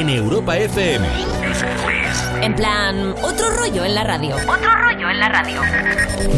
En 0.00 0.10
Europa 0.10 0.56
FM. 0.56 1.06
En 2.40 2.54
plan, 2.54 3.14
otro 3.20 3.50
rollo 3.50 3.84
en 3.84 3.94
la 3.96 4.04
radio. 4.04 4.36
Otro 4.36 4.70
rollo 4.70 5.10
en 5.10 5.18
la 5.18 5.28
radio. 5.28 5.60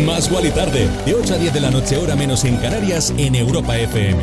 Más 0.06 0.30
y 0.30 0.50
tarde, 0.50 0.88
de 1.04 1.14
8 1.14 1.34
a 1.34 1.36
10 1.36 1.52
de 1.52 1.60
la 1.60 1.70
noche, 1.70 1.98
hora 1.98 2.16
menos 2.16 2.44
en 2.44 2.56
Canarias, 2.56 3.12
en 3.18 3.34
Europa 3.34 3.76
FM. 3.76 4.18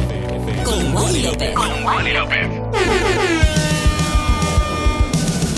Con, 0.64 0.96
Wally 0.96 1.22
López. 1.22 1.54
Con 1.54 1.84
Wally 1.84 2.14
López. 2.14 2.48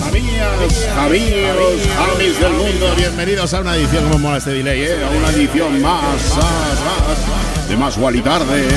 Amigos, 0.06 0.88
amigos, 0.98 1.74
amis 2.14 2.40
del 2.40 2.54
mundo, 2.54 2.94
bienvenidos 2.98 3.54
a 3.54 3.62
una 3.62 3.76
edición, 3.76 4.04
como 4.06 4.20
mola 4.20 4.38
este 4.38 4.52
delay, 4.52 4.82
¿eh? 4.82 5.06
A 5.06 5.10
una 5.10 5.30
edición 5.30 5.82
más, 5.82 6.36
más, 6.36 7.70
de 7.70 7.78
más 7.78 7.98
Wally 7.98 8.22
tarde. 8.22 8.68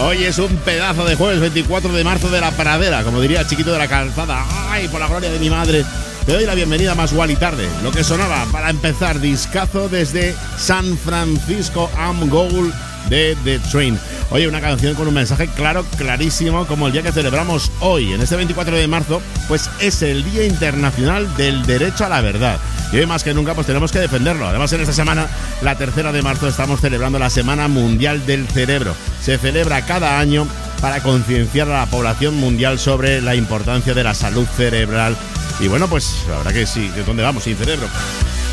Hoy 0.00 0.22
es 0.22 0.38
un 0.38 0.54
pedazo 0.58 1.04
de 1.04 1.16
jueves 1.16 1.40
24 1.40 1.92
de 1.92 2.04
marzo 2.04 2.30
de 2.30 2.40
la 2.40 2.52
pradera, 2.52 3.02
como 3.02 3.20
diría 3.20 3.40
el 3.40 3.48
chiquito 3.48 3.72
de 3.72 3.78
la 3.78 3.88
calzada. 3.88 4.46
¡Ay, 4.70 4.86
por 4.86 5.00
la 5.00 5.08
gloria 5.08 5.28
de 5.28 5.40
mi 5.40 5.50
madre! 5.50 5.84
Te 6.24 6.34
doy 6.34 6.46
la 6.46 6.54
bienvenida 6.54 6.94
más 6.94 7.12
y 7.12 7.34
tarde. 7.34 7.68
Lo 7.82 7.90
que 7.90 8.04
sonaba 8.04 8.46
para 8.52 8.70
empezar, 8.70 9.18
discazo 9.18 9.88
desde 9.88 10.36
San 10.56 10.96
Francisco 10.96 11.90
Am 11.96 12.30
Goal 12.30 12.72
de 13.10 13.36
The 13.42 13.58
Train. 13.58 13.98
Oye, 14.30 14.46
una 14.46 14.60
canción 14.60 14.94
con 14.94 15.08
un 15.08 15.14
mensaje 15.14 15.48
claro, 15.48 15.84
clarísimo, 15.96 16.64
como 16.66 16.86
el 16.86 16.92
día 16.92 17.02
que 17.02 17.10
celebramos 17.10 17.72
hoy, 17.80 18.12
en 18.12 18.20
este 18.20 18.36
24 18.36 18.76
de 18.76 18.86
marzo, 18.86 19.20
pues 19.48 19.68
es 19.80 20.02
el 20.02 20.22
Día 20.30 20.44
Internacional 20.44 21.34
del 21.36 21.66
Derecho 21.66 22.04
a 22.04 22.08
la 22.08 22.20
Verdad. 22.20 22.60
Y 22.92 22.96
hoy 22.96 23.06
más 23.06 23.22
que 23.22 23.34
nunca, 23.34 23.54
pues 23.54 23.66
tenemos 23.66 23.92
que 23.92 23.98
defenderlo. 23.98 24.48
Además, 24.48 24.72
en 24.72 24.80
esta 24.80 24.94
semana, 24.94 25.26
la 25.62 25.76
tercera 25.76 26.12
de 26.12 26.22
marzo, 26.22 26.48
estamos 26.48 26.80
celebrando 26.80 27.18
la 27.18 27.30
Semana 27.30 27.68
Mundial 27.68 28.24
del 28.26 28.46
Cerebro. 28.48 28.94
Se 29.20 29.36
celebra 29.38 29.84
cada 29.84 30.18
año 30.18 30.46
para 30.80 31.02
concienciar 31.02 31.68
a 31.68 31.80
la 31.80 31.86
población 31.86 32.36
mundial 32.36 32.78
sobre 32.78 33.20
la 33.20 33.34
importancia 33.34 33.94
de 33.94 34.04
la 34.04 34.14
salud 34.14 34.46
cerebral. 34.56 35.16
Y 35.60 35.68
bueno, 35.68 35.88
pues 35.88 36.24
la 36.28 36.38
verdad 36.38 36.52
que 36.52 36.66
sí, 36.66 36.88
¿de 36.88 37.04
dónde 37.04 37.22
vamos? 37.22 37.44
Sin 37.44 37.56
cerebro. 37.56 37.88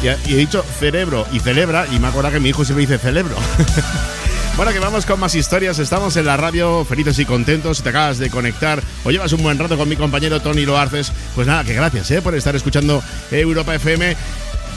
Y, 0.04 0.08
he 0.08 0.38
dicho 0.38 0.64
cerebro 0.80 1.26
y 1.32 1.40
celebra, 1.40 1.88
y 1.92 2.00
me 2.00 2.08
acuerdo 2.08 2.32
que 2.32 2.40
mi 2.40 2.50
hijo 2.50 2.66
siempre 2.66 2.86
dice 2.86 2.98
celebro. 2.98 3.36
Bueno, 4.58 4.72
que 4.72 4.80
vamos 4.80 5.06
con 5.06 5.20
más 5.20 5.36
historias. 5.36 5.80
Estamos 5.80 6.16
en 6.16 6.26
la 6.26 6.38
radio, 6.38 6.86
felices 6.86 7.20
y 7.20 7.26
contentos. 7.26 7.78
Si 7.78 7.84
te 7.84 7.90
acabas 7.90 8.20
de 8.20 8.30
conectar 8.30 8.82
o 9.04 9.12
llevas 9.12 9.34
un 9.34 9.44
buen 9.44 9.60
rato 9.60 9.78
con 9.78 9.90
mi 9.90 9.98
compañero 9.98 10.40
Tony 10.40 10.66
Loarces, 10.66 11.12
pues 11.36 11.46
nada, 11.46 11.66
que 11.66 11.74
gracias 11.74 12.10
¿eh? 12.12 12.22
por 12.22 12.36
estar 12.36 12.56
escuchando 12.56 13.04
Europa 13.32 13.76
FM. 13.76 14.16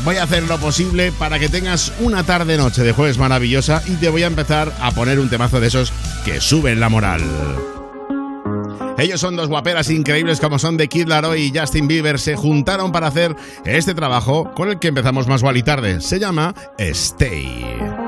Voy 0.05 0.17
a 0.17 0.25
hacer 0.25 0.43
lo 0.45 0.59
posible 0.59 1.13
para 1.13 1.39
que 1.39 1.49
tengas 1.49 1.93
una 2.01 2.25
tarde-noche 2.25 2.83
de 2.83 2.93
jueves 2.93 3.19
maravillosa 3.19 3.81
y 3.87 3.93
te 3.95 4.09
voy 4.09 4.25
a 4.25 4.27
empezar 4.27 4.73
a 4.81 4.91
poner 4.91 5.21
un 5.21 5.29
temazo 5.29 5.61
de 5.61 5.69
esos 5.69 5.93
que 6.25 6.41
suben 6.41 6.81
la 6.81 6.89
moral. 6.89 7.23
Ellos 8.99 9.21
son 9.21 9.37
dos 9.37 9.47
guaperas 9.47 9.91
increíbles 9.91 10.41
como 10.41 10.59
son 10.59 10.77
The 10.77 10.89
Kid 10.89 11.07
Laroi 11.07 11.41
y 11.41 11.57
Justin 11.57 11.87
Bieber. 11.87 12.19
Se 12.19 12.35
juntaron 12.35 12.91
para 12.91 13.07
hacer 13.07 13.37
este 13.65 13.95
trabajo 13.95 14.53
con 14.55 14.71
el 14.71 14.81
que 14.81 14.89
empezamos 14.89 15.29
más 15.29 15.43
y 15.55 15.63
tarde. 15.63 16.01
Se 16.01 16.19
llama 16.19 16.53
Stay. 16.79 18.08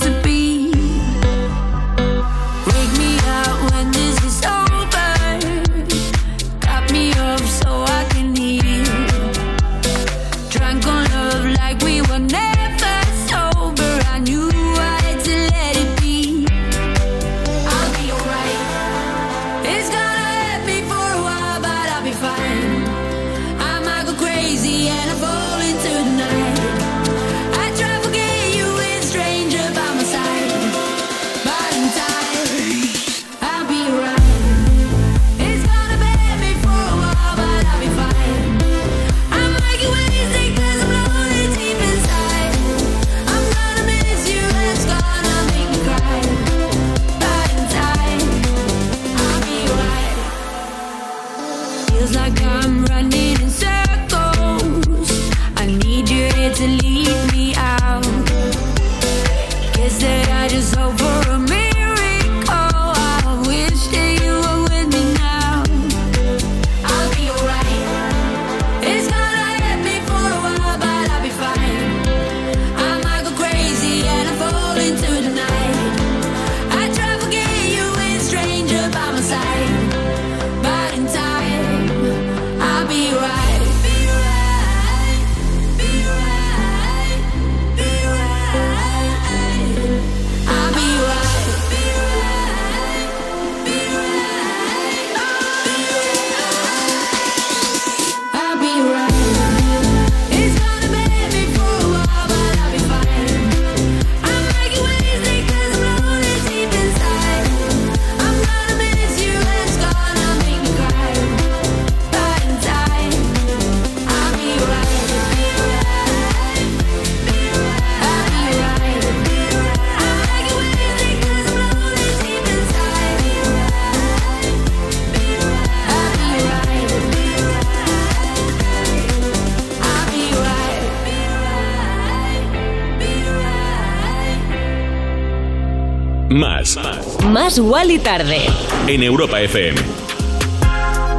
escuchas 137.51 137.59
Wally 137.59 137.99
Tarde. 137.99 138.45
En 138.87 139.03
Europa 139.03 139.41
FM. 139.41 139.79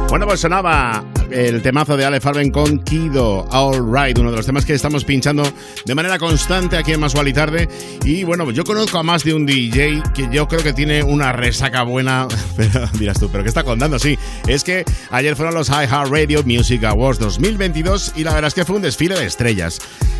Bueno, 0.09 0.25
pues 0.25 0.39
sonaba 0.39 1.03
el 1.31 1.61
temazo 1.61 1.97
de 1.97 2.05
Ale 2.05 2.21
Farben 2.21 2.51
con 2.51 2.79
Kido, 2.79 3.47
All 3.49 3.91
Right, 3.91 4.17
uno 4.19 4.29
de 4.29 4.37
los 4.37 4.45
temas 4.45 4.65
que 4.65 4.73
estamos 4.73 5.03
pinchando 5.03 5.43
de 5.85 5.95
manera 5.95 6.19
constante 6.19 6.77
aquí 6.77 6.93
en 6.93 6.99
Más 6.99 7.13
y 7.15 7.33
Tarde. 7.33 7.67
Y 8.03 8.23
bueno, 8.23 8.49
yo 8.51 8.63
conozco 8.63 8.99
a 8.99 9.03
más 9.03 9.23
de 9.23 9.33
un 9.33 9.45
DJ 9.45 10.03
que 10.13 10.29
yo 10.31 10.47
creo 10.47 10.61
que 10.61 10.73
tiene 10.73 11.03
una 11.03 11.33
resaca 11.33 11.83
buena. 11.83 12.27
Pero 12.55 12.87
dirás 12.99 13.19
tú, 13.19 13.29
¿pero 13.29 13.43
qué 13.43 13.49
está 13.49 13.63
contando? 13.63 13.97
Sí, 13.97 14.17
es 14.47 14.63
que 14.63 14.85
ayer 15.09 15.35
fueron 15.35 15.55
los 15.55 15.69
High 15.69 15.87
Heart 15.87 16.11
Radio 16.11 16.43
Music 16.43 16.83
Awards 16.83 17.19
2022 17.19 18.13
y 18.15 18.23
la 18.23 18.33
verdad 18.33 18.49
es 18.49 18.53
que 18.53 18.65
fue 18.65 18.75
un 18.75 18.83
desfile 18.83 19.15
de 19.15 19.25
estrellas. 19.25 19.79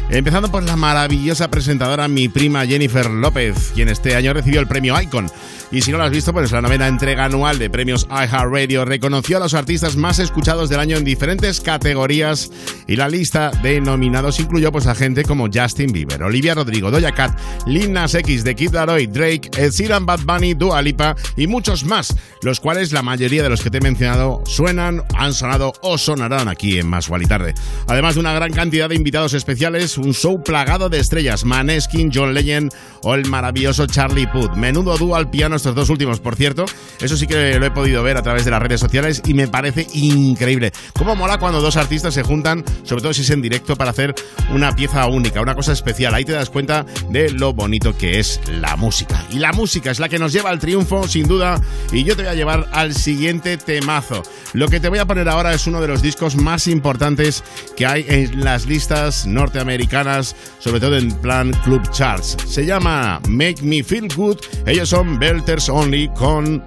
Empezando 0.09 0.49
por 0.49 0.63
la 0.63 0.75
maravillosa 0.75 1.49
presentadora, 1.49 2.07
mi 2.07 2.27
prima 2.27 2.65
Jennifer 2.65 3.09
López, 3.09 3.71
quien 3.73 3.89
este 3.89 4.15
año 4.15 4.33
recibió 4.33 4.59
el 4.59 4.67
premio 4.67 4.99
Icon. 4.99 5.29
Y 5.73 5.81
si 5.81 5.91
no 5.91 5.97
lo 5.97 6.03
has 6.03 6.11
visto, 6.11 6.31
pues 6.31 6.51
la 6.51 6.61
novena 6.61 6.87
entrega 6.87 7.25
anual 7.25 7.57
de 7.57 7.67
premios 7.67 8.05
iHeartRadio 8.07 8.85
reconoció 8.85 9.37
a 9.37 9.39
los 9.39 9.55
artistas 9.55 9.95
más 9.95 10.19
escuchados 10.19 10.69
del 10.69 10.79
año 10.79 10.97
en 10.97 11.03
diferentes 11.03 11.59
categorías 11.61 12.51
y 12.93 12.95
la 12.95 13.09
lista 13.09 13.49
de 13.63 13.81
nominados 13.81 14.39
incluyó 14.39 14.71
pues 14.71 14.85
a 14.85 14.93
gente 14.93 15.23
como 15.23 15.47
Justin 15.51 15.91
Bieber, 15.91 16.21
Olivia 16.21 16.53
Rodrigo, 16.53 16.91
Doja 16.91 17.11
Cat, 17.11 17.35
Lil 17.65 17.91
Nas 17.91 18.13
X, 18.13 18.43
The 18.43 18.53
Kid 18.53 18.71
Laroi, 18.71 19.07
Drake, 19.07 19.49
Ed 19.57 19.71
Sheeran, 19.71 20.05
Bad 20.05 20.19
Bunny, 20.27 20.53
Dua 20.53 20.79
Lipa 20.79 21.15
y 21.35 21.47
muchos 21.47 21.85
más, 21.85 22.15
los 22.43 22.59
cuales 22.59 22.91
la 22.91 23.01
mayoría 23.01 23.41
de 23.41 23.49
los 23.49 23.63
que 23.63 23.71
te 23.71 23.79
he 23.79 23.81
mencionado 23.81 24.43
suenan, 24.45 25.01
han 25.17 25.33
sonado 25.33 25.73
o 25.81 25.97
sonarán 25.97 26.47
aquí 26.47 26.77
en 26.77 26.87
Más 26.87 27.09
y 27.09 27.25
Tarde. 27.25 27.55
Además 27.87 28.13
de 28.13 28.19
una 28.19 28.33
gran 28.33 28.53
cantidad 28.53 28.89
de 28.89 28.95
invitados 28.95 29.33
especiales, 29.33 29.97
un 29.97 30.13
show 30.13 30.43
plagado 30.43 30.87
de 30.87 30.99
estrellas, 30.99 31.45
Maneskin, 31.45 32.11
John 32.13 32.35
Legend 32.35 32.71
o 33.01 33.15
el 33.15 33.25
maravilloso 33.25 33.87
Charlie 33.87 34.27
Puth. 34.27 34.53
Menudo 34.55 34.99
dúo 34.99 35.15
al 35.15 35.31
piano 35.31 35.55
estos 35.55 35.73
dos 35.73 35.89
últimos, 35.89 36.19
por 36.19 36.35
cierto. 36.35 36.65
Eso 37.01 37.17
sí 37.17 37.25
que 37.25 37.57
lo 37.57 37.65
he 37.65 37.71
podido 37.71 38.03
ver 38.03 38.17
a 38.17 38.21
través 38.21 38.45
de 38.45 38.51
las 38.51 38.61
redes 38.61 38.79
sociales 38.79 39.23
y 39.25 39.33
me 39.33 39.47
parece 39.47 39.87
increíble. 39.93 40.71
Cómo 40.93 41.15
mola 41.15 41.39
cuando 41.39 41.59
dos 41.59 41.75
artistas 41.75 42.13
se 42.13 42.21
juntan, 42.21 42.63
sobre 42.83 43.01
todo 43.01 43.13
si 43.13 43.21
es 43.21 43.29
en 43.29 43.41
directo, 43.41 43.75
para 43.75 43.91
hacer 43.91 44.13
una 44.53 44.75
pieza 44.75 45.05
única, 45.07 45.41
una 45.41 45.55
cosa 45.55 45.73
especial. 45.73 46.13
Ahí 46.13 46.25
te 46.25 46.31
das 46.33 46.49
cuenta 46.49 46.85
de 47.09 47.31
lo 47.31 47.53
bonito 47.53 47.97
que 47.97 48.19
es 48.19 48.39
la 48.47 48.75
música. 48.75 49.23
Y 49.31 49.39
la 49.39 49.51
música 49.53 49.91
es 49.91 49.99
la 49.99 50.09
que 50.09 50.19
nos 50.19 50.33
lleva 50.33 50.49
al 50.49 50.59
triunfo, 50.59 51.07
sin 51.07 51.27
duda. 51.27 51.61
Y 51.91 52.03
yo 52.03 52.15
te 52.15 52.23
voy 52.23 52.31
a 52.31 52.35
llevar 52.35 52.69
al 52.71 52.93
siguiente 52.93 53.57
temazo. 53.57 54.23
Lo 54.53 54.67
que 54.67 54.79
te 54.79 54.89
voy 54.89 54.99
a 54.99 55.05
poner 55.05 55.29
ahora 55.29 55.53
es 55.53 55.67
uno 55.67 55.81
de 55.81 55.87
los 55.87 56.01
discos 56.01 56.35
más 56.35 56.67
importantes 56.67 57.43
que 57.75 57.85
hay 57.85 58.05
en 58.07 58.43
las 58.43 58.65
listas 58.65 59.25
norteamericanas, 59.25 60.35
sobre 60.59 60.79
todo 60.79 60.97
en 60.97 61.11
plan 61.21 61.51
club 61.63 61.81
charts. 61.91 62.37
Se 62.47 62.65
llama 62.65 63.19
Make 63.27 63.61
Me 63.61 63.83
Feel 63.83 64.07
Good. 64.13 64.37
Ellos 64.65 64.89
son 64.89 65.19
Belter 65.19 65.59
Only 65.69 66.09
con 66.09 66.63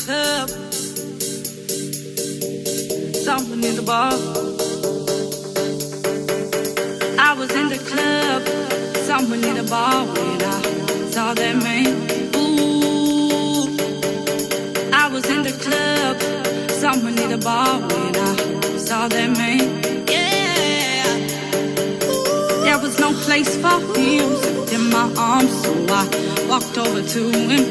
club, 0.00 0.79
someone 3.30 3.62
in 3.62 3.76
the 3.76 3.82
bar. 3.82 4.12
I 7.28 7.32
was 7.38 7.50
in 7.60 7.66
the 7.74 7.80
club, 7.90 8.42
someone 9.08 9.42
in 9.44 9.54
the 9.60 9.66
bar 9.74 9.98
when 10.14 10.38
I 10.54 10.58
saw 11.14 11.32
that 11.40 11.54
man. 11.64 11.86
Ooh, 12.34 13.68
I 15.02 15.04
was 15.14 15.24
in 15.34 15.42
the 15.48 15.54
club, 15.64 16.16
someone 16.82 17.16
in 17.22 17.28
the 17.30 17.38
bar 17.38 17.78
when 17.92 18.14
I 18.30 18.32
saw 18.88 19.06
that 19.06 19.30
man. 19.38 19.60
Yeah, 20.14 21.06
there 22.64 22.78
was 22.84 22.98
no 22.98 23.10
place 23.26 23.52
for 23.62 23.78
him 23.94 24.26
in 24.76 24.82
my 24.96 25.06
arms, 25.16 25.54
so 25.62 25.72
I 26.00 26.04
walked 26.50 26.76
over 26.84 27.02
to 27.14 27.22
him 27.30 27.62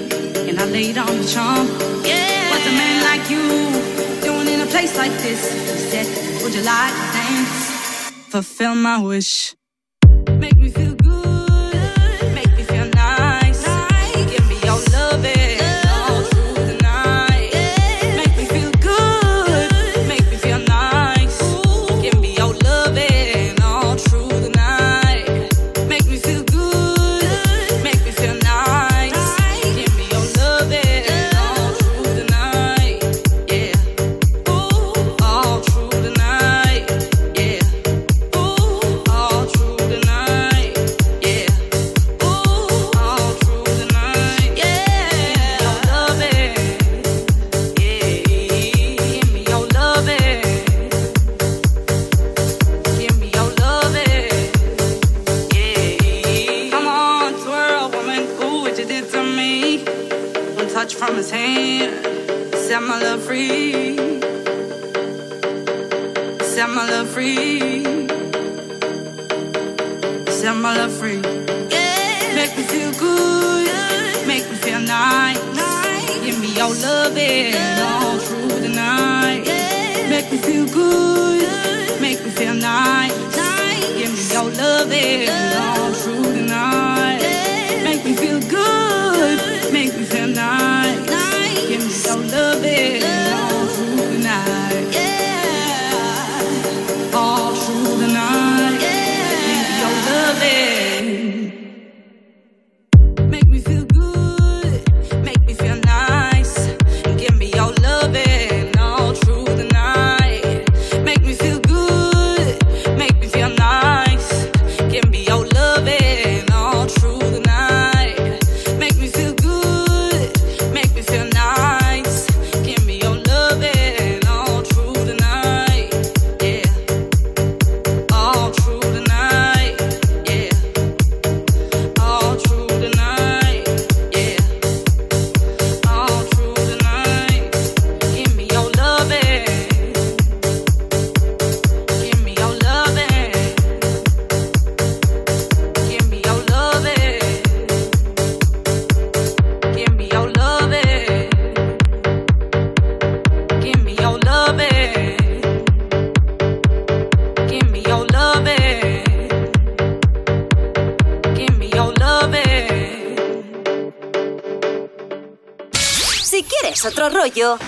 and 0.48 0.58
I 0.58 0.66
laid 0.78 0.98
on 0.98 1.14
the 1.20 1.28
charm. 1.36 1.68
Yeah, 2.06 2.50
what's 2.50 2.66
a 2.66 2.76
man 2.82 2.96
like 3.10 3.30
you 3.30 3.44
doing 3.50 3.80
in 3.84 3.98
a 3.98 3.99
like 4.88 5.12
this? 5.20 6.42
Would 6.42 6.54
you 6.54 6.62
like 6.62 6.94
to 6.94 7.12
dance? 7.12 8.12
Fulfill 8.30 8.76
my 8.76 8.98
wish. 9.02 9.59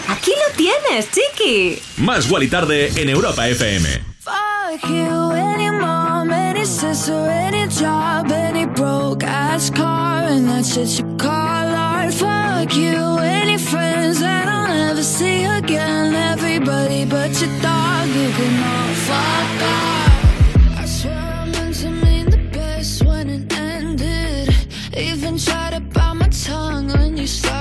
Aquí 0.07 0.31
lo 0.31 0.55
tienes, 0.55 1.09
chiqui. 1.11 1.81
Más 1.97 2.27
y 2.29 2.47
Tarde 2.47 2.91
en 2.95 3.09
Europa 3.09 3.47
FM. 3.47 3.87
Fuck 4.19 4.89
you, 4.89 5.31
any 5.31 5.69
mom, 5.69 6.31
any 6.31 6.65
sister, 6.65 7.29
any 7.29 7.67
job, 7.67 8.31
any 8.31 8.65
broke 8.65 9.23
ass 9.23 9.69
car, 9.71 10.23
and 10.23 10.47
that's 10.47 10.73
shit 10.73 10.99
you 10.99 11.17
call 11.17 11.29
art. 11.29 12.13
Fuck 12.13 12.75
you, 12.75 13.17
any 13.19 13.57
friends 13.57 14.19
that 14.19 14.47
I'll 14.47 14.67
never 14.67 15.03
see 15.03 15.43
again, 15.45 16.13
every 16.13 16.55
everybody 16.55 17.05
but 17.05 17.31
your 17.41 17.51
dog. 17.61 18.07
You 18.07 18.29
can 18.37 18.63
all 18.63 18.93
fuck 19.07 19.61
off. 19.75 20.79
I 20.79 20.85
swear 20.85 21.17
I 21.17 21.45
meant 21.45 21.75
to 21.81 21.89
mean 21.89 22.29
the 22.29 22.49
best 22.51 23.03
when 23.03 23.29
it 23.29 23.53
ended. 23.57 24.53
Even 24.95 25.37
tried 25.37 25.73
to 25.73 25.79
bite 25.79 26.13
my 26.13 26.27
tongue 26.27 26.89
when 26.89 27.17
you 27.17 27.27
started 27.27 27.60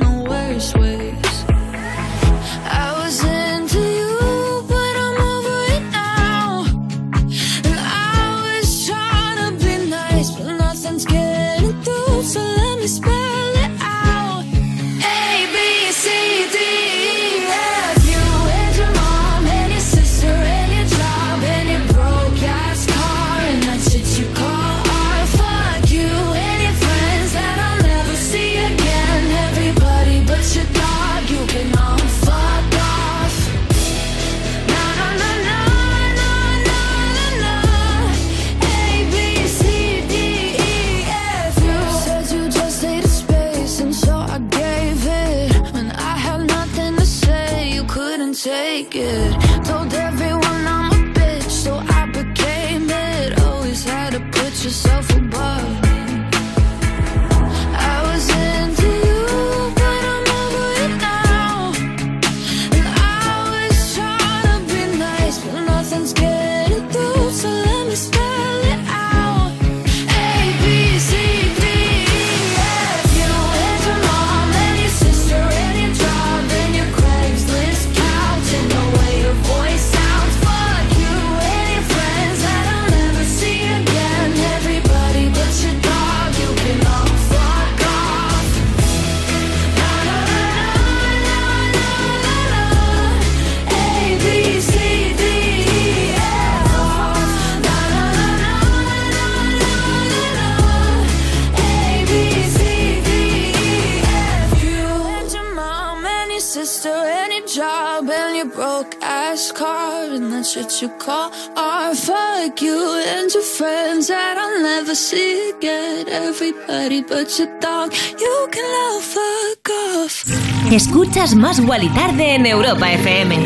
and 113.11 113.33
your 113.33 113.43
friends 113.43 114.07
that 114.07 114.37
I'll 114.37 114.61
never 114.61 114.95
see 114.95 115.51
again. 115.51 116.07
Everybody 116.07 117.01
but 117.01 117.27
your 117.37 117.49
dog, 117.59 117.93
you 118.19 118.47
can 118.51 118.65
all 118.83 119.01
fuck 119.01 119.69
off. 119.69 120.25
Escuchas 120.71 121.35
Más 121.35 121.59
Guali 121.59 121.89
Tarde 121.89 122.35
en 122.35 122.45
Europa 122.45 122.91
FM. 122.93 123.37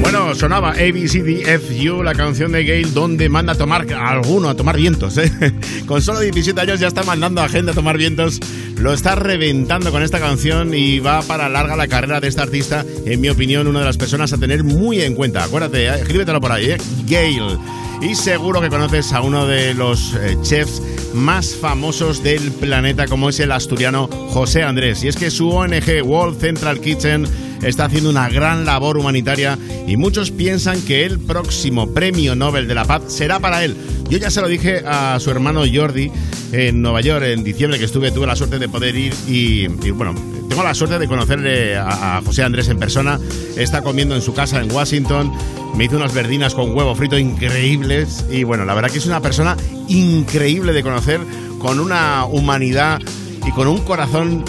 Bueno, 0.00 0.34
sonaba 0.34 0.70
ABCDFU, 0.70 2.02
la 2.02 2.14
canción 2.14 2.52
de 2.52 2.64
Gail, 2.64 2.94
donde 2.94 3.28
manda 3.28 3.52
a 3.52 3.56
tomar 3.56 3.92
a 3.92 4.10
alguno 4.10 4.48
a 4.48 4.54
tomar 4.54 4.76
vientos. 4.76 5.18
¿eh? 5.18 5.30
Con 5.86 6.00
solo 6.00 6.20
17 6.20 6.58
años 6.60 6.80
ya 6.80 6.88
está 6.88 7.02
mandando 7.02 7.42
a 7.42 7.48
gente 7.48 7.72
a 7.72 7.74
tomar 7.74 7.98
vientos. 7.98 8.40
Lo 8.76 8.92
está 8.92 9.16
reventando 9.16 9.90
con 9.90 10.04
esta 10.04 10.20
canción 10.20 10.72
y 10.72 11.00
va 11.00 11.20
para 11.22 11.48
larga 11.48 11.74
la 11.74 11.88
carrera 11.88 12.20
de 12.20 12.28
esta 12.28 12.44
artista. 12.44 12.84
En 13.04 13.20
mi 13.20 13.28
opinión, 13.28 13.66
una 13.66 13.80
de 13.80 13.86
las 13.86 13.96
personas 13.96 14.32
a 14.32 14.38
tener 14.38 14.62
muy 14.62 15.02
en 15.02 15.16
cuenta. 15.16 15.42
Acuérdate, 15.42 15.86
¿eh? 15.86 15.94
escríbetelo 15.96 16.40
por 16.40 16.52
ahí, 16.52 16.70
¿eh? 16.70 16.78
Gail. 17.06 17.58
Y 18.00 18.14
seguro 18.14 18.60
que 18.60 18.68
conoces 18.68 19.12
a 19.12 19.22
uno 19.22 19.46
de 19.46 19.74
los 19.74 20.14
eh, 20.14 20.36
chefs 20.42 20.80
más 21.14 21.56
famosos 21.56 22.22
del 22.22 22.52
planeta, 22.52 23.06
como 23.08 23.28
es 23.28 23.40
el 23.40 23.50
asturiano 23.50 24.08
José 24.30 24.62
Andrés. 24.62 25.02
Y 25.02 25.08
es 25.08 25.16
que 25.16 25.30
su 25.30 25.50
ONG 25.50 26.02
World 26.04 26.40
Central 26.40 26.80
Kitchen 26.80 27.26
está 27.62 27.86
haciendo 27.86 28.10
una 28.10 28.28
gran 28.28 28.64
labor 28.64 28.98
humanitaria 28.98 29.58
y 29.86 29.96
muchos 29.96 30.30
piensan 30.30 30.80
que 30.82 31.04
el 31.04 31.18
próximo 31.18 31.92
premio 31.92 32.36
Nobel 32.36 32.68
de 32.68 32.74
la 32.76 32.84
Paz 32.84 33.02
será 33.08 33.40
para 33.40 33.64
él. 33.64 33.76
Yo 34.08 34.18
ya 34.18 34.30
se 34.30 34.40
lo 34.40 34.48
dije 34.48 34.82
a 34.86 35.18
su 35.18 35.30
hermano 35.32 35.64
Jordi 35.70 36.10
en 36.52 36.80
Nueva 36.80 37.00
York 37.00 37.24
en 37.26 37.42
diciembre 37.42 37.80
que 37.80 37.86
estuve, 37.86 38.12
tuve 38.12 38.28
la 38.28 38.36
suerte 38.36 38.60
de 38.60 38.68
poder 38.68 38.94
ir 38.94 39.12
y, 39.26 39.64
y 39.64 39.90
bueno, 39.90 40.14
tengo 40.48 40.62
la 40.62 40.74
suerte 40.74 40.98
de 40.98 41.06
conocerle 41.06 41.76
a, 41.76 42.18
a 42.18 42.22
José 42.22 42.42
Andrés 42.42 42.68
en 42.68 42.78
persona. 42.78 43.18
Está 43.56 43.82
comiendo 43.82 44.14
en 44.14 44.22
su 44.22 44.34
casa 44.34 44.60
en 44.60 44.70
Washington. 44.70 45.32
Me 45.76 45.84
hizo 45.84 45.96
unas 45.96 46.14
verdinas 46.14 46.54
con 46.54 46.74
huevo 46.76 46.94
frito 46.94 47.18
increíbles 47.18 48.24
y 48.30 48.42
bueno, 48.44 48.64
la 48.64 48.74
verdad 48.74 48.90
que 48.90 48.98
es 48.98 49.06
una 49.06 49.20
persona 49.20 49.56
increíble 49.88 50.72
de 50.72 50.82
conocer 50.82 51.20
con 51.58 51.80
una 51.80 52.24
humanidad 52.24 53.00
y 53.46 53.52
con 53.52 53.68
un 53.68 53.78
corazón 53.82 54.44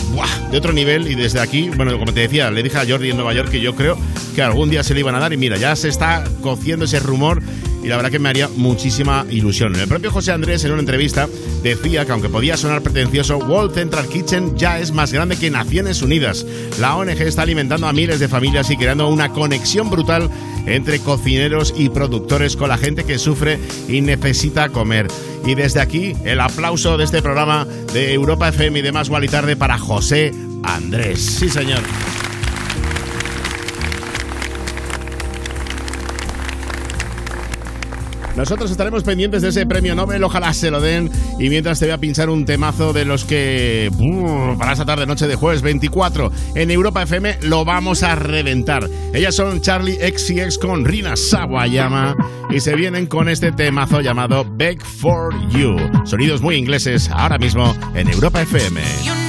de 0.51 0.57
otro 0.57 0.73
nivel. 0.73 1.07
Y 1.09 1.15
desde 1.15 1.39
aquí, 1.39 1.69
bueno, 1.69 1.97
como 1.97 2.13
te 2.13 2.21
decía, 2.21 2.49
le 2.51 2.63
dije 2.63 2.77
a 2.77 2.85
Jordi 2.87 3.11
en 3.11 3.17
Nueva 3.17 3.33
York 3.33 3.49
que 3.49 3.61
yo 3.61 3.75
creo 3.75 3.97
que 4.35 4.41
algún 4.41 4.69
día 4.69 4.83
se 4.83 4.93
le 4.93 5.01
iban 5.01 5.15
a 5.15 5.19
dar. 5.19 5.33
Y 5.33 5.37
mira, 5.37 5.57
ya 5.57 5.75
se 5.75 5.89
está 5.89 6.23
cociendo 6.41 6.85
ese 6.85 6.99
rumor 6.99 7.41
y 7.83 7.87
la 7.87 7.95
verdad 7.95 8.11
que 8.11 8.19
me 8.19 8.29
haría 8.29 8.47
muchísima 8.47 9.25
ilusión. 9.29 9.75
El 9.75 9.87
propio 9.87 10.11
José 10.11 10.31
Andrés 10.31 10.63
en 10.65 10.71
una 10.71 10.81
entrevista 10.81 11.27
decía 11.63 12.05
que 12.05 12.11
aunque 12.11 12.29
podía 12.29 12.57
sonar 12.57 12.81
pretencioso, 12.81 13.37
World 13.37 13.73
Central 13.73 14.07
Kitchen 14.07 14.57
ya 14.57 14.79
es 14.79 14.91
más 14.91 15.13
grande 15.13 15.37
que 15.37 15.49
Naciones 15.49 16.01
Unidas. 16.01 16.45
La 16.79 16.95
ONG 16.95 17.21
está 17.21 17.43
alimentando 17.43 17.87
a 17.87 17.93
miles 17.93 18.19
de 18.19 18.27
familias 18.27 18.69
y 18.69 18.77
creando 18.77 19.07
una 19.07 19.29
conexión 19.29 19.89
brutal 19.89 20.29
entre 20.65 20.99
cocineros 20.99 21.73
y 21.77 21.89
productores 21.89 22.55
con 22.55 22.69
la 22.69 22.77
gente 22.77 23.03
que 23.03 23.17
sufre 23.17 23.59
y 23.87 24.01
necesita 24.01 24.69
comer. 24.69 25.07
Y 25.45 25.55
desde 25.55 25.81
aquí, 25.81 26.15
el 26.25 26.39
aplauso 26.39 26.97
de 26.97 27.05
este 27.05 27.21
programa 27.21 27.65
de 27.93 28.13
Europa 28.13 28.49
FM 28.49 28.79
y 28.79 28.81
de 28.81 28.91
Más 28.91 29.09
y 29.09 29.27
Tarde 29.27 29.55
para 29.55 29.77
José 29.77 30.33
Andrés. 30.63 31.19
Sí, 31.19 31.49
señor. 31.49 31.81
Nosotros 38.39 38.71
estaremos 38.71 39.03
pendientes 39.03 39.41
de 39.41 39.49
ese 39.49 39.65
premio 39.65 39.95
Nobel, 39.95 40.23
ojalá 40.23 40.53
se 40.53 40.71
lo 40.71 40.79
den. 40.79 41.11
Y 41.39 41.49
mientras 41.49 41.77
te 41.77 41.87
voy 41.87 41.91
a 41.91 41.97
pinchar 41.97 42.29
un 42.29 42.45
temazo 42.45 42.93
de 42.93 43.03
los 43.03 43.25
que 43.25 43.91
para 44.57 44.71
esta 44.71 44.85
tarde 44.85 45.05
noche 45.05 45.27
de 45.27 45.35
jueves 45.35 45.61
24 45.61 46.31
en 46.55 46.71
Europa 46.71 47.03
FM 47.03 47.39
lo 47.41 47.65
vamos 47.65 48.01
a 48.01 48.15
reventar. 48.15 48.89
Ellas 49.13 49.35
son 49.35 49.59
Charlie 49.59 49.97
XCX 49.97 50.57
con 50.57 50.85
Rina 50.85 51.17
Sawayama 51.17 52.15
y 52.49 52.61
se 52.61 52.75
vienen 52.75 53.07
con 53.07 53.27
este 53.27 53.51
temazo 53.51 53.99
llamado 53.99 54.45
Beg 54.49 54.81
for 54.81 55.35
You. 55.49 55.75
Sonidos 56.05 56.41
muy 56.41 56.55
ingleses 56.55 57.09
ahora 57.09 57.37
mismo 57.37 57.75
en 57.93 58.07
Europa 58.07 58.41
FM. 58.41 59.28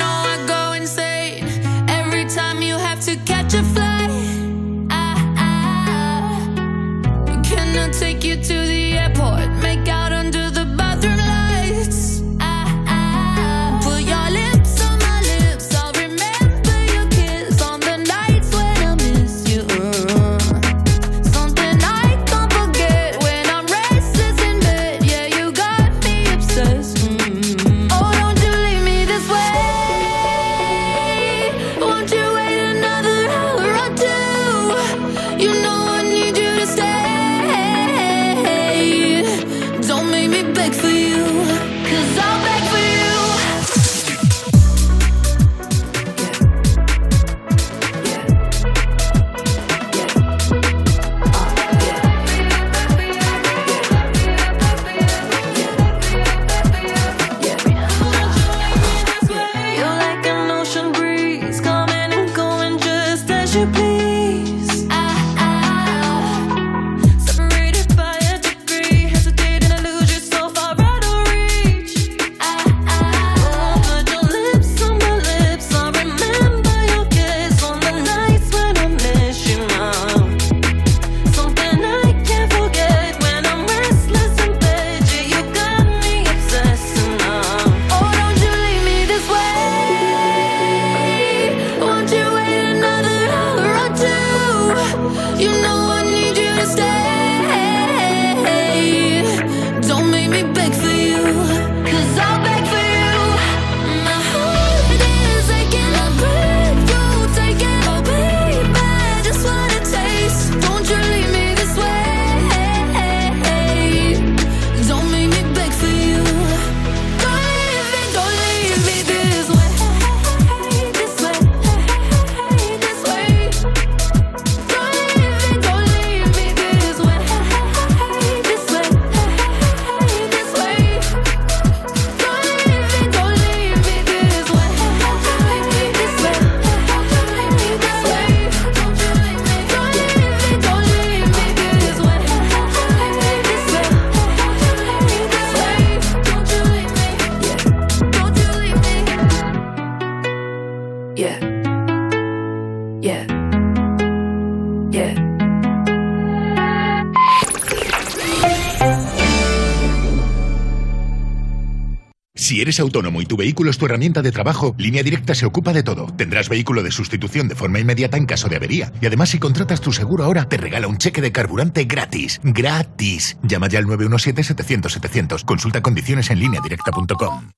Autónomo 162.80 163.22
y 163.22 163.26
tu 163.26 163.36
vehículo 163.36 163.70
es 163.70 163.78
tu 163.78 163.86
herramienta 163.86 164.22
de 164.22 164.32
trabajo, 164.32 164.74
Línea 164.78 165.02
Directa 165.02 165.34
se 165.34 165.46
ocupa 165.46 165.72
de 165.72 165.82
todo. 165.82 166.06
Tendrás 166.16 166.48
vehículo 166.48 166.82
de 166.82 166.90
sustitución 166.90 167.48
de 167.48 167.54
forma 167.54 167.78
inmediata 167.78 168.16
en 168.16 168.26
caso 168.26 168.48
de 168.48 168.56
avería. 168.56 168.92
Y 169.00 169.06
además, 169.06 169.30
si 169.30 169.38
contratas 169.38 169.80
tu 169.80 169.92
seguro 169.92 170.24
ahora, 170.24 170.48
te 170.48 170.56
regala 170.56 170.88
un 170.88 170.98
cheque 170.98 171.20
de 171.20 171.32
carburante 171.32 171.84
gratis. 171.84 172.40
¡Gratis! 172.42 173.36
Llama 173.42 173.68
ya 173.68 173.78
al 173.78 173.86
917-700-700. 173.86 175.44
Consulta 175.44 175.82
condiciones 175.82 176.30
en 176.30 176.40
lineadirecta.com. 176.40 177.50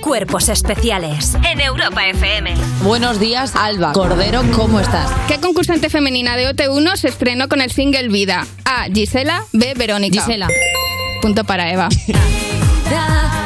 Cuerpos 0.00 0.48
especiales 0.48 1.36
en 1.48 1.60
Europa 1.60 2.04
FM. 2.06 2.54
Buenos 2.82 3.20
días, 3.20 3.54
Alba. 3.54 3.92
Cordero, 3.92 4.42
¿cómo 4.52 4.80
estás? 4.80 5.10
¿Qué 5.28 5.38
concursante 5.38 5.90
femenina 5.90 6.36
de 6.36 6.50
OT1 6.50 6.96
se 6.96 7.08
estrenó 7.08 7.48
con 7.48 7.60
el 7.60 7.70
single 7.70 8.08
Vida? 8.08 8.44
A. 8.64 8.86
Gisela. 8.92 9.44
B. 9.52 9.74
Verónica. 9.74 10.20
Gisela. 10.20 10.48
Punto 11.22 11.44
para 11.44 11.72
Eva. 11.72 11.88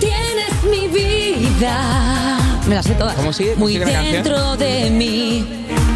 Tienes 0.00 0.62
mi 0.70 0.88
vida. 0.88 2.38
Me 2.66 2.74
las 2.74 2.86
sé 2.86 2.94
todas. 2.94 3.14
¿Cómo 3.14 3.32
sigue? 3.32 3.54
Muy 3.56 3.72
sigue 3.74 3.84
la 3.84 3.92
canción? 3.92 4.14
dentro 4.24 4.56
de 4.56 4.90
mí. 4.90 5.46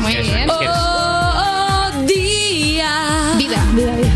Muy 0.00 0.16
bien. 0.16 0.50
Oh, 0.50 1.90
oh, 1.96 2.02
día. 2.06 3.32
Vida, 3.38 3.64
vida, 3.74 3.96
vida. 3.96 4.10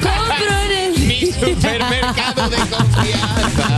Compro 0.00 0.60
en 0.64 0.72
el 0.94 0.98
Mi 1.06 1.26
supermercado 1.32 2.48
de 2.50 2.56
confianza. 2.56 3.68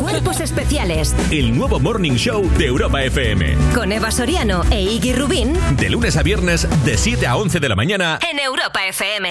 Cuerpos 0.00 0.40
especiales 0.40 1.14
El 1.30 1.56
nuevo 1.56 1.80
Morning 1.80 2.12
Show 2.12 2.48
de 2.58 2.66
Europa 2.66 3.02
FM. 3.02 3.56
con 3.74 3.92
Eva 3.92 4.10
Soriano 4.10 4.62
e 4.70 4.80
Iggy 4.82 5.12
Rubín 5.14 5.54
De 5.76 5.88
lunes 5.90 6.16
a 6.16 6.22
viernes, 6.22 6.68
de 6.84 6.96
7 6.98 7.26
a 7.26 7.36
11 7.36 7.60
de 7.60 7.68
la 7.68 7.76
mañana. 7.76 8.18
en 8.30 8.38
Europa 8.38 8.84
FM. 8.86 9.30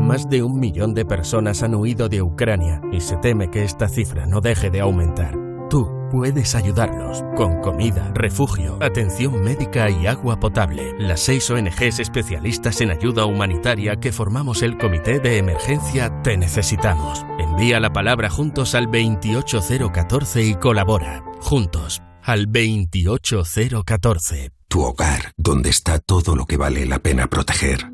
Más 0.00 0.28
de 0.28 0.42
un 0.42 0.60
millón 0.60 0.94
de 0.94 1.04
personas 1.04 1.62
han 1.62 1.74
huido 1.74 2.08
de 2.08 2.22
Ucrania 2.22 2.80
y 2.92 3.00
se 3.00 3.16
teme 3.16 3.50
que 3.50 3.64
esta 3.64 3.88
cifra 3.88 4.26
no 4.26 4.40
deje 4.40 4.70
de 4.70 4.80
aumentar. 4.80 5.34
Tú 5.70 5.90
puedes 6.10 6.54
ayudarlos 6.54 7.24
con 7.36 7.60
comida, 7.60 8.10
refugio, 8.14 8.78
atención 8.80 9.42
médica 9.42 9.90
y 9.90 10.06
agua 10.06 10.38
potable. 10.38 10.92
Las 10.98 11.20
seis 11.20 11.50
ONGs 11.50 12.00
especialistas 12.00 12.80
en 12.80 12.90
ayuda 12.90 13.24
humanitaria 13.24 13.96
que 13.96 14.12
formamos 14.12 14.62
el 14.62 14.78
Comité 14.78 15.20
de 15.20 15.38
Emergencia 15.38 16.22
Te 16.22 16.36
Necesitamos. 16.36 17.24
Envía 17.38 17.80
la 17.80 17.92
palabra 17.92 18.30
juntos 18.30 18.74
al 18.74 18.86
28014 18.86 20.44
y 20.44 20.54
colabora. 20.54 21.24
Juntos 21.40 22.02
al 22.22 22.46
28014. 22.46 24.50
Tu 24.68 24.82
hogar, 24.82 25.32
donde 25.36 25.70
está 25.70 25.98
todo 25.98 26.36
lo 26.36 26.46
que 26.46 26.56
vale 26.56 26.86
la 26.86 26.98
pena 26.98 27.26
proteger. 27.26 27.93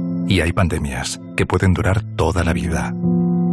y 0.27 0.41
hay 0.41 0.53
pandemias 0.53 1.19
que 1.35 1.45
pueden 1.45 1.73
durar 1.73 2.01
toda 2.15 2.43
la 2.43 2.53
vida. 2.53 2.93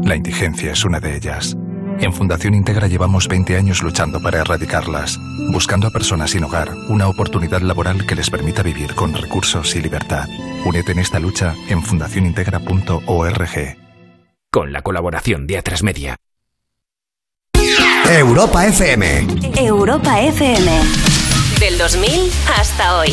La 0.02 0.16
indigencia 0.16 0.72
es 0.72 0.85
una 0.85 1.00
de 1.00 1.16
ellas. 1.16 1.57
En 2.00 2.12
Fundación 2.12 2.54
Integra 2.54 2.87
llevamos 2.87 3.26
20 3.26 3.57
años 3.57 3.83
luchando 3.83 4.20
para 4.22 4.40
erradicarlas, 4.40 5.18
buscando 5.52 5.88
a 5.88 5.90
personas 5.90 6.31
sin 6.31 6.44
hogar 6.44 6.68
una 6.88 7.09
oportunidad 7.09 7.61
laboral 7.61 8.07
que 8.07 8.14
les 8.14 8.31
permita 8.31 8.62
vivir 8.62 8.94
con 8.94 9.12
recursos 9.12 9.74
y 9.74 9.83
libertad. 9.83 10.28
Únete 10.64 10.92
en 10.92 11.00
esta 11.00 11.18
lucha 11.18 11.54
en 11.68 11.83
fundacionintegra.org. 11.83 13.76
Con 14.50 14.72
la 14.72 14.83
colaboración 14.83 15.46
de 15.46 15.62
A3 15.62 15.83
Media. 15.83 16.16
Europa 18.09 18.66
FM. 18.66 19.26
Europa 19.59 20.20
FM. 20.20 20.70
Del 21.61 21.76
2000 21.76 22.31
hasta 22.59 22.98
hoy. 22.98 23.12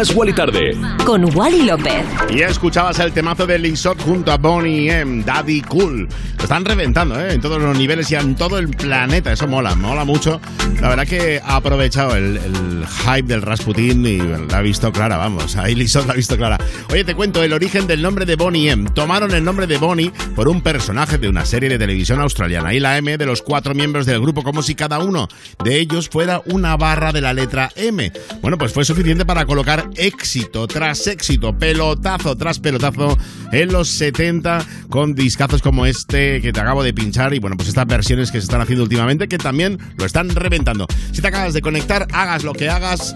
Más 0.00 0.14
Wally 0.14 0.32
Tarde. 0.32 0.74
Con 1.04 1.36
Wally 1.36 1.64
López. 1.64 2.06
Y 2.30 2.40
escuchabas 2.40 2.98
el 3.00 3.12
temazo 3.12 3.46
de 3.46 3.58
Lizot 3.58 4.00
junto 4.00 4.32
a 4.32 4.38
Bonnie 4.38 4.90
M, 4.90 5.22
Daddy 5.24 5.60
Cool. 5.60 6.08
Lo 6.38 6.42
están 6.42 6.64
reventando, 6.64 7.20
¿eh? 7.20 7.34
En 7.34 7.40
todos 7.42 7.60
los 7.60 7.76
niveles 7.76 8.10
y 8.10 8.14
en 8.14 8.34
todo 8.34 8.56
el 8.58 8.68
planeta. 8.68 9.30
Eso 9.30 9.46
mola, 9.46 9.74
mola 9.74 10.06
mucho. 10.06 10.40
La 10.80 10.88
verdad 10.88 11.06
que 11.06 11.42
ha 11.44 11.56
aprovechado 11.56 12.16
el, 12.16 12.38
el 12.38 12.86
hype 12.86 13.28
del 13.28 13.42
Rasputin 13.42 14.06
y 14.06 14.16
la 14.16 14.56
ha 14.56 14.62
visto 14.62 14.90
clara, 14.90 15.18
vamos. 15.18 15.56
Ahí 15.56 15.74
Lizot 15.74 16.06
la 16.06 16.14
ha 16.14 16.16
visto 16.16 16.38
clara. 16.38 16.56
Oye, 16.90 17.04
te 17.04 17.14
cuento 17.14 17.42
el 17.42 17.52
origen 17.52 17.86
del 17.86 18.00
nombre 18.00 18.24
de 18.24 18.36
Bonnie 18.36 18.70
M. 18.70 18.88
Tomaron 18.94 19.34
el 19.34 19.44
nombre 19.44 19.66
de 19.66 19.76
Bonnie 19.76 20.12
por 20.40 20.48
un 20.48 20.62
personaje 20.62 21.18
de 21.18 21.28
una 21.28 21.44
serie 21.44 21.68
de 21.68 21.78
televisión 21.78 22.18
australiana. 22.18 22.72
Y 22.72 22.80
la 22.80 22.96
M 22.96 23.18
de 23.18 23.26
los 23.26 23.42
cuatro 23.42 23.74
miembros 23.74 24.06
del 24.06 24.22
grupo, 24.22 24.42
como 24.42 24.62
si 24.62 24.74
cada 24.74 24.98
uno 24.98 25.28
de 25.62 25.78
ellos 25.78 26.08
fuera 26.08 26.40
una 26.46 26.78
barra 26.78 27.12
de 27.12 27.20
la 27.20 27.34
letra 27.34 27.68
M. 27.76 28.10
Bueno, 28.40 28.56
pues 28.56 28.72
fue 28.72 28.86
suficiente 28.86 29.26
para 29.26 29.44
colocar 29.44 29.90
éxito 29.96 30.66
tras 30.66 31.06
éxito, 31.08 31.58
pelotazo 31.58 32.38
tras 32.38 32.58
pelotazo 32.58 33.18
en 33.52 33.70
los 33.70 33.90
70 33.90 34.64
con 34.88 35.14
discazos 35.14 35.60
como 35.60 35.84
este 35.84 36.40
que 36.40 36.54
te 36.54 36.60
acabo 36.60 36.82
de 36.82 36.94
pinchar 36.94 37.34
y 37.34 37.38
bueno, 37.38 37.58
pues 37.58 37.68
estas 37.68 37.86
versiones 37.86 38.30
que 38.30 38.38
se 38.38 38.44
están 38.44 38.62
haciendo 38.62 38.84
últimamente 38.84 39.28
que 39.28 39.36
también 39.36 39.76
lo 39.98 40.06
están 40.06 40.30
reventando. 40.30 40.86
Si 41.12 41.20
te 41.20 41.28
acabas 41.28 41.52
de 41.52 41.60
conectar, 41.60 42.08
hagas 42.12 42.44
lo 42.44 42.54
que 42.54 42.70
hagas. 42.70 43.14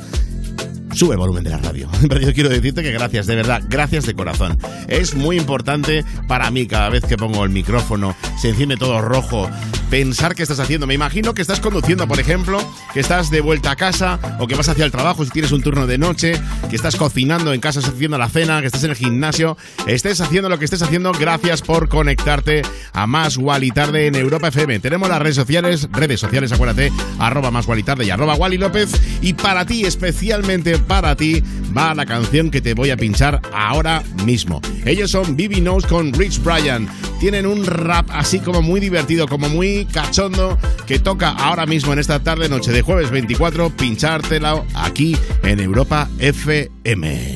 Sube 0.94 1.14
el 1.14 1.18
volumen 1.18 1.42
de 1.42 1.50
la 1.50 1.58
radio. 1.58 1.88
Pero 2.08 2.20
yo 2.20 2.32
quiero 2.32 2.48
decirte 2.48 2.82
que 2.82 2.92
gracias, 2.92 3.26
de 3.26 3.34
verdad, 3.34 3.62
gracias 3.68 4.06
de 4.06 4.14
corazón. 4.14 4.58
Es 4.86 5.14
muy 5.14 5.36
importante 5.36 6.04
para 6.28 6.50
mí 6.50 6.66
cada 6.66 6.88
vez 6.88 7.04
que 7.04 7.16
pongo 7.16 7.44
el 7.44 7.50
micrófono, 7.50 8.14
se 8.40 8.50
enciende 8.50 8.76
todo 8.76 9.00
rojo, 9.02 9.50
pensar 9.90 10.34
qué 10.34 10.42
estás 10.42 10.60
haciendo. 10.60 10.86
Me 10.86 10.94
imagino 10.94 11.34
que 11.34 11.42
estás 11.42 11.58
conduciendo, 11.58 12.06
por 12.06 12.20
ejemplo, 12.20 12.58
que 12.92 13.00
estás 13.00 13.30
de 13.30 13.40
vuelta 13.40 13.72
a 13.72 13.76
casa 13.76 14.18
o 14.38 14.46
que 14.46 14.54
vas 14.54 14.68
hacia 14.68 14.84
el 14.84 14.92
trabajo 14.92 15.24
si 15.24 15.30
tienes 15.30 15.52
un 15.52 15.62
turno 15.62 15.86
de 15.86 15.98
noche, 15.98 16.40
que 16.70 16.76
estás 16.76 16.96
cocinando 16.96 17.52
en 17.52 17.60
casa, 17.60 17.80
estás 17.80 17.94
haciendo 17.94 18.16
la 18.16 18.28
cena, 18.28 18.60
que 18.60 18.66
estás 18.66 18.84
en 18.84 18.90
el 18.90 18.96
gimnasio. 18.96 19.56
Estés 19.86 20.20
haciendo 20.20 20.48
lo 20.48 20.58
que 20.58 20.64
estés 20.64 20.82
haciendo, 20.82 21.12
gracias 21.12 21.62
por 21.62 21.88
conectarte 21.88 22.62
a 22.92 23.06
Más 23.06 23.36
Wally 23.36 23.70
Tarde 23.70 24.06
en 24.06 24.14
Europa 24.14 24.48
FM. 24.48 24.78
Tenemos 24.78 25.08
las 25.08 25.20
redes 25.20 25.36
sociales, 25.36 25.88
redes 25.90 26.20
sociales, 26.20 26.52
acuérdate, 26.52 26.92
arroba 27.18 27.50
Más 27.50 27.66
Wally 27.66 27.82
Tarde 27.82 28.04
y 28.04 28.10
arroba 28.10 28.34
Wally 28.36 28.58
López. 28.58 28.92
Y 29.20 29.34
para 29.34 29.66
ti, 29.66 29.84
especialmente 29.84 30.78
para 30.84 31.16
ti, 31.16 31.42
va 31.76 31.94
la 31.94 32.06
canción 32.06 32.50
que 32.50 32.60
te 32.60 32.74
voy 32.74 32.90
a 32.90 32.96
pinchar 32.96 33.40
ahora 33.52 34.02
mismo. 34.24 34.60
Ellos 34.84 35.10
son 35.10 35.36
Bibi 35.36 35.56
Knows 35.56 35.86
con 35.86 36.12
Rich 36.12 36.42
Brian. 36.42 36.88
Tienen 37.20 37.46
un 37.46 37.64
rap 37.64 38.06
así 38.10 38.38
como 38.40 38.62
muy 38.62 38.80
divertido, 38.80 39.26
como 39.26 39.48
muy 39.48 39.86
cachondo, 39.86 40.58
que 40.86 40.98
toca 40.98 41.30
ahora 41.30 41.66
mismo 41.66 41.92
en 41.92 41.98
esta 41.98 42.22
tarde, 42.22 42.48
noche 42.48 42.72
de 42.72 42.82
jueves 42.82 43.10
24, 43.10 43.70
pinchártela 43.70 44.62
aquí 44.74 45.16
en 45.42 45.60
Europa 45.60 46.08
FM. 46.18 47.34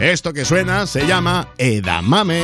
Esto 0.00 0.32
que 0.32 0.44
suena 0.44 0.86
se 0.86 1.06
llama 1.06 1.48
Edamame. 1.58 2.42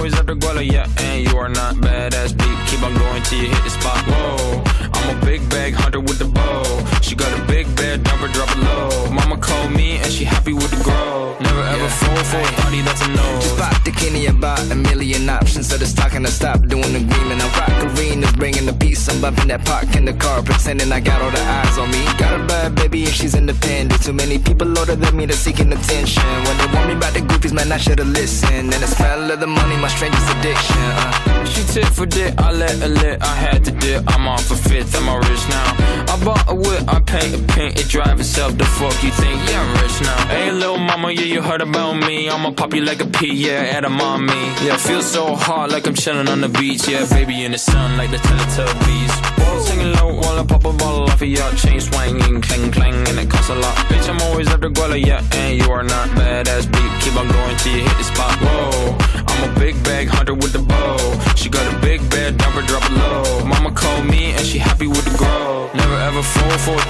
Always 0.00 0.14
the 0.14 0.34
guala, 0.34 0.64
yeah, 0.64 0.88
and 0.96 1.28
you 1.28 1.36
are 1.36 1.50
not 1.50 1.74
badass 1.74 2.32
beat. 2.32 2.70
Keep 2.70 2.82
on 2.84 2.94
going 2.96 3.22
till 3.24 3.38
you 3.38 3.50
hit 3.50 3.64
the 3.64 3.68
spot. 3.68 4.02
Whoa, 4.06 4.62
I'm 4.94 5.18
a 5.18 5.26
big 5.26 5.46
bag 5.50 5.74
hunter 5.74 6.00
with 6.00 6.18
the 6.18 6.24
bow. 6.24 6.89
She 7.10 7.16
got 7.16 7.36
a 7.36 7.42
big 7.42 7.66
bed, 7.74 8.04
number 8.04 8.28
drop 8.28 8.48
it 8.52 8.58
low. 8.58 9.10
Mama 9.10 9.36
called 9.36 9.72
me 9.72 9.96
and 9.96 10.12
she 10.12 10.22
happy 10.22 10.52
with 10.52 10.70
the 10.70 10.80
grow. 10.84 11.36
Never 11.40 11.62
ever 11.62 11.88
fall 11.88 12.22
for 12.22 12.38
a 12.38 12.52
party 12.62 12.82
that's 12.82 13.02
a 13.04 13.08
no. 13.08 13.26
Just 13.42 13.58
pop 13.58 13.82
the 13.82 13.90
Kenny 13.90 14.26
about 14.26 14.60
a 14.70 14.76
million 14.76 15.28
options. 15.28 15.70
So 15.70 15.74
it's 15.74 15.92
talking 15.92 16.22
to 16.22 16.30
stop 16.30 16.64
doing 16.68 16.92
the 16.92 17.02
agreement. 17.02 17.42
I 17.42 17.48
rock 17.58 17.98
arenas, 17.98 18.30
bringing 18.34 18.64
the 18.64 18.74
peace. 18.74 19.08
I'm 19.08 19.20
bumping 19.20 19.48
that 19.48 19.64
park 19.64 19.96
in 19.96 20.04
the 20.04 20.12
car, 20.12 20.40
pretending 20.44 20.92
I 20.92 21.00
got 21.00 21.20
all 21.20 21.32
the 21.32 21.40
eyes 21.40 21.78
on 21.78 21.90
me. 21.90 22.04
Got 22.16 22.40
a 22.40 22.44
bad 22.46 22.76
baby 22.76 23.02
and 23.02 23.12
she's 23.12 23.34
independent. 23.34 24.00
Too 24.04 24.12
many 24.12 24.38
people 24.38 24.68
older 24.78 24.94
than 24.94 25.16
me 25.16 25.26
that's 25.26 25.40
seeking 25.40 25.72
attention. 25.72 26.22
When 26.46 26.56
they 26.58 26.66
want 26.66 26.86
me 26.86 26.94
about 26.94 27.14
the 27.14 27.22
groupies, 27.22 27.52
man, 27.52 27.72
I 27.72 27.78
should've 27.78 28.06
listened. 28.06 28.72
And 28.72 28.82
the 28.84 28.86
smell 28.86 29.28
of 29.32 29.40
the 29.40 29.48
money, 29.48 29.76
my 29.78 29.88
strangest 29.88 30.30
addiction. 30.36 30.76
Uh. 30.78 31.44
She 31.44 31.64
tit 31.64 31.86
for 31.86 32.06
dick, 32.06 32.34
I 32.38 32.52
let 32.52 32.78
her 32.78 32.88
lit. 32.88 33.20
I 33.20 33.34
had 33.34 33.64
to 33.64 33.72
dip, 33.72 34.04
I'm 34.06 34.28
off 34.28 34.48
a 34.52 34.54
fifth, 34.54 34.94
I'm 34.94 35.08
rich 35.18 35.48
now. 35.48 35.90
I 36.12 36.24
bought 36.24 36.44
a 36.48 36.54
whip, 36.54 36.84
I 36.86 36.99
paint 37.00 37.34
a 37.34 37.38
paint, 37.52 37.78
it 37.78 37.88
drive 37.88 38.18
itself. 38.20 38.56
The 38.56 38.64
fuck 38.64 39.02
you 39.02 39.10
think? 39.10 39.36
Yeah, 39.48 39.62
I'm 39.62 39.82
rich 39.82 40.00
now. 40.02 40.28
Hey, 40.28 40.52
little 40.52 40.78
mama, 40.78 41.10
yeah, 41.12 41.22
you 41.22 41.42
heard 41.42 41.62
about 41.62 41.94
me. 41.94 42.28
I'ma 42.28 42.52
pop 42.52 42.74
you 42.74 42.82
like 42.82 43.00
a 43.00 43.06
pea, 43.06 43.32
yeah, 43.32 43.76
at 43.76 43.84
a 43.84 43.90
mommy. 43.90 44.34
Yeah, 44.64 44.76
feel 44.76 45.02
so 45.02 45.34
hot 45.34 45.70
like 45.70 45.86
I'm 45.86 45.94
chilling 45.94 46.28
on 46.28 46.40
the 46.40 46.48
beach. 46.48 46.88
Yeah, 46.88 47.06
baby 47.08 47.44
in 47.44 47.52
the 47.52 47.58
sun 47.58 47.96
like 47.96 48.10
the 48.10 48.18
Teletubbies. 48.18 49.12
Whoa, 49.38 49.60
singing 49.60 49.92
low 49.94 50.14
while 50.14 50.38
I 50.38 50.44
pop 50.46 50.64
a 50.64 50.72
bottle 50.72 51.04
off 51.04 51.22
of 51.22 51.28
your 51.28 51.50
chain 51.52 51.80
swinging, 51.80 52.40
clang 52.40 52.70
clang, 52.70 53.08
and 53.08 53.18
it 53.18 53.30
costs 53.30 53.50
a 53.50 53.54
lot. 53.54 53.74
Bitch, 53.88 54.08
I'm 54.08 54.20
always 54.22 54.48
at 54.48 54.60
the 54.60 54.68
guala, 54.68 55.04
yeah, 55.04 55.22
and 55.32 55.58
you 55.58 55.70
are 55.70 55.82
not 55.82 56.08
badass 56.10 56.70
beat. 56.72 56.92
Keep 57.02 57.16
on 57.16 57.28
going 57.28 57.56
till 57.58 57.76
you 57.76 57.82
hit 57.82 57.96
the 57.98 58.04
spot. 58.04 58.34
Whoa, 58.40 58.96
I'm 59.26 59.50
a 59.50 59.60
big 59.60 59.82
bag 59.84 60.08
hunter 60.08 60.34
with 60.34 60.52
the 60.52 60.60
bow. 60.60 61.34
She 61.36 61.48
got 61.48 61.66
a 61.72 61.78
big 61.80 62.00
bed, 62.10 62.38
number 62.38 62.62
drop 62.62 62.84
it 62.84 62.92
low. 62.92 63.44
Mama 63.44 63.72
called 63.72 64.06
me 64.06 64.32
and 64.32 64.44
she 64.44 64.58
happy 64.58 64.86
with 64.86 65.04
the 65.04 65.16
grow. 65.16 65.70
Never 65.74 65.96
ever 65.96 66.22
fall 66.22 66.58
for 66.58 66.89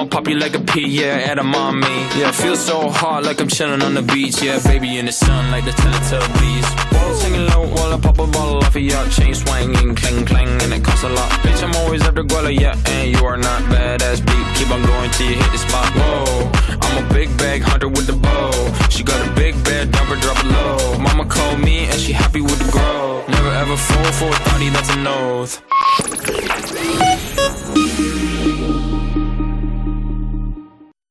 I'ma 0.00 0.08
pop 0.08 0.28
you 0.28 0.36
like 0.36 0.56
a 0.56 0.60
pea, 0.60 0.88
yeah, 0.88 1.28
at 1.30 1.38
a 1.38 1.42
mommy. 1.42 1.86
Yeah, 2.16 2.30
feel 2.32 2.56
so 2.56 2.88
hot 2.88 3.22
like 3.22 3.38
I'm 3.38 3.48
chilling 3.48 3.82
on 3.82 3.92
the 3.92 4.00
beach. 4.00 4.40
Yeah, 4.40 4.58
baby 4.64 4.96
in 4.96 5.04
the 5.04 5.12
sun 5.12 5.50
like 5.50 5.66
the 5.66 5.72
Teletubbies. 5.72 6.68
Whoa, 6.90 7.14
singing 7.16 7.46
low 7.48 7.68
while 7.68 7.92
I 7.92 8.00
pop 8.00 8.18
a 8.18 8.26
bottle 8.26 8.64
off 8.64 8.74
of 8.74 8.80
your 8.80 9.06
chain 9.10 9.34
swinging, 9.34 9.94
clang 9.94 10.24
clang, 10.24 10.48
and 10.62 10.72
it 10.72 10.82
costs 10.82 11.04
a 11.04 11.10
lot. 11.10 11.30
Bitch, 11.44 11.62
I'm 11.62 11.76
always 11.84 12.00
the 12.00 12.12
guala, 12.22 12.50
yeah, 12.58 12.74
and 12.86 13.10
you 13.12 13.22
are 13.26 13.36
not 13.36 13.60
badass 13.64 14.24
beat. 14.24 14.46
Keep 14.56 14.70
on 14.70 14.80
going 14.86 15.10
till 15.10 15.28
you 15.28 15.36
hit 15.36 15.52
the 15.52 15.58
spot. 15.58 15.92
Whoa, 15.92 16.50
I'm 16.80 17.04
a 17.04 17.12
big 17.12 17.28
bag 17.36 17.60
hunter 17.60 17.88
with 17.88 18.06
the 18.06 18.14
bow. 18.14 18.52
She 18.88 19.02
got 19.02 19.20
a 19.20 19.30
big 19.34 19.52
bed, 19.64 19.92
number 19.92 20.16
drop 20.16 20.38
it 20.42 20.46
low. 20.46 20.96
Mama 20.98 21.26
called 21.26 21.60
me 21.60 21.84
and 21.84 22.00
she 22.00 22.14
happy 22.14 22.40
with 22.40 22.58
the 22.58 22.72
grow. 22.72 23.22
Never 23.28 23.50
ever 23.50 23.76
fall 23.76 24.12
for 24.12 24.30
a 24.30 24.40
thotty 24.48 24.70
that's 24.70 24.88
an 24.94 25.06
oath. 25.06 25.60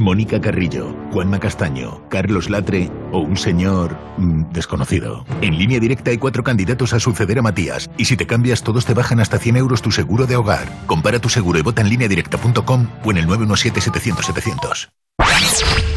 Mónica 0.00 0.40
Carrillo, 0.40 0.94
Juanma 1.12 1.38
Castaño, 1.38 2.02
Carlos 2.08 2.50
Latre 2.50 2.90
o 3.12 3.20
un 3.20 3.36
señor 3.36 3.96
mm, 4.16 4.50
desconocido. 4.52 5.24
En 5.40 5.58
línea 5.58 5.78
directa 5.78 6.10
hay 6.10 6.18
cuatro 6.18 6.42
candidatos 6.42 6.92
a 6.92 7.00
suceder 7.00 7.38
a 7.38 7.42
Matías 7.42 7.90
y 7.96 8.06
si 8.06 8.16
te 8.16 8.26
cambias 8.26 8.62
todos 8.62 8.84
te 8.86 8.94
bajan 8.94 9.20
hasta 9.20 9.38
100 9.38 9.56
euros 9.56 9.82
tu 9.82 9.92
seguro 9.92 10.26
de 10.26 10.36
hogar. 10.36 10.66
Compara 10.86 11.18
tu 11.18 11.28
seguro 11.28 11.58
y 11.58 11.62
vota 11.62 11.82
en 11.82 11.90
línea 11.90 12.08
directa.com 12.08 12.88
o 13.04 13.10
en 13.10 13.18
el 13.18 13.26
917-700-700. 13.28 14.88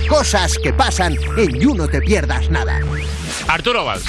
Cosas 0.10 0.58
que 0.62 0.74
pasan 0.74 1.16
en 1.38 1.60
You 1.60 1.74
No 1.74 1.88
Te 1.88 2.02
Pierdas 2.02 2.50
Nada. 2.50 2.80
Arturo 3.48 3.86
Valls. 3.86 4.06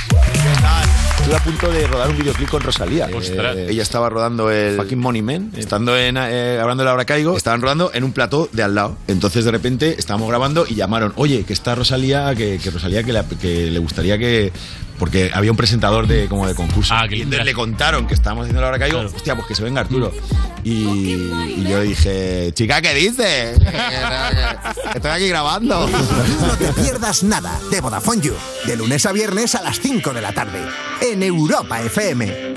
Estuve 1.25 1.37
a 1.37 1.43
punto 1.43 1.73
de 1.73 1.87
rodar 1.87 2.11
un 2.11 2.19
videoclip 2.19 2.51
con 2.51 2.61
Rosalía. 2.61 3.09
Ostras. 3.15 3.57
Eh, 3.57 3.69
ella 3.71 3.83
estaba 3.83 4.11
rodando 4.11 4.51
el 4.51 4.77
Fucking 4.77 4.99
Money 4.99 5.23
Man, 5.23 5.53
estando 5.57 5.97
en, 5.97 6.19
eh, 6.19 6.59
hablando 6.61 6.83
de 6.83 6.87
la 6.89 6.93
hora 6.93 7.07
caigo, 7.07 7.35
estaban 7.39 7.63
rodando 7.63 7.91
en 7.95 8.05
un 8.05 8.13
plató 8.13 8.51
de 8.53 8.63
al 8.63 8.75
lado. 8.75 8.99
Entonces 9.09 9.47
de 9.47 9.51
repente 9.51 9.97
estábamos 9.99 10.29
grabando 10.29 10.67
y 10.69 10.75
llamaron, 10.75 11.15
oye, 11.17 11.45
que 11.45 11.55
está 11.55 11.75
Rosalía, 11.75 12.35
que, 12.35 12.59
que 12.63 12.71
Rosalía 12.71 13.03
que, 13.05 13.13
la- 13.15 13.25
que 13.27 13.71
le 13.71 13.79
gustaría 13.79 14.19
que 14.19 14.53
porque 14.99 15.31
había 15.35 15.51
un 15.51 15.57
presentador 15.57 16.07
de 16.07 16.29
como 16.29 16.47
de 16.47 16.55
concurso. 16.55 16.95
y 17.11 17.23
entonces 17.23 17.45
le 17.45 17.55
contaron 17.55 18.07
que 18.07 18.15
estábamos 18.15 18.45
haciendo 18.45 18.61
la 18.61 18.69
hora 18.69 18.79
caigo, 18.79 19.01
hostia, 19.01 19.35
pues 19.35 19.47
que 19.47 19.55
se 19.55 19.63
venga 19.63 19.81
Arturo. 19.81 20.13
Y, 20.63 21.15
y 21.57 21.67
yo 21.69 21.83
dije, 21.83 22.53
chica, 22.55 22.81
¿qué 22.81 22.95
dices? 22.95 23.59
Estoy 24.95 25.11
aquí 25.11 25.29
grabando. 25.29 25.89
No 26.41 26.57
te 26.57 26.73
pierdas 26.73 27.23
nada 27.23 27.59
de 27.71 27.81
Vodafone 27.81 28.21
You, 28.21 28.35
de 28.67 28.77
lunes 28.77 29.07
a 29.07 29.13
viernes 29.13 29.55
a 29.55 29.63
las 29.63 29.81
5 29.81 30.13
de 30.13 30.21
la 30.21 30.33
tarde, 30.33 30.61
en 31.01 31.23
Europa 31.23 31.81
FM. 31.83 32.55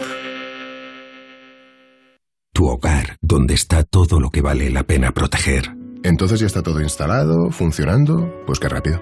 Tu 2.53 2.67
hogar, 2.67 3.17
donde 3.21 3.53
está 3.53 3.83
todo 3.83 4.19
lo 4.19 4.29
que 4.29 4.41
vale 4.41 4.69
la 4.69 4.83
pena 4.83 5.11
proteger. 5.11 5.71
Entonces 6.03 6.39
ya 6.39 6.47
está 6.47 6.63
todo 6.63 6.81
instalado, 6.81 7.49
funcionando. 7.51 8.33
Pues 8.45 8.59
qué 8.59 8.69
rápido. 8.69 9.01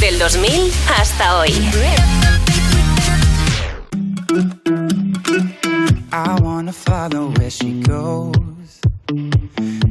Del 0.00 0.18
2000 0.18 0.72
hasta 0.86 1.38
hoy. 1.38 1.50
I 6.10 6.40
wanna 6.40 6.72
follow 6.72 7.30
where 7.36 7.50
she 7.50 7.82
goes. 7.82 8.80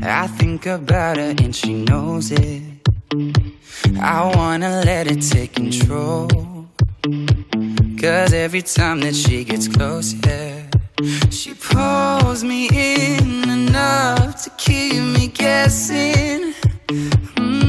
I 0.02 0.28
think 0.40 0.66
about 0.66 1.18
her 1.18 1.36
and 1.38 1.56
she 1.56 1.86
knows 1.86 2.32
it. 2.32 2.64
I 4.02 4.32
wanna 4.36 4.82
let 4.84 5.06
it 5.06 5.22
take 5.22 5.54
control. 5.54 6.28
Cause 8.02 8.34
every 8.34 8.64
time 8.64 9.02
that 9.02 9.16
she 9.16 9.44
gets 9.44 9.68
close, 9.68 10.16
yeah, 10.26 10.64
she 11.30 11.54
pulls 11.54 12.44
me 12.44 12.68
in 12.74 13.48
enough 13.48 14.44
to 14.44 14.50
keep 14.58 15.04
me 15.04 15.28
guessing. 15.28 16.56
Mm. 16.88 17.69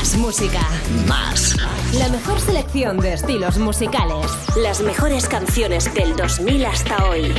Más 0.00 0.16
música. 0.16 0.60
Más. 1.06 1.54
La 1.92 2.08
mejor 2.08 2.40
selección 2.40 2.96
de 3.00 3.12
estilos 3.12 3.58
musicales. 3.58 4.26
Las 4.56 4.80
mejores 4.80 5.28
canciones 5.28 5.92
del 5.92 6.16
2000 6.16 6.64
hasta 6.64 7.04
hoy. 7.04 7.34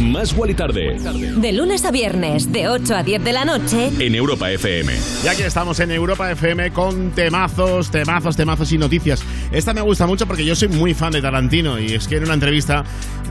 Más 0.00 0.32
Wally 0.36 0.54
Tarde 0.54 0.98
De 1.36 1.52
lunes 1.52 1.84
a 1.84 1.90
viernes, 1.90 2.50
de 2.50 2.68
8 2.68 2.96
a 2.96 3.02
10 3.02 3.22
de 3.22 3.32
la 3.32 3.44
noche. 3.44 3.90
en 3.98 4.14
Europa 4.14 4.50
FM. 4.50 4.92
Y 5.24 5.28
aquí 5.28 5.42
estamos 5.42 5.78
en 5.80 5.90
Europa 5.90 6.30
FM 6.32 6.72
con 6.72 7.10
temazos, 7.12 7.90
temazos, 7.90 8.36
temazos 8.36 8.72
y 8.72 8.78
noticias. 8.78 9.22
Esta 9.52 9.74
me 9.74 9.80
gusta 9.80 10.06
mucho 10.06 10.26
porque 10.26 10.44
yo 10.44 10.54
soy 10.54 10.68
muy 10.68 10.94
fan 10.94 11.12
de 11.12 11.20
Tarantino 11.20 11.80
y 11.80 11.94
es 11.94 12.06
que 12.06 12.16
en 12.16 12.24
una 12.24 12.34
entrevista 12.34 12.84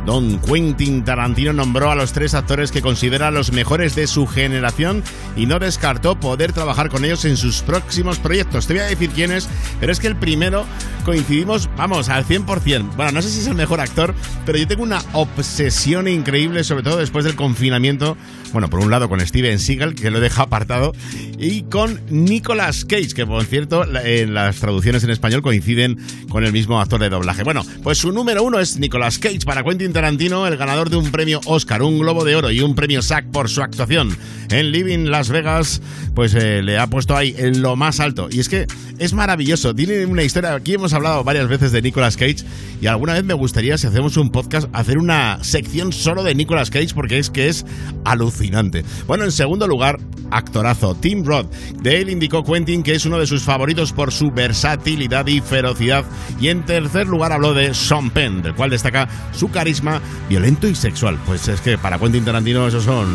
Don 0.05 0.39
Quentin 0.39 1.03
Tarantino 1.03 1.53
nombró 1.53 1.91
a 1.91 1.95
los 1.95 2.13
tres 2.13 2.33
actores 2.33 2.71
que 2.71 2.81
considera 2.81 3.31
los 3.31 3.51
mejores 3.51 3.95
de 3.95 4.07
su 4.07 4.27
generación 4.27 5.03
y 5.35 5.45
no 5.45 5.59
descartó 5.59 6.19
poder 6.19 6.51
trabajar 6.51 6.89
con 6.89 7.05
ellos 7.05 7.25
en 7.25 7.37
sus 7.37 7.61
próximos 7.61 8.19
proyectos. 8.19 8.67
Te 8.67 8.73
voy 8.73 8.81
a 8.81 8.85
decir 8.85 9.11
quiénes, 9.11 9.47
pero 9.79 9.91
es 9.91 9.99
que 9.99 10.07
el 10.07 10.15
primero 10.15 10.65
coincidimos, 11.05 11.69
vamos, 11.77 12.09
al 12.09 12.25
100%. 12.25 12.95
Bueno, 12.95 13.11
no 13.11 13.21
sé 13.21 13.29
si 13.29 13.39
es 13.39 13.47
el 13.47 13.55
mejor 13.55 13.79
actor, 13.79 14.13
pero 14.45 14.57
yo 14.57 14.67
tengo 14.67 14.83
una 14.83 15.01
obsesión 15.13 16.07
increíble, 16.07 16.63
sobre 16.63 16.83
todo 16.83 16.97
después 16.97 17.25
del 17.25 17.35
confinamiento. 17.35 18.17
Bueno, 18.51 18.69
por 18.69 18.79
un 18.79 18.89
lado 18.89 19.09
con 19.09 19.19
Steven 19.19 19.59
Seagal, 19.59 19.95
que 19.95 20.11
lo 20.11 20.19
deja 20.19 20.43
apartado, 20.43 20.93
y 21.37 21.63
con 21.63 22.01
Nicolas 22.09 22.83
Cage, 22.85 23.13
que 23.13 23.25
por 23.25 23.43
cierto 23.45 23.85
en 24.03 24.33
las 24.33 24.59
traducciones 24.59 25.03
en 25.03 25.11
español 25.11 25.41
coinciden 25.41 25.97
con 26.29 26.45
el 26.45 26.51
mismo 26.51 26.79
actor 26.79 26.99
de 26.99 27.09
doblaje. 27.09 27.43
Bueno, 27.43 27.65
pues 27.83 27.97
su 27.97 28.11
número 28.11 28.43
uno 28.43 28.59
es 28.59 28.77
Nicolas 28.77 29.19
Cage 29.19 29.39
para 29.45 29.63
Quentin 29.63 29.93
Tarantino, 29.93 30.47
el 30.47 30.57
ganador 30.57 30.89
de 30.89 30.97
un 30.97 31.11
premio 31.11 31.41
Oscar, 31.45 31.81
un 31.81 31.99
Globo 31.99 32.23
de 32.23 32.35
Oro 32.35 32.51
y 32.51 32.61
un 32.61 32.75
premio 32.75 33.01
SAG 33.01 33.31
por 33.31 33.49
su 33.49 33.61
actuación 33.61 34.17
en 34.51 34.71
Living 34.71 35.05
Las 35.05 35.29
Vegas, 35.29 35.81
pues 36.15 36.33
eh, 36.33 36.61
le 36.61 36.77
ha 36.77 36.87
puesto 36.87 37.15
ahí 37.15 37.35
en 37.37 37.61
lo 37.61 37.75
más 37.75 37.99
alto. 37.99 38.27
Y 38.31 38.39
es 38.39 38.49
que 38.49 38.67
es 38.97 39.13
maravilloso, 39.13 39.73
tiene 39.73 40.05
una 40.05 40.23
historia, 40.23 40.53
aquí 40.53 40.73
hemos 40.73 40.93
hablado 40.93 41.23
varias 41.23 41.47
veces 41.47 41.71
de 41.71 41.81
Nicolas 41.81 42.17
Cage 42.17 42.43
y 42.81 42.87
alguna 42.87 43.13
vez 43.13 43.23
me 43.23 43.33
gustaría, 43.33 43.77
si 43.77 43.87
hacemos 43.87 44.17
un 44.17 44.29
podcast, 44.29 44.67
hacer 44.73 44.97
una 44.97 45.43
sección 45.43 45.93
solo 45.93 46.23
de 46.23 46.35
Nicolas 46.35 46.69
Cage 46.69 46.93
porque 46.93 47.19
es 47.19 47.29
que 47.29 47.47
es 47.47 47.65
alucinante. 48.05 48.83
Bueno, 49.07 49.23
en 49.25 49.31
segundo 49.31 49.67
lugar, 49.67 49.99
actorazo, 50.31 50.95
Tim 50.95 51.23
Roth. 51.23 51.51
De 51.81 52.01
él 52.01 52.09
indicó 52.09 52.43
Quentin 52.43 52.83
que 52.83 52.95
es 52.95 53.05
uno 53.05 53.19
de 53.19 53.27
sus 53.27 53.43
favoritos 53.43 53.93
por 53.93 54.11
su 54.11 54.31
versatilidad 54.31 55.27
y 55.27 55.41
ferocidad. 55.41 56.05
Y 56.39 56.49
en 56.49 56.65
tercer 56.65 57.07
lugar 57.07 57.31
habló 57.31 57.53
de 57.53 57.73
Sean 57.73 58.09
Penn, 58.09 58.41
del 58.41 58.55
cual 58.55 58.69
destaca 58.69 59.07
su 59.33 59.49
carisma 59.49 60.01
violento 60.29 60.67
y 60.67 60.75
sexual. 60.75 61.17
Pues 61.25 61.47
es 61.47 61.61
que 61.61 61.77
para 61.77 61.99
Quentin 61.99 62.25
Tarantino 62.25 62.67
esos 62.67 62.83
son 62.83 63.07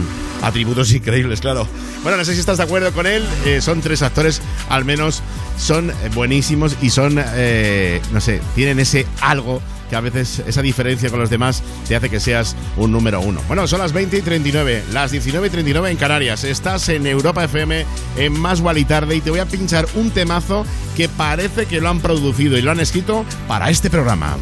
atributos 0.42 0.92
increíbles, 0.92 1.23
claro. 1.40 1.66
Bueno, 2.02 2.18
no 2.18 2.24
sé 2.24 2.34
si 2.34 2.40
estás 2.40 2.58
de 2.58 2.64
acuerdo 2.64 2.92
con 2.92 3.06
él. 3.06 3.24
eh, 3.44 3.60
son 3.60 3.80
tres 3.80 4.02
actores, 4.02 4.40
al 4.68 4.84
menos 4.84 5.22
son 5.58 5.90
eh, 5.90 5.94
buenísimos 6.14 6.76
y 6.82 6.90
son, 6.90 7.16
eh, 7.18 8.00
no 8.12 8.20
sé, 8.20 8.40
tienen 8.54 8.78
ese 8.78 9.06
algo 9.20 9.60
que 9.88 9.96
a 9.96 10.00
veces 10.00 10.42
esa 10.46 10.62
diferencia 10.62 11.10
con 11.10 11.20
los 11.20 11.30
demás 11.30 11.62
te 11.86 11.94
hace 11.94 12.08
que 12.08 12.20
seas 12.20 12.56
un 12.76 12.92
número 12.92 13.20
uno. 13.20 13.40
Bueno, 13.48 13.66
son 13.66 13.80
las 13.80 13.92
20 13.92 14.16
y 14.18 14.22
39, 14.22 14.84
las 14.92 15.10
19 15.10 15.46
y 15.46 15.50
39 15.50 15.90
en 15.90 15.96
Canarias. 15.96 16.44
Estás 16.44 16.88
en 16.88 17.06
Europa 17.06 17.44
FM, 17.44 17.84
en 18.16 18.40
Más 18.40 18.62
y 18.76 18.84
Tarde, 18.84 19.16
y 19.16 19.20
te 19.20 19.30
voy 19.30 19.40
a 19.40 19.46
pinchar 19.46 19.86
un 19.94 20.10
temazo 20.10 20.64
que 20.96 21.08
parece 21.08 21.66
que 21.66 21.80
lo 21.80 21.88
han 21.88 22.00
producido 22.00 22.56
y 22.56 22.62
lo 22.62 22.70
han 22.70 22.80
escrito 22.80 23.24
para 23.46 23.70
este 23.70 23.90
programa. 23.90 24.36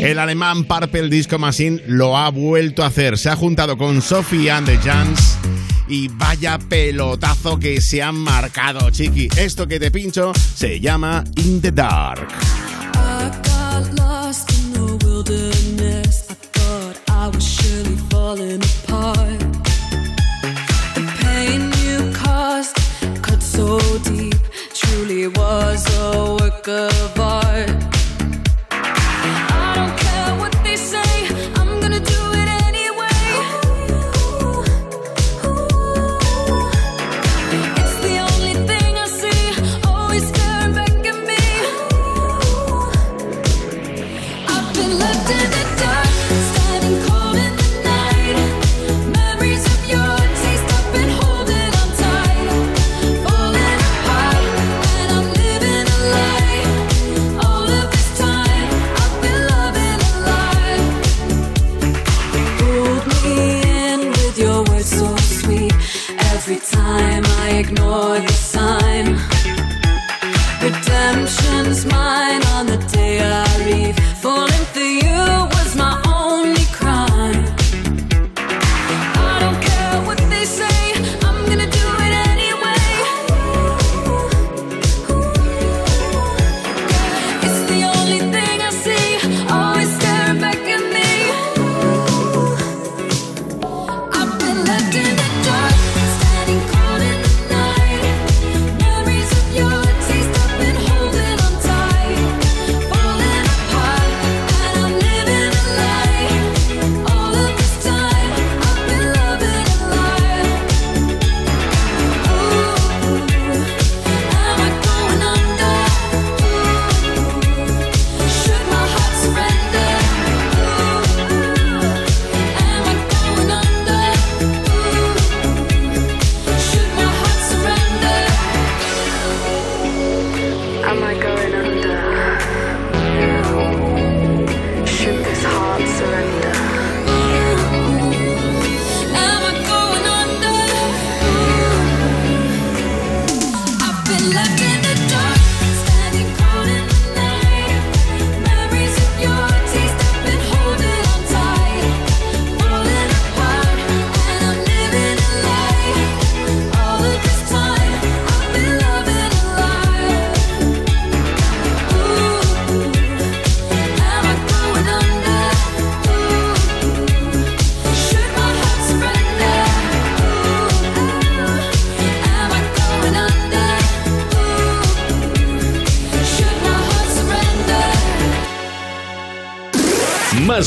El 0.00 0.18
alemán 0.18 0.64
Purple 0.64 1.10
Disco 1.10 1.38
Machine 1.38 1.82
lo 1.86 2.16
ha 2.16 2.30
vuelto 2.30 2.82
a 2.82 2.86
hacer. 2.86 3.18
Se 3.18 3.28
ha 3.28 3.36
juntado 3.36 3.76
con 3.76 4.00
Sophie 4.00 4.50
and 4.50 4.66
the 4.66 4.78
Jans 4.78 5.36
y 5.88 6.08
vaya 6.08 6.58
pelotazo 6.58 7.58
que 7.58 7.82
se 7.82 8.02
han 8.02 8.16
marcado, 8.16 8.88
chiqui. 8.90 9.28
Esto 9.36 9.66
que 9.66 9.78
te 9.78 9.90
pincho 9.90 10.32
se 10.54 10.80
llama 10.80 11.22
In 11.36 11.60
the 11.60 11.70
Dark. 11.70 12.28
truly 24.72 25.26
was 25.28 25.86
a 25.96 27.89
ignore 67.70 68.29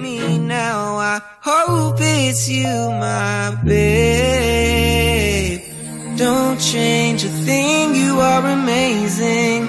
Me 0.00 0.38
now? 0.38 0.96
I 0.96 1.20
hope 1.40 1.98
it's 2.00 2.48
you, 2.48 2.64
my 2.64 3.56
babe. 3.64 5.60
Don't 6.16 6.58
change 6.60 7.24
a 7.24 7.28
thing, 7.28 7.94
you 7.94 8.18
are 8.20 8.44
amazing. 8.46 9.68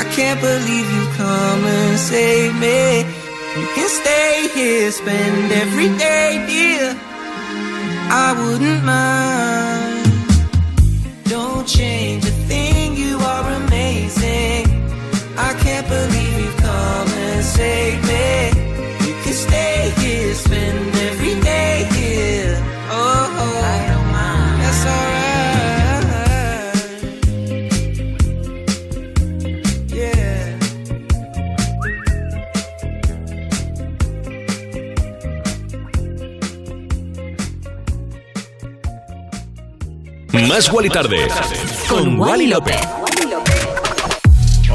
I 0.00 0.04
can't 0.16 0.40
believe 0.40 0.86
you 0.96 1.06
come 1.16 1.64
and 1.64 1.98
save 1.98 2.54
me. 2.54 3.04
You 3.60 3.66
can 3.74 3.88
stay 3.88 4.48
here, 4.54 4.90
spend 4.90 5.52
every 5.52 5.88
day, 5.96 6.44
dear. 6.46 6.94
I 8.08 8.32
wouldn't 8.38 8.84
mind. 8.84 10.06
Don't 11.24 11.66
change 11.66 12.24
a 12.24 12.34
thing, 12.50 12.96
you 12.96 13.18
are 13.18 13.52
amazing. 13.62 14.64
I 15.38 15.52
can't 15.64 15.88
believe 15.88 16.38
you 16.44 16.52
come 16.58 17.08
and 17.08 17.44
save 17.44 17.95
Más 40.48 40.72
Wally 40.72 40.88
Tarde. 40.88 41.28
Con 41.88 42.18
Wally 42.18 42.46
López. 42.46 42.80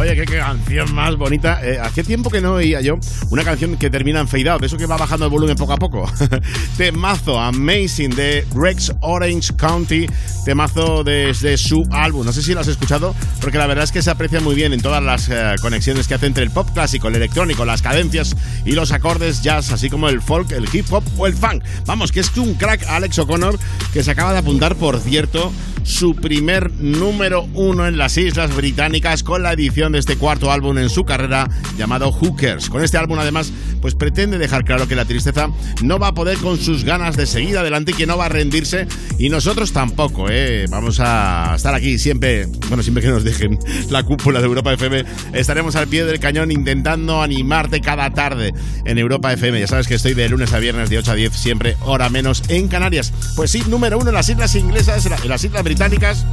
Oye, 0.02 0.16
qué, 0.16 0.26
canción 0.26 0.96
más 0.96 1.16
bonita. 1.16 1.60
Eh, 1.64 1.78
Hacía 1.80 2.04
tiempo 2.04 2.32
que 2.32 2.42
no 2.42 2.54
oía 2.54 2.82
yo 2.82 2.98
una 3.30 3.44
canción 3.44 3.78
que 3.78 3.92
termina 3.92 4.20
en 4.20 4.28
fade 4.28 4.50
out, 4.50 4.64
eso 4.64 4.76
que 4.76 4.88
va 4.88 4.98
bajando 4.98 5.26
el 5.26 5.32
volumen 5.32 5.56
poco 5.56 5.74
a 5.74 5.78
poco. 5.78 6.12
temazo 6.78 7.40
Amazing 7.40 8.16
de 8.16 8.44
Rex 8.56 8.94
Orange 9.02 9.54
County, 9.56 10.08
temazo 10.44 11.04
desde 11.04 11.56
su 11.56 11.88
álbum. 11.92 12.26
No 12.26 12.34
sé 12.34 12.42
si 12.42 12.56
lo 12.56 12.62
has 12.62 12.68
escuchado, 12.68 13.14
porque 13.42 13.60
la 13.60 13.68
verdad 13.68 13.84
es 13.84 13.92
que 13.92 14.02
se 14.02 14.10
aprecia 14.10 14.40
muy 14.40 14.56
bien 14.56 14.74
en 14.74 14.82
todas 14.82 15.04
las 15.04 15.30
eh, 15.30 15.54
conexiones 15.62 16.08
que 16.08 16.16
hace 16.16 16.26
entre 16.26 16.46
el 16.46 16.50
pop 16.50 16.68
clásico, 16.74 17.08
el 17.08 17.16
electrónico, 17.18 17.64
las 17.64 17.84
cadencias 17.84 18.36
y 18.66 18.72
los 18.72 18.92
acordes 18.94 19.44
jazz, 19.44 19.72
así 19.72 19.92
como 19.92 20.10
el 20.10 20.20
folk, 20.24 20.50
el 20.52 20.68
hip 20.74 20.92
hop 20.92 21.04
o 21.20 21.28
el 21.28 21.36
funk. 21.36 21.64
Vamos, 21.86 22.12
que 22.12 22.22
es 22.22 22.36
un 22.38 22.56
crack 22.56 22.88
Alex 22.88 23.20
O'Connor 23.20 23.60
que 23.94 24.02
se 24.02 24.10
acaba 24.10 24.34
de 24.34 24.40
apuntar, 24.40 24.76
por 24.78 25.00
cierto, 25.00 25.54
su 25.84 26.16
primer 26.16 26.72
número 26.74 27.48
uno 27.54 27.88
en 27.88 27.98
las 27.98 28.18
Islas 28.18 28.56
Británicas 28.56 29.24
con 29.24 29.44
la 29.44 29.54
edición 29.54 29.91
de 29.92 30.00
este 30.00 30.18
cuarto 30.18 30.52
álbum 30.52 30.78
en 30.78 30.90
su 30.90 31.04
carrera 31.04 31.50
llamado 31.78 32.12
Hookers. 32.12 32.70
Con 32.70 32.84
este 32.84 32.98
álbum 32.98 33.20
además 33.20 33.52
pues 33.82 33.96
pretende 33.96 34.38
dejar 34.38 34.64
claro 34.64 34.88
que 34.88 34.96
la 34.96 35.06
tristeza 35.06 35.50
no 35.82 36.00
va 36.00 36.10
a 36.10 36.14
poder 36.14 36.38
con 36.38 36.58
sus 36.58 36.84
ganas 36.84 37.18
de 37.18 37.26
seguir 37.26 37.58
adelante 37.58 37.92
y 37.92 37.96
que 37.96 38.06
no 38.06 38.18
va 38.18 38.26
a 38.26 38.30
rendirse 38.30 38.88
y 39.18 39.30
nosotros 39.30 39.74
tampoco, 39.74 40.30
¿eh? 40.30 40.66
Vamos 40.70 41.00
a 41.00 41.54
estar 41.56 41.74
aquí 41.74 41.98
siempre, 41.98 42.48
bueno, 42.68 42.84
siempre 42.84 43.04
que 43.04 43.10
nos 43.10 43.24
dejen 43.24 43.58
la 43.90 44.04
cúpula 44.04 44.40
de 44.40 44.46
Europa 44.46 44.74
FM, 44.74 45.04
estaremos 45.34 45.76
al 45.76 45.88
pie 45.88 46.06
del 46.06 46.20
cañón 46.20 46.52
intentando 46.52 47.22
animarte 47.22 47.82
cada 47.82 48.10
tarde 48.12 48.54
en 48.86 48.98
Europa 48.98 49.34
FM. 49.34 49.60
Ya 49.60 49.68
sabes 49.68 49.88
que 49.88 49.96
estoy 49.96 50.14
de 50.14 50.30
lunes 50.30 50.54
a 50.54 50.60
viernes 50.60 50.90
de 50.90 50.98
8 50.98 51.12
a 51.12 51.16
10, 51.16 51.34
siempre 51.34 51.78
hora 51.82 52.10
menos 52.10 52.44
en 52.48 52.68
Canarias. 52.68 53.14
Pues 53.36 53.52
sí, 53.52 53.64
número 53.68 53.98
uno 53.98 54.10
en 54.10 54.16
las 54.16 54.30
islas 54.30 54.56
inglesas, 54.56 55.06
en 55.06 55.30
las 55.30 55.44
islas 55.44 55.64
británicas, 55.64 56.26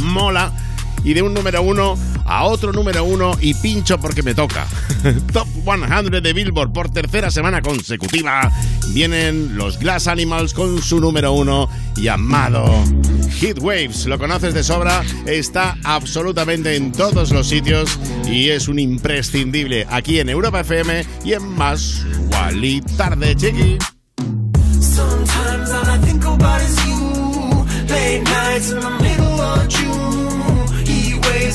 mola 0.00 0.52
y 1.06 1.14
de 1.14 1.22
un 1.22 1.32
número 1.32 1.62
uno 1.62 1.96
a 2.24 2.44
otro 2.44 2.72
número 2.72 3.04
uno 3.04 3.38
y 3.40 3.54
pincho 3.54 3.98
porque 3.98 4.24
me 4.24 4.34
toca. 4.34 4.66
Top 5.32 5.46
100 5.64 6.20
de 6.20 6.32
Billboard 6.32 6.72
por 6.72 6.90
tercera 6.90 7.30
semana 7.30 7.62
consecutiva. 7.62 8.50
Vienen 8.88 9.56
los 9.56 9.78
Glass 9.78 10.08
Animals 10.08 10.52
con 10.52 10.82
su 10.82 11.00
número 11.00 11.32
uno 11.32 11.68
llamado 11.94 12.66
Heat 13.38 13.60
Waves. 13.60 14.06
Lo 14.06 14.18
conoces 14.18 14.52
de 14.52 14.64
sobra, 14.64 15.04
está 15.26 15.76
absolutamente 15.84 16.74
en 16.74 16.90
todos 16.90 17.30
los 17.30 17.48
sitios 17.48 18.00
y 18.28 18.48
es 18.50 18.66
un 18.66 18.80
imprescindible 18.80 19.86
aquí 19.88 20.18
en 20.18 20.28
Europa 20.28 20.60
FM 20.60 21.06
y 21.24 21.34
en 21.34 21.48
más 21.54 22.04
Wally 22.32 22.80
Tarde, 22.96 23.36
chiqui. 23.36 23.78
Sometimes 24.80 25.70
all 25.70 25.88
I 25.88 25.98
think 26.04 26.24
about 26.24 26.60
is 26.62 26.84
you. 26.84 27.66
Late 27.88 28.22
nights 28.24 28.72
in 28.72 28.80
the 28.80 28.90
middle 29.02 29.40
of 29.40 29.68
June. 29.68 29.95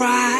cry. 0.00 0.39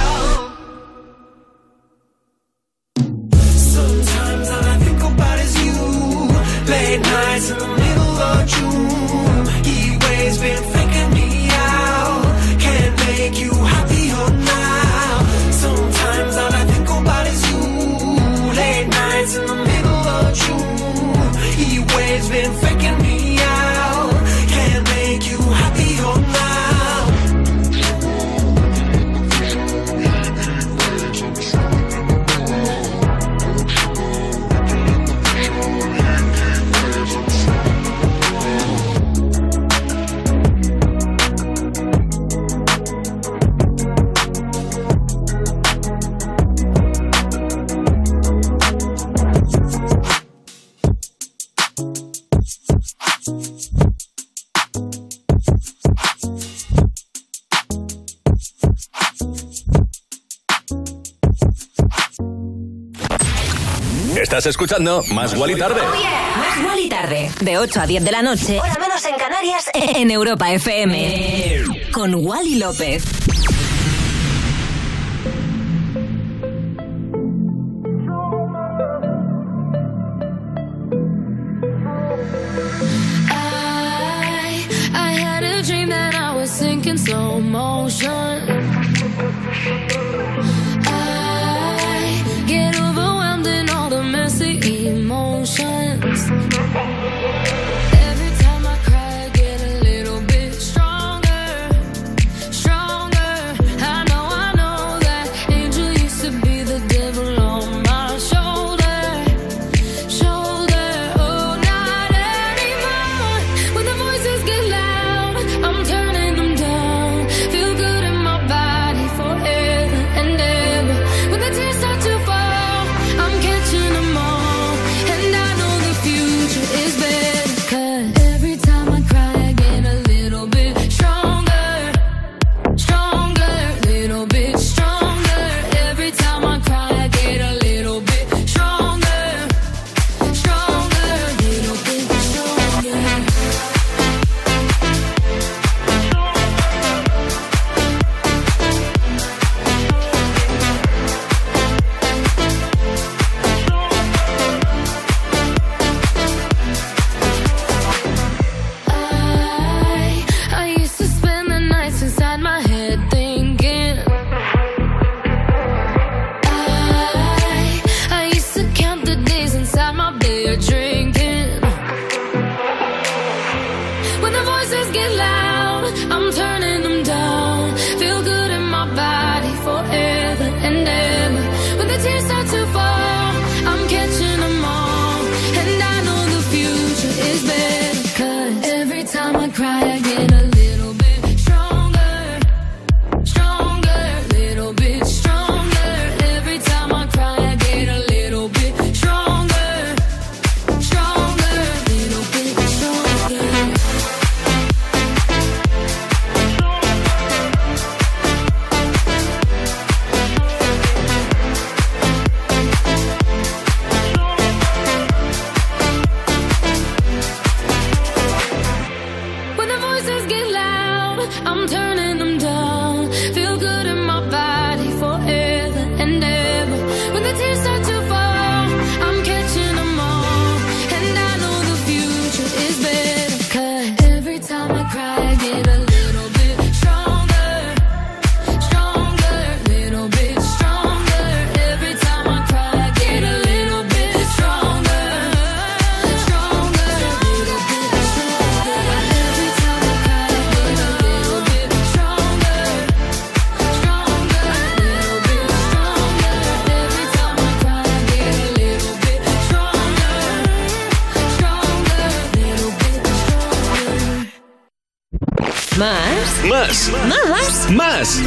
Escuchando 64.51 65.03
Más 65.11 65.33
Guali 65.33 65.55
Tarde. 65.57 65.81
Más 65.81 66.63
Guali 66.63 66.89
Tarde. 66.89 67.31
De 67.41 67.57
8 67.57 67.81
a 67.81 67.87
10 67.87 68.03
de 68.03 68.11
la 68.11 68.21
noche. 68.21 68.59
Hora 68.59 68.77
menos 68.79 69.03
en 69.05 69.15
Canarias. 69.15 69.69
En 69.73 70.11
Europa 70.11 70.51
FM. 70.51 71.63
Con 71.91 72.15
Wally 72.15 72.55
López. 72.55 73.03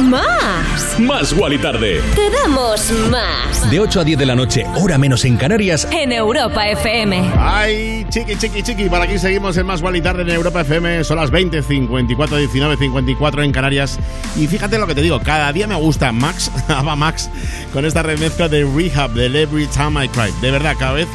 Más. 0.01 0.99
Más. 0.99 1.33
Guali 1.33 1.57
Tarde. 1.57 2.01
Te 2.15 2.29
damos 2.29 2.91
más. 3.09 3.71
De 3.71 3.79
8 3.79 4.01
a 4.01 4.03
10 4.03 4.19
de 4.19 4.25
la 4.25 4.35
noche, 4.35 4.65
hora 4.75 4.97
menos 4.97 5.25
en 5.25 5.37
Canarias. 5.37 5.87
En 5.91 6.11
Europa 6.11 6.67
FM. 6.67 7.31
Ay, 7.37 8.05
chiqui, 8.09 8.35
chiqui, 8.35 8.61
chiqui. 8.61 8.89
Por 8.89 9.01
aquí 9.01 9.17
seguimos 9.17 9.55
en 9.57 9.65
Más 9.65 9.81
Guali 9.81 10.01
Tarde 10.01 10.23
en 10.23 10.29
Europa 10.29 10.61
FM. 10.61 11.03
Son 11.03 11.17
las 11.17 11.31
20, 11.31 11.61
54, 11.61 12.37
19, 12.37 12.77
54 12.77 13.43
en 13.43 13.51
Canarias. 13.51 13.99
Y 14.35 14.47
fíjate 14.47 14.77
lo 14.77 14.87
que 14.87 14.95
te 14.95 15.01
digo, 15.01 15.19
cada 15.21 15.51
día 15.53 15.67
me 15.67 15.75
gusta 15.75 16.11
Max, 16.11 16.51
Ava 16.67 16.95
Max, 16.95 17.29
con 17.73 17.85
esta 17.85 18.03
remezcla 18.03 18.49
de 18.49 18.65
Rehab, 18.65 19.11
del 19.11 19.35
Every 19.35 19.67
Time 19.67 20.05
I 20.05 20.09
Cry. 20.09 20.31
De 20.41 20.51
verdad, 20.51 20.75
cada 20.77 20.93
vez 20.93 21.07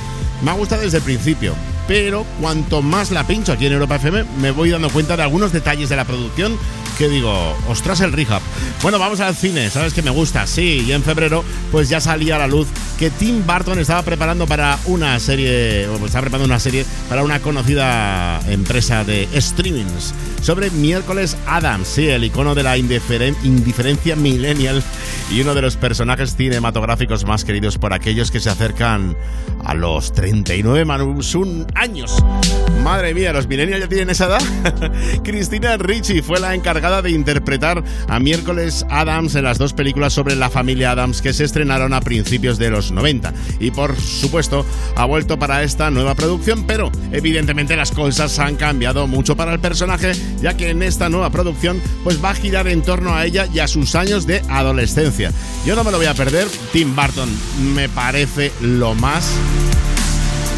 me 0.43 0.51
ha 0.51 0.55
gustado 0.55 0.83
desde 0.83 0.99
el 0.99 1.05
principio. 1.05 1.55
Pero 1.87 2.25
cuanto 2.41 2.83
más 2.83 3.11
la 3.11 3.27
pincho 3.27 3.53
aquí 3.53 3.67
en 3.67 3.73
Europa 3.73 3.97
FM, 3.97 4.25
me 4.41 4.53
voy 4.53 4.71
dando 4.71 4.91
cuenta 4.91 5.17
de 5.17 5.25
algunos 5.25 5.53
detalles 5.53 5.89
de 5.89 5.97
la 5.97 6.05
producción 6.05 6.57
que 6.97 7.09
digo, 7.09 7.57
ostras 7.69 8.01
el 8.01 8.13
rehab. 8.13 8.43
Bueno, 8.83 8.99
vamos 8.99 9.21
al 9.21 9.37
cine, 9.37 9.69
sabes 9.69 9.93
que 9.93 10.01
me 10.01 10.11
gusta, 10.11 10.47
sí, 10.47 10.83
y 10.87 10.93
en 10.93 11.03
febrero 11.03 11.45
pues 11.71 11.91
ya 11.91 12.01
salía 12.01 12.37
a 12.37 12.39
la 12.39 12.47
luz 12.47 12.67
que 12.99 13.11
Tim 13.11 13.45
Burton 13.47 13.79
estaba 13.79 14.03
preparando 14.03 14.47
para 14.47 14.79
una 14.87 15.21
serie, 15.21 15.87
o 15.87 15.97
estaba 16.07 16.23
preparando 16.23 16.47
una 16.47 16.59
serie 16.59 16.87
para 17.11 17.23
una 17.23 17.41
conocida 17.41 18.41
empresa 18.49 19.05
de 19.05 19.29
streamings 19.39 20.15
sobre 20.41 20.71
Miércoles 20.71 21.37
Adams, 21.47 21.89
sí, 21.89 22.09
el 22.09 22.25
icono 22.25 22.55
de 22.55 22.63
la 22.63 22.79
indiferen- 22.79 23.37
indiferencia 23.45 24.17
millennial 24.17 24.83
y 25.31 25.43
uno 25.43 25.55
de 25.55 25.61
los 25.61 25.77
personajes 25.77 26.35
cinematográficos 26.35 27.27
más 27.27 27.45
queridos 27.45 27.77
por 27.77 27.93
aquellos 27.93 28.31
que 28.31 28.41
se 28.41 28.49
acercan 28.49 29.15
a 29.65 29.75
los 29.75 30.13
39 30.13 30.85
Manusun 30.85 31.67
años. 31.75 32.23
Madre 32.83 33.15
mía, 33.15 33.33
¿los 33.33 33.47
millennials 33.47 33.83
ya 33.83 33.89
tienen 33.89 34.11
esa 34.11 34.27
edad? 34.27 34.43
Cristina 35.25 35.77
Ricci 35.77 36.23
fue 36.23 36.41
la 36.41 36.55
encargada 36.55 37.03
de 37.03 37.11
interpretar 37.11 37.85
a 38.09 38.19
Miércoles 38.19 38.87
Adams 38.89 39.35
en 39.35 39.45
las 39.45 39.59
dos 39.59 39.75
películas 39.75 40.13
sobre 40.13 40.35
la 40.35 40.51
familia 40.51 40.93
Adams 40.93 41.21
que 41.21 41.33
se 41.33 41.45
estrenaron 41.45 41.93
a 41.93 42.01
principios 42.01 42.59
de 42.59 42.71
los 42.71 42.91
90. 42.91 43.33
Y 43.61 43.71
por 43.71 43.97
supuesto, 44.01 44.65
ha 44.97 45.05
vuelto 45.05 45.39
para 45.39 45.63
esta 45.63 45.91
nueva 45.91 46.15
producción, 46.15 46.65
pero 46.67 46.91
evidentemente 47.13 47.77
las 47.77 47.93
cosas 47.93 48.39
han 48.39 48.57
cambiado 48.57 49.07
mucho 49.07 49.37
para 49.37 49.53
el 49.53 49.61
personaje, 49.61 50.13
ya 50.41 50.57
que 50.57 50.71
en 50.71 50.83
esta 50.83 51.09
nueva 51.09 51.31
producción 51.31 51.81
pues 52.03 52.23
va 52.23 52.31
a 52.31 52.35
girar 52.35 52.67
en 52.69 52.83
torno 52.83 53.15
a 53.15 53.27
ella 53.27 53.47
y 53.53 53.59
a 53.59 53.69
sus 53.69 53.95
años 53.95 54.27
de 54.27 54.43
adolescencia. 54.49 55.33
Yo 55.67 55.77
no 55.77 55.85
me 55.85 55.91
lo 55.91 55.99
voy 55.99 56.07
a 56.07 56.15
perder, 56.15 56.49
Tim 56.73 56.97
Burton 56.97 57.29
me 57.75 57.89
parece 57.89 58.53
lo 58.61 58.95
más 58.95 59.35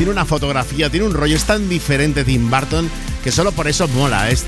tiene 0.02 0.10
una 0.10 0.24
fotografía, 0.24 0.90
tiene 0.90 1.06
un 1.06 1.14
rollo, 1.14 1.36
es 1.36 1.44
tan 1.44 1.68
diferente 1.68 2.24
Tim 2.24 2.50
Burton 2.50 2.90
que 3.22 3.30
solo 3.30 3.52
por 3.52 3.68
eso 3.68 3.86
mola, 3.86 4.30
es 4.30 4.44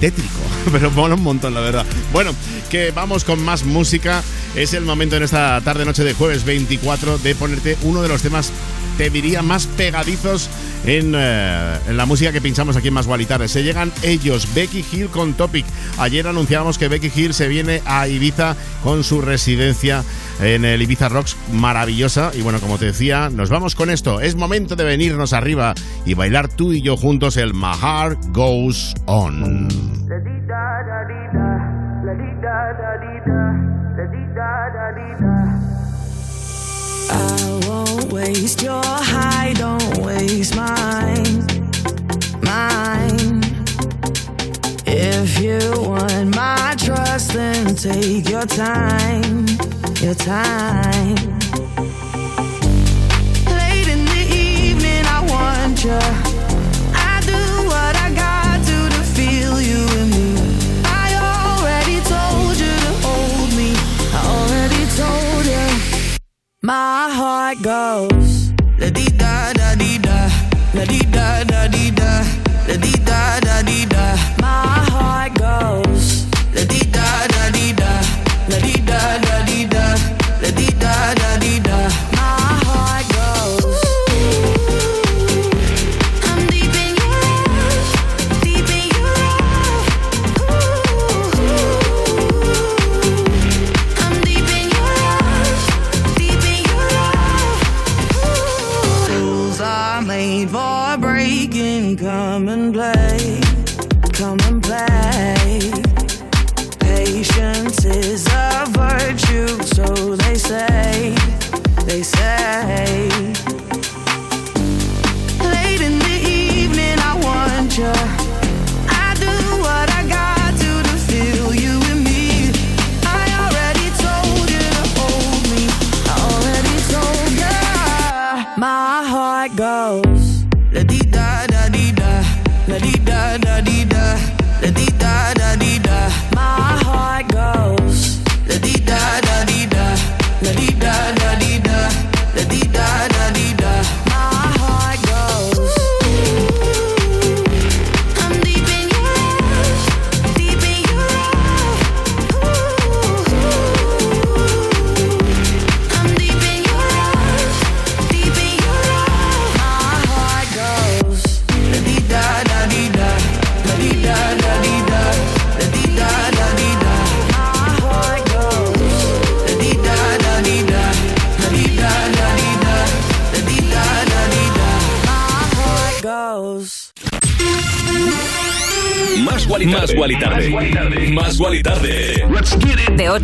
tétrico, 0.00 0.38
pero 0.70 0.90
mola 0.90 1.14
un 1.14 1.22
montón, 1.22 1.54
la 1.54 1.60
verdad. 1.60 1.86
Bueno, 2.12 2.32
que 2.68 2.90
vamos 2.90 3.24
con 3.24 3.42
más 3.42 3.64
música. 3.64 4.22
Es 4.54 4.74
el 4.74 4.84
momento 4.84 5.16
en 5.16 5.22
esta 5.22 5.58
tarde 5.62 5.86
noche 5.86 6.04
de 6.04 6.12
jueves 6.12 6.44
24 6.44 7.16
de 7.16 7.34
ponerte 7.34 7.78
uno 7.84 8.02
de 8.02 8.08
los 8.08 8.20
temas 8.20 8.52
te 8.96 9.10
diría, 9.10 9.42
más 9.42 9.66
pegadizos 9.66 10.48
en, 10.84 11.12
eh, 11.14 11.78
en, 11.88 11.96
la 11.96 12.06
música 12.06 12.32
que 12.32 12.40
pinchamos 12.40 12.76
aquí 12.76 12.88
en 12.88 12.94
Más 12.94 13.06
Gualitares. 13.06 13.50
Se 13.50 13.62
llegan 13.62 13.92
ellos, 14.02 14.48
Becky 14.54 14.84
Hill 14.92 15.08
con 15.08 15.34
Topic. 15.34 15.64
Ayer 15.98 16.26
anunciábamos 16.26 16.78
que 16.78 16.88
Becky 16.88 17.10
Hill 17.14 17.34
se 17.34 17.48
viene 17.48 17.82
a 17.86 18.08
Ibiza 18.08 18.56
con 18.82 19.04
su 19.04 19.20
residencia 19.20 20.02
en 20.40 20.64
el 20.64 20.82
Ibiza 20.82 21.08
Rocks 21.08 21.36
maravillosa. 21.52 22.32
Y 22.34 22.42
bueno, 22.42 22.60
como 22.60 22.78
te 22.78 22.86
decía, 22.86 23.30
nos 23.30 23.50
vamos 23.50 23.74
con 23.74 23.90
esto. 23.90 24.20
Es 24.20 24.34
momento 24.36 24.76
de 24.76 24.84
venirnos 24.84 25.32
arriba 25.32 25.74
y 26.04 26.14
bailar 26.14 26.48
tú 26.48 26.72
y 26.72 26.82
yo 26.82 26.96
juntos 26.96 27.36
el 27.36 27.54
Mahar 27.54 28.16
Goes 28.32 28.94
On. 29.06 29.68
La 30.08 30.18
la 32.04 33.61
waste 38.22 38.62
your 38.62 38.82
high, 38.84 39.52
don't 39.54 39.98
waste 39.98 40.54
mine, 40.54 41.44
mine. 42.40 43.42
If 44.86 45.40
you 45.40 45.58
want 45.88 46.36
my 46.36 46.74
trust, 46.78 47.32
then 47.32 47.74
take 47.74 48.28
your 48.28 48.46
time, 48.46 49.46
your 50.00 50.14
time. 50.14 51.16
Late 53.58 53.88
in 53.94 54.04
the 54.14 54.24
evening, 54.30 55.04
I 55.16 55.18
want 55.28 55.84
you. 55.84 56.31
my 66.72 67.10
heart 67.10 67.60
goes. 67.60 68.21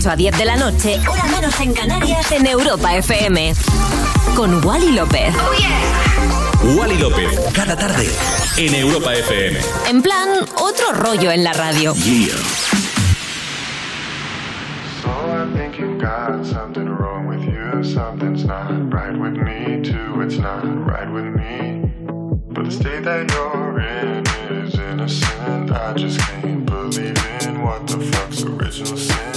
a 0.06 0.14
10 0.16 0.38
de 0.38 0.44
la 0.44 0.56
noche, 0.56 1.00
hora 1.08 1.24
menos 1.24 1.58
en 1.60 1.72
Canarias, 1.74 2.30
en 2.30 2.46
Europa 2.46 2.94
FM. 2.96 3.52
Con 4.36 4.64
Wally 4.64 4.92
López. 4.92 5.34
Oh, 5.34 5.52
yeah. 5.58 6.76
Wally 6.76 6.98
López, 6.98 7.38
cada 7.52 7.76
tarde, 7.76 8.08
en 8.56 8.74
Europa 8.74 9.12
FM. 9.14 9.58
En 9.88 10.00
plan, 10.00 10.28
otro 10.56 10.92
rollo 10.92 11.32
en 11.32 11.42
la 11.42 11.52
radio. 11.52 11.94
So 11.94 12.00
I'm 15.08 15.52
Yeah. 15.54 15.98
got 15.98 16.46
something 16.46 16.88
wrong 16.88 17.26
with 17.26 17.42
you. 17.42 17.82
Something's 17.82 18.44
not 18.44 18.92
right 18.92 19.16
with 19.18 19.34
me, 19.34 19.82
too. 19.82 20.20
It's 20.22 20.38
not 20.38 20.62
right 20.86 21.10
with 21.10 21.26
me. 21.34 21.90
But 22.50 22.66
the 22.66 22.70
state 22.70 23.04
that 23.04 23.30
you're 23.32 23.80
in 23.80 24.24
is 24.50 24.74
innocent. 24.78 25.72
I 25.72 25.92
just 25.94 26.20
can't 26.20 26.64
believe 26.64 27.18
in 27.42 27.62
what 27.62 27.86
the 27.86 27.98
fuck's 27.98 28.42
original 28.44 28.96
sin. 28.96 29.27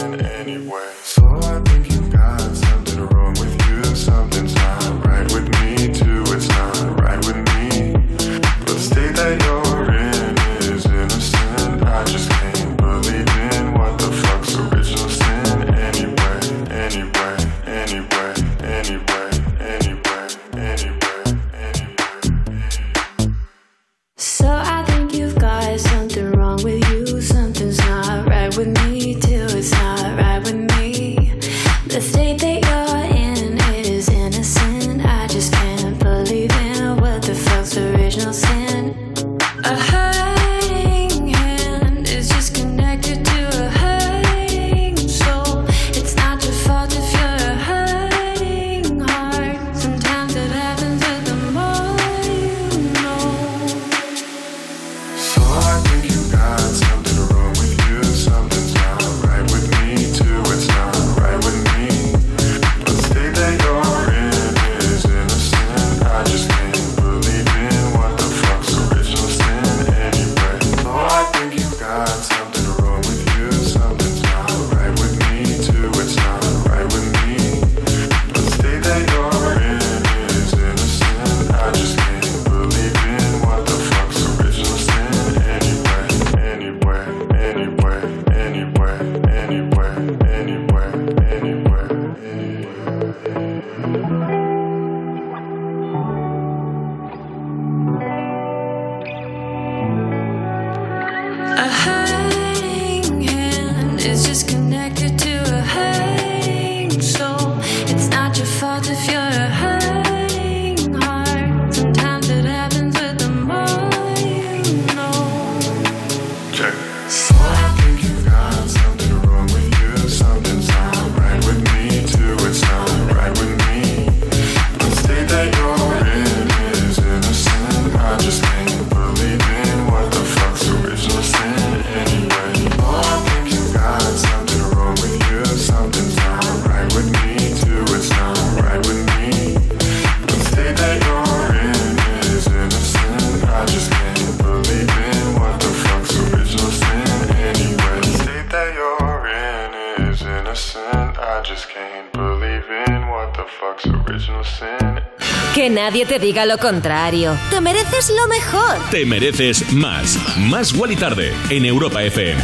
Diga 156.22 156.46
lo 156.46 156.58
contrario. 156.60 157.36
Te 157.50 157.60
mereces 157.60 158.10
lo 158.10 158.28
mejor. 158.28 158.78
Te 158.92 159.06
mereces 159.06 159.74
más. 159.74 160.18
Más 160.38 160.72
Wally 160.72 160.96
Tarde 160.96 161.34
en 161.50 161.66
Europa 161.66 162.04
FM. 162.04 162.40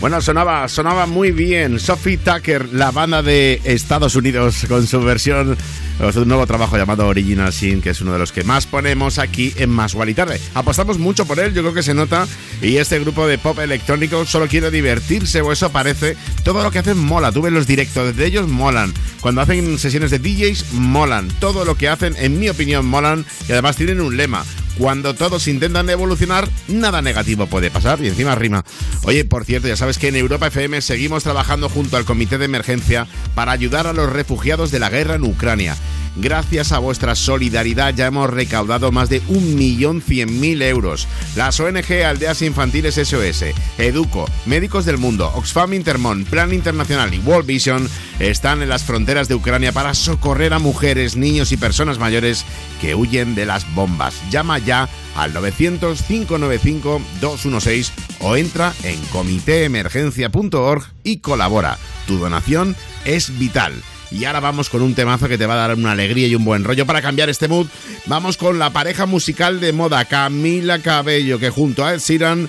Bueno, 0.00 0.20
sonaba, 0.20 0.68
sonaba 0.68 1.06
muy 1.06 1.30
bien. 1.30 1.78
Sophie 1.80 2.18
Tucker, 2.18 2.68
la 2.74 2.90
banda 2.90 3.22
de 3.22 3.60
Estados 3.64 4.16
Unidos, 4.16 4.66
con 4.68 4.86
su 4.86 5.00
versión, 5.00 5.56
su 6.12 6.26
nuevo 6.26 6.46
trabajo 6.46 6.76
llamado 6.76 7.06
Original 7.06 7.52
Sin, 7.52 7.80
que 7.80 7.90
es 7.90 8.00
uno 8.02 8.12
de 8.12 8.18
los 8.18 8.32
que 8.32 8.44
más 8.44 8.66
ponemos 8.66 9.18
aquí 9.18 9.54
en 9.56 9.70
Más 9.70 9.94
y 10.06 10.14
Tarde. 10.14 10.40
Apostamos 10.52 10.98
mucho 10.98 11.24
por 11.24 11.38
él, 11.38 11.54
yo 11.54 11.62
creo 11.62 11.72
que 11.72 11.82
se 11.82 11.94
nota. 11.94 12.26
Y 12.60 12.76
este 12.76 12.98
grupo 12.98 13.26
de 13.26 13.38
pop 13.38 13.58
electrónico 13.60 14.26
solo 14.26 14.46
quiere 14.46 14.70
divertirse, 14.70 15.40
o 15.40 15.52
eso 15.52 15.70
parece. 15.70 16.16
Todo 16.42 16.62
lo 16.62 16.70
que 16.70 16.80
hacen 16.80 16.98
mola. 16.98 17.32
Tú 17.32 17.40
ves 17.40 17.52
los 17.52 17.66
directos 17.66 18.14
de 18.14 18.26
ellos, 18.26 18.48
molan. 18.48 18.92
Cuando 19.24 19.40
hacen 19.40 19.78
sesiones 19.78 20.10
de 20.10 20.18
DJs, 20.18 20.74
molan. 20.74 21.28
Todo 21.40 21.64
lo 21.64 21.78
que 21.78 21.88
hacen, 21.88 22.14
en 22.18 22.38
mi 22.38 22.50
opinión, 22.50 22.84
molan. 22.84 23.24
Y 23.48 23.52
además 23.52 23.74
tienen 23.74 24.02
un 24.02 24.18
lema. 24.18 24.44
Cuando 24.76 25.14
todos 25.14 25.48
intentan 25.48 25.88
evolucionar, 25.88 26.46
nada 26.68 27.00
negativo 27.00 27.46
puede 27.46 27.70
pasar. 27.70 28.02
Y 28.02 28.08
encima 28.08 28.34
rima. 28.34 28.66
Oye, 29.04 29.24
por 29.24 29.46
cierto, 29.46 29.66
ya 29.66 29.76
sabes 29.78 29.96
que 29.96 30.08
en 30.08 30.16
Europa 30.16 30.48
FM 30.48 30.78
seguimos 30.82 31.22
trabajando 31.22 31.70
junto 31.70 31.96
al 31.96 32.04
Comité 32.04 32.36
de 32.36 32.44
Emergencia 32.44 33.06
para 33.34 33.52
ayudar 33.52 33.86
a 33.86 33.94
los 33.94 34.12
refugiados 34.12 34.70
de 34.70 34.80
la 34.80 34.90
guerra 34.90 35.14
en 35.14 35.24
Ucrania. 35.24 35.74
Gracias 36.16 36.70
a 36.70 36.78
vuestra 36.78 37.16
solidaridad 37.16 37.92
ya 37.92 38.06
hemos 38.06 38.30
recaudado 38.30 38.92
más 38.92 39.08
de 39.08 39.20
1.100.000 39.22 40.62
euros. 40.62 41.08
Las 41.34 41.58
ONG 41.58 42.04
Aldeas 42.06 42.42
Infantiles 42.42 42.94
SOS, 42.94 43.46
Educo, 43.78 44.30
Médicos 44.46 44.84
del 44.84 44.98
Mundo, 44.98 45.32
Oxfam 45.34 45.74
Intermon, 45.74 46.24
Plan 46.24 46.52
Internacional 46.52 47.12
y 47.12 47.18
World 47.18 47.46
Vision 47.46 47.88
están 48.18 48.60
en 48.62 48.68
las 48.68 48.82
fronteras 48.84 49.28
de 49.28 49.34
Ucrania 49.34 49.72
para 49.72 49.94
socorrer 49.94 50.52
a 50.52 50.58
mujeres, 50.58 51.16
niños 51.16 51.50
y 51.52 51.56
personas 51.56 51.98
mayores 51.98 52.44
que 52.80 52.94
huyen 52.94 53.34
de 53.34 53.46
las 53.46 53.74
bombas. 53.74 54.14
Llama 54.30 54.58
ya 54.58 54.88
al 55.16 55.32
900-595-216 55.34 57.90
o 58.20 58.36
entra 58.36 58.72
en 58.82 59.00
comitéemergencia.org 59.06 60.84
y 61.02 61.16
colabora. 61.18 61.78
Tu 62.06 62.18
donación 62.18 62.76
es 63.04 63.36
vital. 63.38 63.74
Y 64.10 64.26
ahora 64.26 64.40
vamos 64.40 64.68
con 64.70 64.82
un 64.82 64.94
temazo 64.94 65.28
que 65.28 65.38
te 65.38 65.46
va 65.46 65.54
a 65.54 65.68
dar 65.68 65.76
una 65.76 65.92
alegría 65.92 66.26
y 66.28 66.34
un 66.36 66.44
buen 66.44 66.62
rollo 66.62 66.84
para 66.86 67.02
cambiar 67.02 67.30
este 67.30 67.48
mood. 67.48 67.66
Vamos 68.06 68.36
con 68.36 68.60
la 68.60 68.70
pareja 68.70 69.06
musical 69.06 69.58
de 69.58 69.72
moda 69.72 70.04
Camila 70.04 70.78
Cabello 70.78 71.40
que 71.40 71.50
junto 71.50 71.84
a 71.84 71.94
Ed 71.94 72.00
Sheeran 72.00 72.48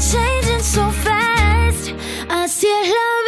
changing 0.00 0.62
so 0.62 0.90
fast. 0.90 1.92
Así 2.28 2.66
es 2.66 2.88
la 2.88 3.27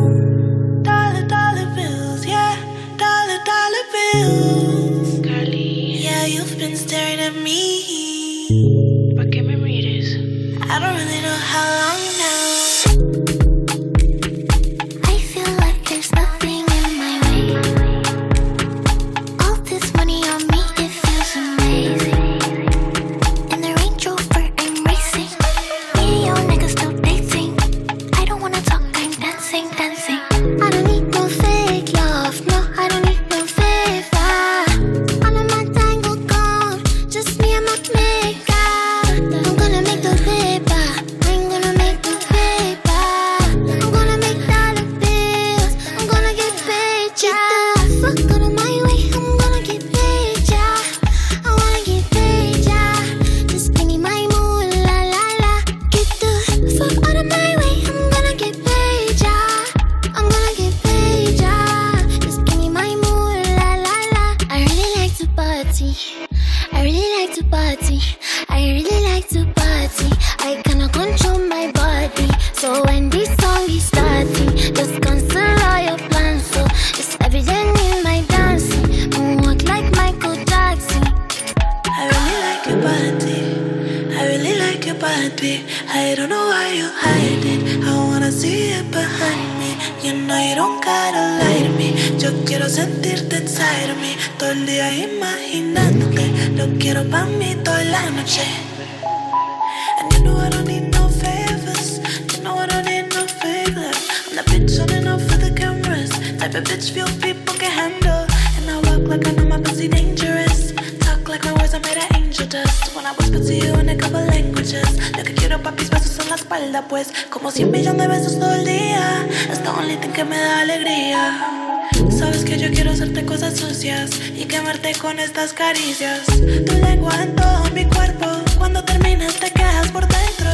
Cosas 123.31 123.57
sucias 123.57 124.09
y 124.35 124.43
quemarte 124.43 124.93
con 124.95 125.17
estas 125.17 125.53
caricias. 125.53 126.25
Tu 126.25 126.73
lengua 126.83 127.13
en 127.23 127.33
todo 127.33 127.63
mi 127.73 127.85
cuerpo, 127.85 128.25
cuando 128.57 128.83
terminas 128.83 129.35
te 129.35 129.49
quedas 129.51 129.89
por 129.89 130.05
dentro. 130.05 130.49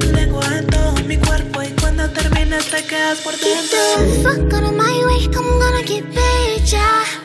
Tu 0.00 0.06
lengua 0.10 0.44
en 0.58 0.66
todo 0.66 0.92
mi 1.06 1.18
cuerpo 1.18 1.62
y 1.62 1.68
cuando 1.80 2.10
terminas 2.10 2.64
te 2.66 2.82
quedas 2.82 3.18
por 3.18 3.32
Get 3.34 3.70
the 3.70 4.02
dentro. 4.02 4.22
fuck 4.24 4.54
out 4.54 4.64
of 4.64 4.72
my 4.72 5.04
way, 5.06 5.26
I'm 5.36 5.60
gonna 5.60 5.82
get 5.84 6.04
paid, 6.12 6.64
yeah. 6.64 7.15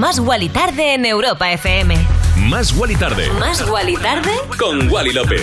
Más 0.00 0.18
Guali 0.18 0.48
Tarde 0.48 0.94
en 0.94 1.04
Europa 1.04 1.52
FM. 1.52 1.94
Más 2.48 2.74
Guali 2.74 2.96
Tarde. 2.96 3.28
¿Más 3.38 3.68
Guali 3.68 3.96
Tarde? 3.98 4.30
Con 4.58 4.90
Wally 4.90 5.12
López. 5.12 5.42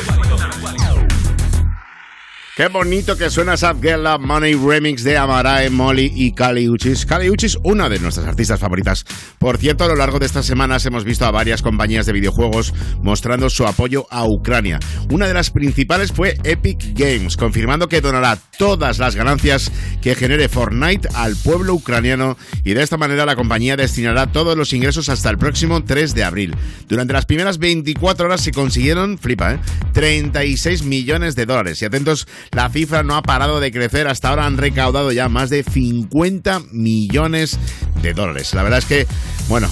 Qué 2.58 2.70
bonito 2.70 3.16
que 3.16 3.30
suena 3.30 3.56
Sad 3.56 3.76
Girl 3.84 4.04
Money 4.20 4.56
Remix 4.56 5.04
de 5.04 5.16
Amarae, 5.16 5.70
Molly 5.70 6.12
y 6.16 6.32
Kali 6.32 6.68
Uchis. 6.68 7.06
Kali 7.06 7.30
Uchis, 7.30 7.56
una 7.64 7.88
de 7.88 8.00
nuestras 8.00 8.26
artistas 8.26 8.60
favoritas. 8.60 9.06
Por 9.38 9.60
cierto, 9.60 9.84
a 9.84 9.88
lo 9.88 9.96
largo 9.96 10.18
de 10.18 10.26
estas 10.26 10.48
semanas 10.48 10.84
hemos 10.88 11.04
visto 11.04 11.28
a 11.28 11.30
varias 11.30 11.62
compañías 11.62 12.08
de 12.08 12.14
videojuegos 12.14 12.74
mostrando 13.04 13.52
su 13.52 13.68
apoyo 13.68 14.08
a 14.10 14.26
Ucrania. 14.26 14.80
Una 15.12 15.28
de 15.28 15.36
las 15.36 15.52
principales 15.52 16.12
fue 16.12 16.36
Epic 16.44 16.98
Games, 16.98 17.38
confirmando 17.38 17.88
que 17.88 18.02
donará 18.02 18.40
todas 18.58 18.98
las 18.98 19.16
ganancias 19.16 19.72
que 20.02 20.16
genere 20.16 20.50
Fortnite 20.50 21.10
al 21.14 21.36
pueblo 21.36 21.76
ucraniano 21.76 22.38
y 22.64 22.74
de 22.74 22.82
esta 22.82 22.98
manera 22.98 23.28
la 23.28 23.36
compañía 23.36 23.78
destinará 23.78 24.32
todos 24.32 24.58
los 24.58 24.74
ingresos 24.74 25.10
hasta 25.10 25.30
el 25.30 25.38
próximo 25.38 25.84
3 25.84 26.16
de 26.16 26.24
abril. 26.24 26.56
Durante 26.88 27.14
las 27.14 27.28
primeras 27.28 27.60
24 27.60 28.26
horas 28.26 28.42
se 28.42 28.52
consiguieron, 28.52 29.20
flipa, 29.20 29.54
¿eh? 29.54 29.60
36 29.94 30.84
millones 30.84 31.36
de 31.36 31.46
dólares. 31.46 31.82
Y 31.84 31.86
atentos, 31.86 32.28
la 32.52 32.70
cifra 32.70 33.04
no 33.04 33.16
ha 33.16 33.22
parado 33.22 33.60
de 33.60 33.72
crecer. 33.72 34.08
Hasta 34.08 34.30
ahora 34.30 34.46
han 34.46 34.58
recaudado 34.58 35.12
ya 35.12 35.30
más 35.30 35.50
de 35.50 35.64
50 35.64 36.62
millones 36.72 37.60
de 38.02 38.14
dólares. 38.14 38.54
La 38.54 38.64
verdad 38.64 38.80
es 38.80 38.86
que, 38.86 39.08
bueno, 39.48 39.70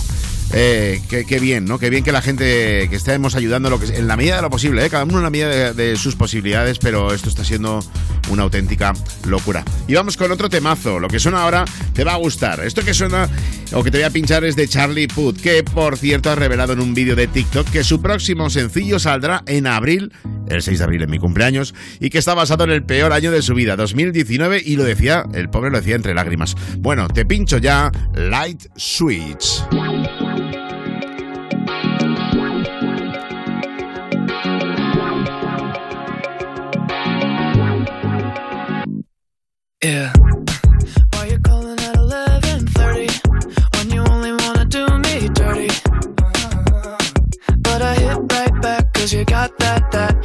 eh, 0.57 1.01
qué, 1.09 1.39
bien, 1.39 1.65
¿no? 1.65 1.77
Qué 1.79 1.89
bien 1.89 2.03
que 2.03 2.13
la 2.13 2.21
gente 2.21 2.87
que 2.89 2.95
estemos 2.95 3.35
ayudando 3.35 3.69
lo 3.69 3.77
que, 3.77 3.97
en 3.97 4.07
la 4.07 4.15
medida 4.15 4.37
de 4.37 4.41
lo 4.41 4.49
posible, 4.49 4.85
¿eh? 4.85 4.89
cada 4.89 5.03
uno 5.03 5.17
en 5.17 5.23
la 5.23 5.29
medida 5.29 5.49
de, 5.49 5.73
de 5.73 5.97
sus 5.97 6.15
posibilidades, 6.15 6.79
pero 6.79 7.13
esto 7.13 7.27
está 7.27 7.43
siendo 7.43 7.81
una 8.29 8.43
auténtica 8.43 8.93
locura. 9.27 9.63
Y 9.87 9.95
vamos 9.95 10.17
con 10.17 10.31
otro 10.31 10.49
temazo. 10.49 10.99
Lo 10.99 11.09
que 11.09 11.19
suena 11.19 11.43
ahora 11.43 11.65
te 11.93 12.03
va 12.03 12.13
a 12.13 12.17
gustar. 12.17 12.61
Esto 12.61 12.83
que 12.83 12.93
suena 12.93 13.29
o 13.73 13.83
que 13.83 13.91
te 13.91 13.97
voy 13.97 14.05
a 14.05 14.09
pinchar 14.09 14.45
es 14.45 14.55
de 14.55 14.67
Charlie 14.67 15.07
Puth, 15.07 15.41
que 15.41 15.63
por 15.63 15.97
cierto 15.97 16.29
ha 16.29 16.35
revelado 16.35 16.73
en 16.73 16.79
un 16.79 16.93
vídeo 16.93 17.15
de 17.15 17.27
TikTok 17.27 17.69
que 17.69 17.83
su 17.83 18.01
próximo 18.01 18.49
sencillo 18.49 18.99
saldrá 18.99 19.43
en 19.47 19.67
abril, 19.67 20.13
el 20.47 20.61
6 20.61 20.79
de 20.79 20.83
abril 20.83 21.03
en 21.03 21.09
mi 21.09 21.19
cumpleaños, 21.19 21.73
y 21.99 22.09
que 22.09 22.17
está 22.17 22.33
basado 22.33 22.63
en 22.63 22.71
el 22.71 22.83
peor 22.83 23.11
año 23.11 23.31
de 23.31 23.41
su 23.41 23.53
vida, 23.53 23.75
2019, 23.75 24.61
y 24.63 24.75
lo 24.75 24.83
decía, 24.83 25.25
el 25.33 25.49
pobre 25.49 25.71
lo 25.71 25.79
decía 25.79 25.95
entre 25.95 26.13
lágrimas. 26.13 26.55
Bueno, 26.77 27.07
te 27.07 27.25
pincho 27.25 27.57
ya 27.57 27.91
Light 28.13 28.67
Switch. 28.75 29.63
Yeah. 39.85 40.11
Why 41.13 41.25
you 41.27 41.37
calling 41.37 41.79
at 41.79 41.95
11:30 41.95 43.07
when 43.75 43.91
you 43.91 44.01
only 44.13 44.31
wanna 44.31 44.65
do 44.65 44.83
me 45.05 45.29
dirty? 45.29 45.69
But 47.61 47.83
I 47.83 47.93
hit 47.93 48.17
right 48.33 48.61
back 48.63 48.91
'cause 48.93 49.13
you 49.13 49.23
got 49.25 49.55
that 49.59 49.91
that 49.91 50.24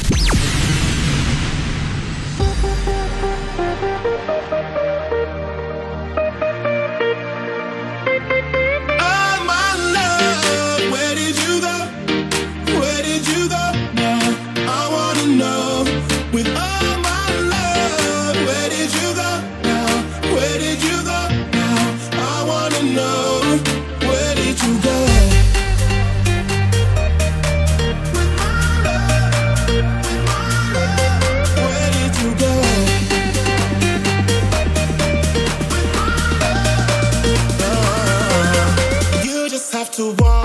to 40.01 40.23
one. 40.23 40.40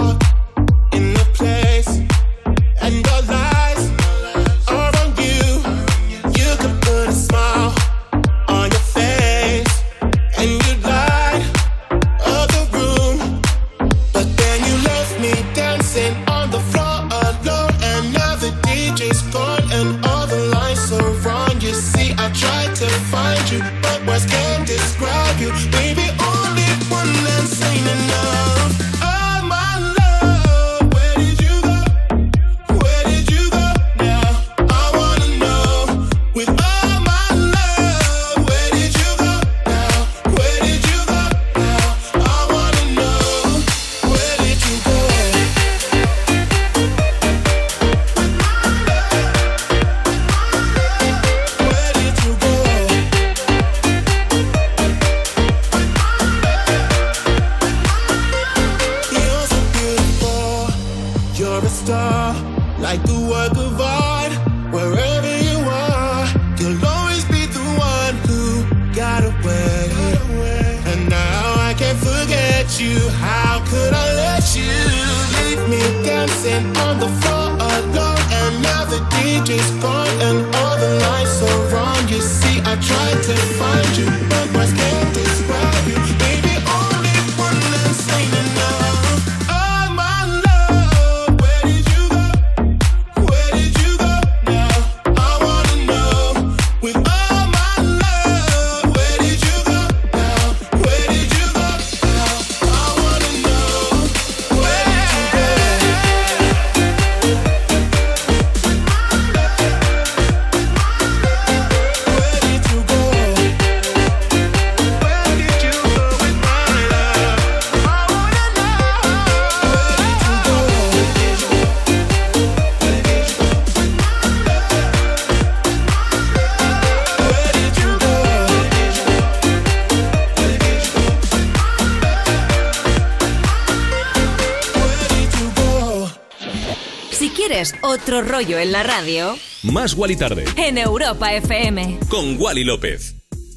Otro 138.06 138.22
rollo 138.22 138.56
en 138.60 138.70
la 138.70 138.84
radio, 138.84 139.36
Más 139.64 139.94
Wally 139.94 140.14
Tarde 140.14 140.44
en 140.54 140.78
Europa 140.78 141.34
FM. 141.34 141.98
con 142.08 142.40
Wally 142.40 142.62
López. 142.62 143.16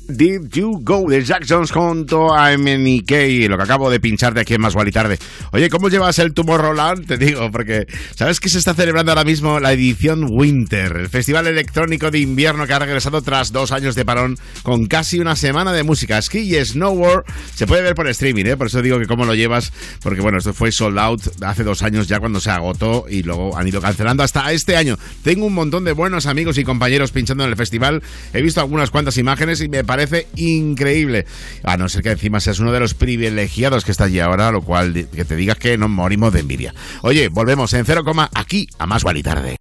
Did 0.09 0.49
You 0.53 0.79
Go 0.81 1.07
de 1.07 1.23
Jack 1.23 1.45
Jones 1.47 1.71
junto 1.71 2.33
a 2.33 2.57
MNK, 2.57 3.11
lo 3.47 3.57
que 3.57 3.63
acabo 3.63 3.91
de 3.91 3.99
pincharte 3.99 4.39
aquí 4.39 4.55
en 4.55 4.61
Más 4.61 4.73
y 4.75 4.91
Tarde. 4.91 5.19
Oye, 5.51 5.69
¿cómo 5.69 5.87
llevas 5.87 6.17
el 6.17 6.33
Tomorrowland? 6.33 7.05
Te 7.05 7.17
digo, 7.17 7.51
porque 7.51 7.85
¿sabes 8.15 8.39
que 8.39 8.49
se 8.49 8.57
está 8.57 8.73
celebrando 8.73 9.11
ahora 9.11 9.23
mismo 9.23 9.59
la 9.59 9.71
edición 9.71 10.25
Winter, 10.27 10.97
el 10.97 11.09
festival 11.09 11.45
electrónico 11.45 12.09
de 12.09 12.19
invierno 12.19 12.65
que 12.65 12.73
ha 12.73 12.79
regresado 12.79 13.21
tras 13.21 13.51
dos 13.51 13.71
años 13.71 13.93
de 13.93 14.03
parón 14.03 14.37
con 14.63 14.87
casi 14.87 15.19
una 15.19 15.35
semana 15.35 15.73
de 15.73 15.83
música, 15.83 16.17
esquí 16.17 16.39
y 16.39 16.65
snowboard? 16.65 17.25
Se 17.53 17.67
puede 17.67 17.83
ver 17.83 17.93
por 17.93 18.07
streaming, 18.07 18.45
¿eh? 18.45 18.57
Por 18.57 18.67
eso 18.67 18.81
digo 18.81 18.99
que 18.99 19.05
cómo 19.05 19.25
lo 19.25 19.35
llevas, 19.35 19.71
porque 20.01 20.21
bueno, 20.21 20.37
esto 20.37 20.53
fue 20.53 20.71
sold 20.71 20.97
out 20.97 21.21
hace 21.41 21.63
dos 21.63 21.83
años 21.83 22.07
ya 22.07 22.19
cuando 22.19 22.39
se 22.39 22.49
agotó 22.49 23.05
y 23.09 23.23
luego 23.23 23.57
han 23.57 23.67
ido 23.67 23.81
cancelando 23.81 24.23
hasta 24.23 24.51
este 24.51 24.75
año. 24.75 24.97
Tengo 25.23 25.45
un 25.45 25.53
montón 25.53 25.83
de 25.83 25.91
buenos 25.91 26.25
amigos 26.25 26.57
y 26.57 26.63
compañeros 26.63 27.11
pinchando 27.11 27.43
en 27.43 27.49
el 27.49 27.55
festival. 27.55 28.01
He 28.33 28.41
visto 28.41 28.61
algunas 28.61 28.91
cuantas 28.91 29.17
imágenes 29.17 29.61
y 29.61 29.69
me 29.69 29.83
parece 29.83 30.27
increíble. 30.35 31.25
A 31.63 31.77
no 31.77 31.89
ser 31.89 32.03
que 32.03 32.11
encima 32.11 32.39
seas 32.39 32.59
uno 32.59 32.71
de 32.71 32.79
los 32.79 32.93
privilegiados 32.93 33.85
que 33.85 33.91
está 33.91 34.05
allí 34.05 34.19
ahora, 34.19 34.51
lo 34.51 34.61
cual 34.61 34.93
que 34.93 35.25
te 35.25 35.35
digas 35.35 35.57
que 35.57 35.77
nos 35.77 35.89
morimos 35.89 36.33
de 36.33 36.41
envidia. 36.41 36.73
Oye, 37.01 37.29
volvemos 37.29 37.73
en 37.73 37.85
cero 37.85 38.03
coma 38.03 38.29
aquí 38.33 38.67
a 38.77 38.85
más 38.85 39.03
y 39.15 39.23
tarde. 39.23 39.55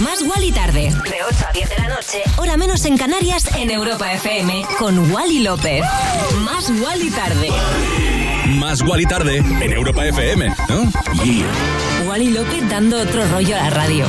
Más 0.00 0.22
Wally 0.22 0.52
tarde. 0.52 0.90
De 1.54 1.60
8 1.60 1.68
a 1.68 1.68
10 1.68 1.68
de 1.68 1.76
la 1.76 1.88
noche. 1.94 2.22
Hora 2.38 2.56
menos 2.56 2.84
en 2.84 2.96
Canarias 2.96 3.54
en 3.56 3.70
Europa 3.70 4.12
FM. 4.12 4.64
Con 4.78 5.12
Wally 5.12 5.42
López. 5.42 5.84
Más 6.44 6.70
Wally 6.80 7.10
tarde. 7.10 7.48
Más 8.58 8.82
Wally 8.82 9.06
Tarde 9.06 9.38
en 9.38 9.72
Europa 9.72 10.04
FM, 10.04 10.54
¿no? 10.68 12.08
Wally 12.08 12.30
López 12.30 12.68
dando 12.68 13.00
otro 13.00 13.26
rollo 13.28 13.56
a 13.56 13.62
la 13.62 13.70
radio. 13.70 14.04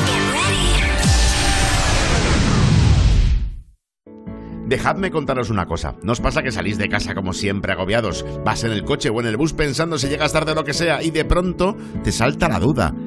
Dejadme 4.67 5.11
contaros 5.11 5.51
una 5.51 5.67
cosa. 5.67 5.95
¿No 6.01 6.13
os 6.13 6.19
pasa 6.19 6.41
que 6.41 6.51
salís 6.51 6.79
de 6.79 6.89
casa 6.89 7.13
como 7.13 7.33
siempre 7.33 7.71
agobiados? 7.71 8.25
Vas 8.43 8.63
en 8.63 8.71
el 8.71 8.83
coche 8.83 9.09
o 9.09 9.19
en 9.19 9.27
el 9.27 9.37
bus 9.37 9.53
pensando 9.53 9.99
si 9.99 10.07
llegas 10.07 10.33
tarde 10.33 10.53
o 10.53 10.55
lo 10.55 10.63
que 10.63 10.73
sea 10.73 11.03
y 11.03 11.11
de 11.11 11.23
pronto 11.23 11.77
te 12.03 12.11
salta 12.11 12.49
la 12.49 12.59
duda. 12.59 12.93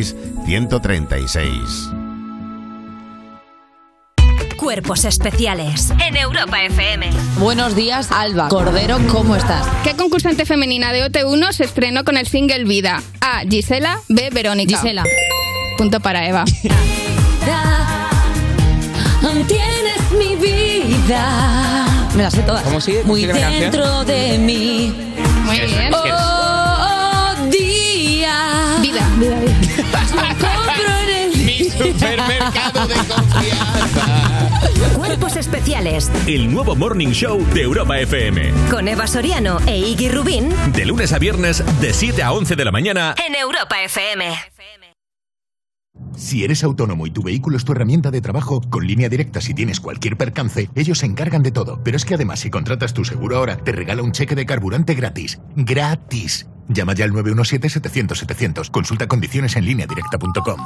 900-136-136. 0.00 1.96
Cuerpos 4.56 5.04
especiales. 5.06 5.90
En 6.06 6.16
Europa 6.16 6.62
FM. 6.62 7.10
Buenos 7.38 7.74
días, 7.74 8.12
Alba. 8.12 8.48
Cordero, 8.48 8.98
¿cómo 9.10 9.34
estás? 9.34 9.66
¿Qué 9.82 9.96
concursante 9.96 10.44
femenina 10.44 10.92
de 10.92 11.06
OT1 11.06 11.52
se 11.52 11.64
estrenó 11.64 12.04
con 12.04 12.18
el 12.18 12.26
single 12.26 12.64
Vida? 12.64 13.02
A. 13.22 13.40
Gisela. 13.48 14.00
B. 14.08 14.28
Verónica. 14.30 14.76
Gisela. 14.76 15.04
Punto 15.78 16.00
para 16.00 16.28
Eva. 16.28 16.44
Tienes 19.46 20.10
mi 20.18 20.36
vida. 20.36 21.86
Me 22.14 22.22
las 22.22 22.34
sé 22.34 22.42
todas. 22.42 22.62
¿Cómo 22.64 22.80
sigue? 22.80 23.02
Muy 23.04 23.24
dentro 23.24 24.04
de 24.04 24.36
mí. 24.38 24.92
Muy 25.44 25.60
bien. 25.60 25.94
Oh, 25.94 26.39
supermercado 31.84 32.86
de 32.86 32.94
confianza. 32.94 34.50
Cuerpos 34.96 35.36
especiales. 35.36 36.10
El 36.26 36.52
nuevo 36.52 36.76
Morning 36.76 37.08
Show 37.08 37.44
de 37.54 37.62
Europa 37.62 37.98
FM. 37.98 38.52
Con 38.70 38.86
Eva 38.86 39.06
Soriano 39.06 39.58
e 39.66 39.78
Iggy 39.78 40.10
Rubín. 40.10 40.50
De 40.72 40.84
lunes 40.84 41.12
a 41.12 41.18
viernes, 41.18 41.64
de 41.80 41.92
7 41.92 42.22
a 42.22 42.32
11 42.32 42.56
de 42.56 42.64
la 42.64 42.72
mañana. 42.72 43.14
En 43.26 43.34
Europa 43.34 43.82
FM. 43.82 44.26
Si 46.16 46.44
eres 46.44 46.64
autónomo 46.64 47.06
y 47.06 47.10
tu 47.10 47.22
vehículo 47.22 47.56
es 47.56 47.64
tu 47.64 47.72
herramienta 47.72 48.10
de 48.10 48.20
trabajo, 48.20 48.60
con 48.68 48.86
línea 48.86 49.08
directa 49.08 49.40
si 49.40 49.54
tienes 49.54 49.80
cualquier 49.80 50.18
percance, 50.18 50.68
ellos 50.74 50.98
se 50.98 51.06
encargan 51.06 51.42
de 51.42 51.50
todo. 51.50 51.80
Pero 51.82 51.96
es 51.96 52.04
que 52.04 52.14
además 52.14 52.40
si 52.40 52.50
contratas 52.50 52.92
tu 52.92 53.04
seguro 53.04 53.38
ahora, 53.38 53.56
te 53.56 53.72
regala 53.72 54.02
un 54.02 54.12
cheque 54.12 54.34
de 54.34 54.44
carburante 54.44 54.94
gratis. 54.94 55.40
¡Gratis! 55.56 56.46
Llama 56.68 56.94
ya 56.94 57.06
al 57.06 57.12
917-700-700. 57.12 58.70
Consulta 58.70 59.08
condiciones 59.08 59.56
en 59.56 59.64
línea 59.64 59.86
directa.com. 59.86 60.60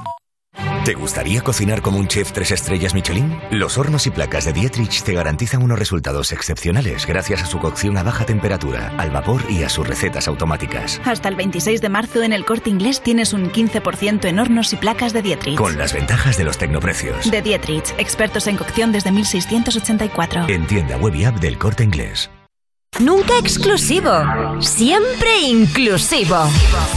¿Te 0.84 0.92
gustaría 0.92 1.40
cocinar 1.40 1.80
como 1.80 1.98
un 1.98 2.08
chef 2.08 2.32
tres 2.32 2.50
estrellas 2.50 2.94
Michelin? 2.94 3.38
Los 3.50 3.78
hornos 3.78 4.06
y 4.06 4.10
placas 4.10 4.44
de 4.44 4.52
Dietrich 4.52 5.02
te 5.02 5.14
garantizan 5.14 5.62
unos 5.62 5.78
resultados 5.78 6.30
excepcionales 6.32 7.06
gracias 7.06 7.42
a 7.42 7.46
su 7.46 7.58
cocción 7.58 7.96
a 7.96 8.02
baja 8.02 8.26
temperatura, 8.26 8.92
al 8.98 9.10
vapor 9.10 9.42
y 9.48 9.62
a 9.62 9.68
sus 9.68 9.86
recetas 9.86 10.28
automáticas. 10.28 11.00
Hasta 11.04 11.28
el 11.30 11.36
26 11.36 11.80
de 11.80 11.88
marzo 11.88 12.22
en 12.22 12.32
el 12.34 12.44
corte 12.44 12.68
inglés 12.68 13.00
tienes 13.00 13.32
un 13.32 13.50
15% 13.50 14.26
en 14.26 14.38
hornos 14.38 14.72
y 14.74 14.76
placas 14.76 15.12
de 15.12 15.22
Dietrich. 15.22 15.56
Con 15.56 15.78
las 15.78 15.94
ventajas 15.94 16.36
de 16.36 16.44
los 16.44 16.58
tecnoprecios. 16.58 17.30
De 17.30 17.40
Dietrich, 17.40 17.94
expertos 17.96 18.46
en 18.46 18.56
cocción 18.56 18.92
desde 18.92 19.10
1684. 19.10 20.46
En 20.48 20.66
tienda 20.66 20.98
web 20.98 21.14
y 21.14 21.24
app 21.24 21.36
del 21.36 21.58
corte 21.58 21.84
inglés. 21.84 22.30
Nunca 23.00 23.38
exclusivo. 23.38 24.10
Siempre 24.60 25.40
inclusivo. 25.40 26.36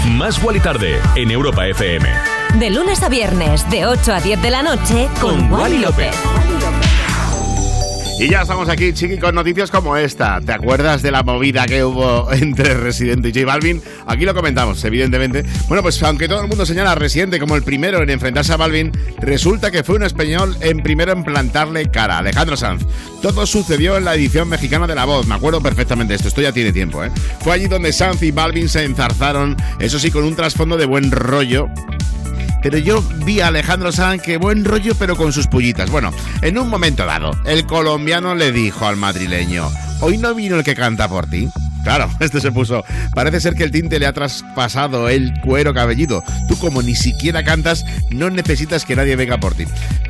Más 0.10 0.44
Wally 0.44 0.60
Tarde 0.60 1.00
en 1.16 1.32
Europa 1.32 1.66
FM. 1.68 2.37
De 2.56 2.72
lunes 2.72 3.04
a 3.04 3.10
viernes, 3.10 3.70
de 3.70 3.86
8 3.86 4.14
a 4.14 4.20
10 4.20 4.42
de 4.42 4.50
la 4.50 4.64
noche, 4.64 5.08
con, 5.22 5.52
Wally 5.52 5.78
López. 5.78 6.16
Y 8.20 8.30
ya 8.30 8.42
estamos 8.42 8.68
aquí, 8.68 8.94
chiqui, 8.94 9.20
con 9.20 9.36
noticias 9.36 9.70
como 9.70 9.96
esta. 9.96 10.42
¿Te 10.42 10.52
acuerdas 10.52 11.04
de 11.04 11.12
la 11.12 11.22
movida 11.22 11.68
que 11.68 11.84
hubo 11.84 12.32
entre 12.34 12.74
Residente 12.74 13.30
y 13.30 13.32
J 13.32 13.46
Balvin? 13.46 13.80
Aquí 14.08 14.26
lo 14.26 14.34
comentamos, 14.34 14.84
evidentemente. 14.84 15.46
Bueno, 15.68 15.84
pues 15.84 16.02
aunque 16.02 16.28
todo 16.28 16.42
el 16.42 16.48
mundo 16.48 16.66
señala 16.66 16.94
a 16.94 16.96
Residente 16.96 17.40
como 17.40 17.56
el 17.56 17.62
primero 17.62 18.02
en 18.02 18.10
enfrentarse 18.10 18.54
a 18.54 18.58
Balvin, 18.58 18.92
resulta 19.20 19.70
que 19.70 19.84
fue 19.84 19.98
un 19.98 20.04
español 20.04 20.58
en 20.62 20.82
primero 20.82 21.12
en 21.12 21.24
plantarle 21.24 21.92
cara, 21.92 22.18
Alejandro 22.18 22.58
Sanz. 22.58 22.88
Todo 23.22 23.46
sucedió 23.46 23.98
en 23.98 24.06
la 24.06 24.16
edición 24.16 24.50
mexicana 24.50 24.88
de 24.88 24.96
La 24.96 25.06
Voz, 25.06 25.28
me 25.28 25.36
acuerdo 25.36 25.62
perfectamente 25.62 26.14
de 26.14 26.16
esto, 26.16 26.30
esto 26.30 26.42
ya 26.42 26.52
tiene 26.52 26.74
tiempo, 26.74 27.04
¿eh? 27.04 27.12
Fue 27.42 27.54
allí 27.54 27.68
donde 27.68 27.94
Sanz 27.94 28.24
y 28.24 28.32
Balvin 28.32 28.68
se 28.68 28.84
enzarzaron, 28.84 29.56
eso 29.80 30.00
sí, 30.00 30.10
con 30.10 30.24
un 30.24 30.36
trasfondo 30.36 30.76
de 30.76 30.88
buen 30.88 31.12
rollo, 31.12 31.70
pero 32.70 32.80
yo 32.80 33.02
vi 33.24 33.40
a 33.40 33.48
Alejandro 33.48 33.94
Sanz 33.94 34.22
que 34.22 34.36
buen 34.36 34.66
rollo, 34.66 34.94
pero 35.00 35.16
con 35.16 35.32
sus 35.32 35.48
pullitas. 35.48 35.90
Bueno, 35.90 36.12
en 36.42 36.58
un 36.58 36.68
momento 36.68 37.06
dado, 37.06 37.32
el 37.46 37.66
colombiano 37.66 38.36
le 38.36 38.52
dijo 38.52 38.86
al 38.86 38.98
madrileño: 38.98 39.72
¿Hoy 40.02 40.18
no 40.18 40.36
vino 40.36 40.58
el 40.58 40.66
que 40.66 40.76
canta 40.76 41.08
por 41.08 41.28
ti? 41.28 41.48
Claro, 41.86 42.10
este 42.20 42.42
se 42.42 42.52
puso. 42.52 42.84
Parece 43.16 43.40
ser 43.40 43.56
que 43.56 43.64
el 43.64 43.72
tinte 43.72 44.00
le 44.00 44.06
ha 44.06 44.12
traspasado 44.12 45.08
el 45.08 45.40
cuero 45.40 45.74
cabelludo. 45.74 46.26
Tú, 46.50 46.58
como 46.58 46.82
ni 46.82 46.94
siquiera 46.94 47.42
cantas, 47.46 47.86
no 48.10 48.30
necesitas 48.30 48.84
que 48.84 48.98
nadie 48.98 49.16
venga 49.16 49.38
por 49.38 49.56
ti. 49.56 49.64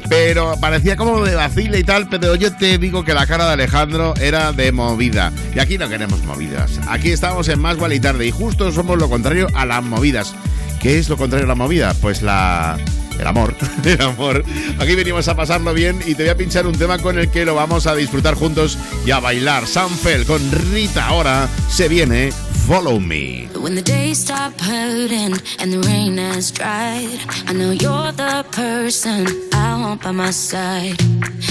Pero 0.09 0.55
parecía 0.59 0.95
como 0.95 1.23
de 1.23 1.35
vacile 1.35 1.77
y 1.77 1.83
tal, 1.83 2.09
pero 2.09 2.33
yo 2.33 2.55
te 2.55 2.79
digo 2.79 3.05
que 3.05 3.13
la 3.13 3.27
cara 3.27 3.45
de 3.45 3.53
Alejandro 3.53 4.15
era 4.19 4.51
de 4.51 4.71
movida. 4.71 5.31
Y 5.53 5.59
aquí 5.59 5.77
no 5.77 5.87
queremos 5.89 6.23
movidas. 6.23 6.79
Aquí 6.87 7.11
estamos 7.11 7.49
en 7.49 7.59
Más 7.59 7.77
y 7.91 7.99
Tarde 7.99 8.25
y 8.25 8.31
justo 8.31 8.71
somos 8.71 8.97
lo 8.97 9.11
contrario 9.11 9.47
a 9.53 9.67
las 9.67 9.83
movidas. 9.83 10.33
¿Qué 10.81 10.99
es 10.99 11.09
lo 11.09 11.17
contrario 11.17 11.45
a 11.45 11.49
la 11.49 11.55
movida? 11.55 11.93
Pues 12.01 12.21
la... 12.21 12.77
El 13.19 13.25
amor, 13.25 13.55
el 13.83 14.01
amor. 14.01 14.43
Aquí 14.79 14.93
venimos 14.93 15.27
a 15.27 15.35
pasarlo 15.35 15.73
bien 15.73 15.99
y 16.05 16.13
te 16.13 16.23
voy 16.23 16.29
a 16.29 16.37
pinchar 16.37 16.67
un 16.67 16.77
tema 16.77 16.99
con 16.99 17.17
el 17.17 17.31
que 17.31 17.45
lo 17.45 17.55
vamos 17.55 17.87
a 17.87 17.95
disfrutar 17.95 18.35
juntos 18.35 18.77
y 19.05 19.11
a 19.11 19.19
bailar. 19.19 19.65
Sanfel 19.65 20.25
con 20.25 20.39
Rita 20.71 21.07
ahora 21.07 21.49
se 21.67 21.87
viene 21.87 22.31
Follow 22.67 22.99
Me. 22.99 23.49
When 23.55 23.73
the 23.73 23.81
days 23.81 24.19
stop 24.19 24.59
hurting 24.61 25.33
and 25.59 25.73
the 25.73 25.81
rain 25.87 26.17
has 26.17 26.51
dried, 26.51 27.19
I 27.47 27.53
know 27.53 27.71
you're 27.71 28.11
the 28.11 28.45
person 28.51 29.25
I 29.51 29.81
want 29.81 30.03
by 30.03 30.11
my 30.11 30.31
side. 30.31 30.97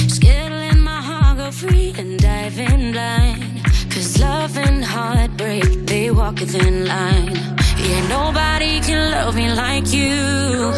Skittling 0.06 0.78
my 0.78 1.00
heart, 1.00 1.38
go 1.38 1.50
free 1.50 1.94
and 1.98 2.20
dive 2.20 2.58
in 2.60 2.92
blind. 2.92 3.64
Cause 3.90 4.20
love 4.20 4.56
and 4.56 4.84
heartbreak, 4.84 5.86
they 5.86 6.10
walk 6.10 6.40
a 6.42 6.46
thin 6.46 6.86
line. 6.86 7.56
Yeah, 7.86 8.08
nobody 8.08 8.80
can 8.80 9.12
love 9.12 9.36
me 9.36 9.48
like 9.52 9.92
you. 9.92 10.72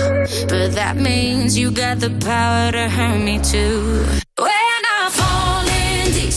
But 0.47 0.72
that 0.72 0.97
means 0.97 1.56
you 1.56 1.70
got 1.70 2.01
the 2.01 2.10
power 2.20 2.70
to 2.70 2.86
hurt 2.86 3.18
me 3.18 3.39
too. 3.39 4.05
When 4.36 4.80
I 5.01 5.09
fall 5.10 5.66
in 5.66 6.12
deep, 6.12 6.30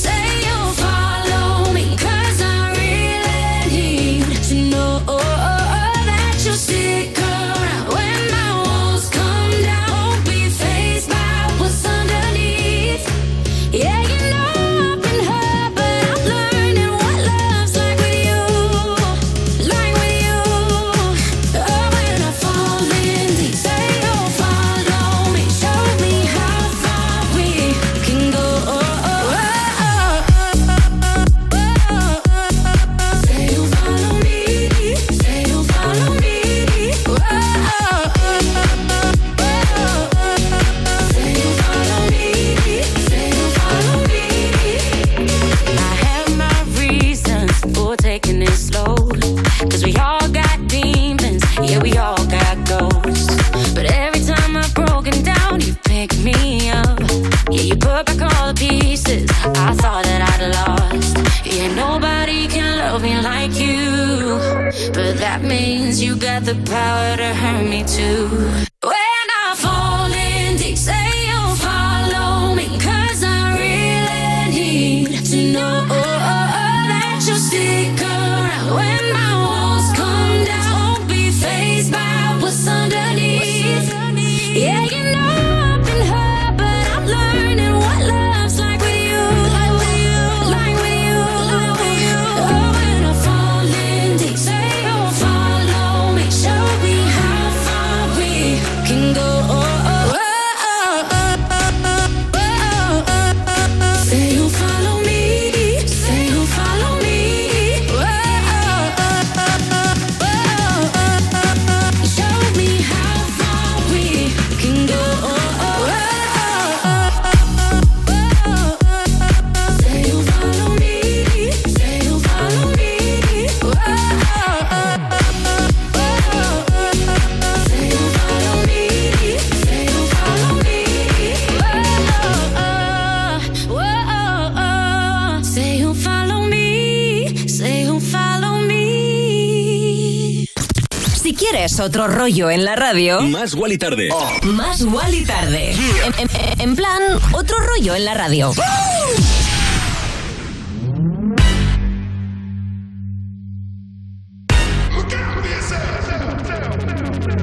otro 141.81 142.07
rollo 142.07 142.49
en 142.49 142.63
la 142.63 142.75
radio, 142.75 143.21
Más 143.21 143.53
Wally 143.55 143.77
tarde. 143.77 144.09
más 144.43 144.81
Wally 144.83 145.25
tarde. 145.25 145.71
En, 146.05 146.13
en- 146.19 146.61
en 146.61 146.75
plan, 146.75 147.01
otro 147.33 147.55
rollo 147.75 147.95
en 147.95 148.05
la 148.05 148.13
radio. 148.13 148.53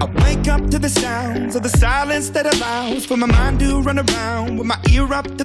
I 0.01 0.05
wake 0.23 0.47
up 0.49 0.71
to 0.71 0.79
the 0.79 0.89
sounds 0.89 1.57
of 1.57 1.63
the 1.63 1.69
silence 1.69 2.31
that 2.31 2.47
allows 2.55 3.05
for 3.07 3.17
my 3.17 3.27
mind 3.27 3.61
to 3.61 3.81
run 3.81 3.99
around 3.99 4.59
with 4.59 4.67
my 4.67 4.79
ear 4.93 5.13
up 5.13 5.27
to 5.39 5.45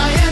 wants 0.00 0.24
to 0.24 0.29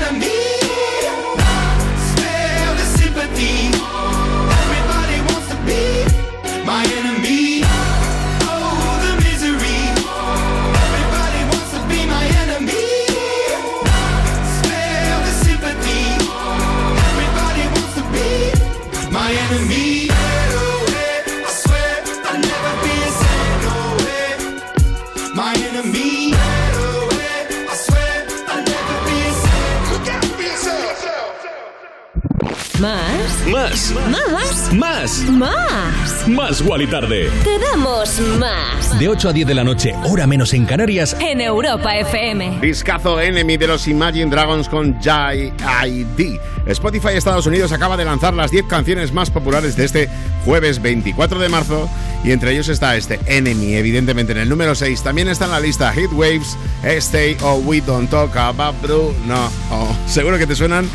Más. 33.69 33.93
Más. 33.93 34.73
Más. 34.73 34.73
Más. 34.73 35.29
Más. 35.29 36.29
Más 36.29 36.61
Wally 36.63 36.87
tarde. 36.87 37.29
Te 37.45 37.59
damos 37.59 38.19
más. 38.39 38.99
De 38.99 39.09
8 39.11 39.29
a 39.29 39.33
10 39.35 39.47
de 39.47 39.55
la 39.55 39.63
noche, 39.63 39.95
hora 40.05 40.27
menos 40.27 40.55
en 40.55 40.65
Canarias. 40.65 41.15
En 41.21 41.43
Europa 41.43 41.95
FM. 41.95 42.61
Discazo 42.63 43.21
Enemy 43.21 43.59
de 43.59 43.67
los 43.67 43.87
Imagine 43.87 44.31
Dragons 44.31 44.71
con 44.71 44.99
Jai 45.03 45.53
ID. 45.87 46.39
Spotify 46.67 47.09
Estados 47.09 47.47
Unidos 47.47 47.71
acaba 47.73 47.99
de 47.99 48.07
lanzar 48.07 48.33
las 48.33 48.51
10 48.51 48.65
canciones 48.69 49.13
más 49.13 49.31
populares 49.31 49.77
de 49.77 49.85
este 49.85 50.09
jueves 50.47 50.81
24 50.81 51.39
de 51.39 51.49
marzo 51.51 51.91
y 52.25 52.31
entre 52.31 52.53
ellos 52.53 52.69
está 52.69 52.97
este 52.97 53.21
Enemy, 53.27 53.75
evidentemente 53.75 54.33
en 54.33 54.39
el 54.39 54.49
número 54.49 54.75
6. 54.75 55.03
También 55.03 55.29
está 55.29 55.45
en 55.45 55.51
la 55.51 55.61
lista 55.61 55.93
Hit 55.93 56.13
Waves, 56.13 56.57
Stay 56.85 57.37
o 57.43 57.57
We 57.57 57.83
Don't 57.83 58.09
Talk 58.09 58.35
About 58.35 58.81
Blue. 58.81 59.15
No, 59.27 59.51
oh, 59.71 59.95
seguro 60.07 60.39
que 60.39 60.47
te 60.47 60.57
suenan 60.57 60.89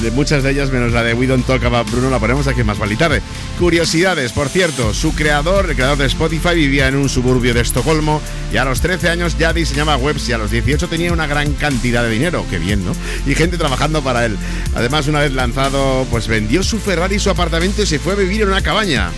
de 0.00 0.10
muchas 0.10 0.42
de 0.42 0.50
ellas, 0.50 0.70
menos 0.70 0.92
la 0.92 1.02
de 1.02 1.14
We 1.14 1.26
Don't 1.26 1.46
Talk 1.46 1.64
About 1.64 1.90
Bruno, 1.90 2.10
la 2.10 2.18
ponemos 2.18 2.46
aquí 2.46 2.62
más 2.62 2.78
y 2.90 2.96
tarde. 2.96 3.22
Curiosidades, 3.58 4.32
por 4.32 4.48
cierto, 4.48 4.94
su 4.94 5.14
creador, 5.14 5.68
el 5.68 5.76
creador 5.76 5.98
de 5.98 6.06
Spotify, 6.06 6.54
vivía 6.54 6.88
en 6.88 6.96
un 6.96 7.08
suburbio 7.08 7.54
de 7.54 7.60
Estocolmo 7.60 8.20
y 8.52 8.56
a 8.56 8.64
los 8.64 8.80
13 8.80 9.08
años 9.08 9.36
ya 9.38 9.52
diseñaba 9.52 9.96
webs 9.96 10.28
y 10.28 10.32
a 10.32 10.38
los 10.38 10.50
18 10.50 10.88
tenía 10.88 11.12
una 11.12 11.26
gran 11.26 11.52
cantidad 11.54 12.02
de 12.02 12.10
dinero, 12.10 12.44
qué 12.50 12.58
bien, 12.58 12.84
¿no? 12.84 12.92
Y 13.26 13.34
gente 13.34 13.58
trabajando 13.58 14.02
para 14.02 14.26
él. 14.26 14.36
Además, 14.74 15.08
una 15.08 15.20
vez 15.20 15.32
lanzado, 15.32 16.06
pues 16.10 16.28
vendió 16.28 16.62
su 16.62 16.78
Ferrari 16.78 17.16
y 17.16 17.20
su 17.20 17.30
apartamento 17.30 17.82
y 17.82 17.86
se 17.86 17.98
fue 17.98 18.12
a 18.12 18.16
vivir 18.16 18.42
en 18.42 18.48
una 18.48 18.62
cabaña. 18.62 19.10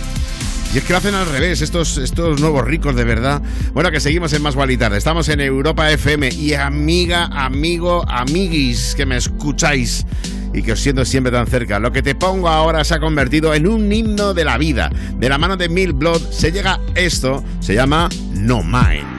Y 0.73 0.77
es 0.77 0.83
que 0.83 0.93
lo 0.93 0.97
hacen 0.97 1.15
al 1.15 1.25
revés, 1.25 1.61
estos, 1.61 1.97
estos 1.97 2.39
nuevos 2.39 2.63
ricos 2.63 2.95
de 2.95 3.03
verdad. 3.03 3.41
Bueno, 3.73 3.89
que 3.89 3.99
seguimos 3.99 4.33
en 4.33 4.43
Más 4.43 4.55
y. 4.55 4.97
Estamos 4.97 5.27
en 5.29 5.41
Europa 5.41 5.91
FM. 5.91 6.29
Y 6.29 6.53
amiga, 6.53 7.25
amigo, 7.25 8.05
amiguis, 8.07 8.93
que 8.95 9.05
me 9.05 9.17
escucháis 9.17 10.05
y 10.53 10.61
que 10.61 10.73
os 10.73 10.79
siento 10.79 11.05
siempre 11.05 11.31
tan 11.31 11.47
cerca. 11.47 11.79
Lo 11.79 11.91
que 11.91 12.03
te 12.03 12.13
pongo 12.13 12.49
ahora 12.49 12.83
se 12.83 12.93
ha 12.93 12.99
convertido 12.99 13.53
en 13.55 13.67
un 13.67 13.91
himno 13.91 14.35
de 14.35 14.45
la 14.45 14.59
vida. 14.59 14.91
De 15.17 15.27
la 15.27 15.39
mano 15.39 15.57
de 15.57 15.69
Mil 15.69 15.93
Blood 15.93 16.21
se 16.31 16.51
llega 16.51 16.79
esto, 16.93 17.43
se 17.59 17.73
llama 17.73 18.09
No 18.33 18.63
Mine. 18.63 19.18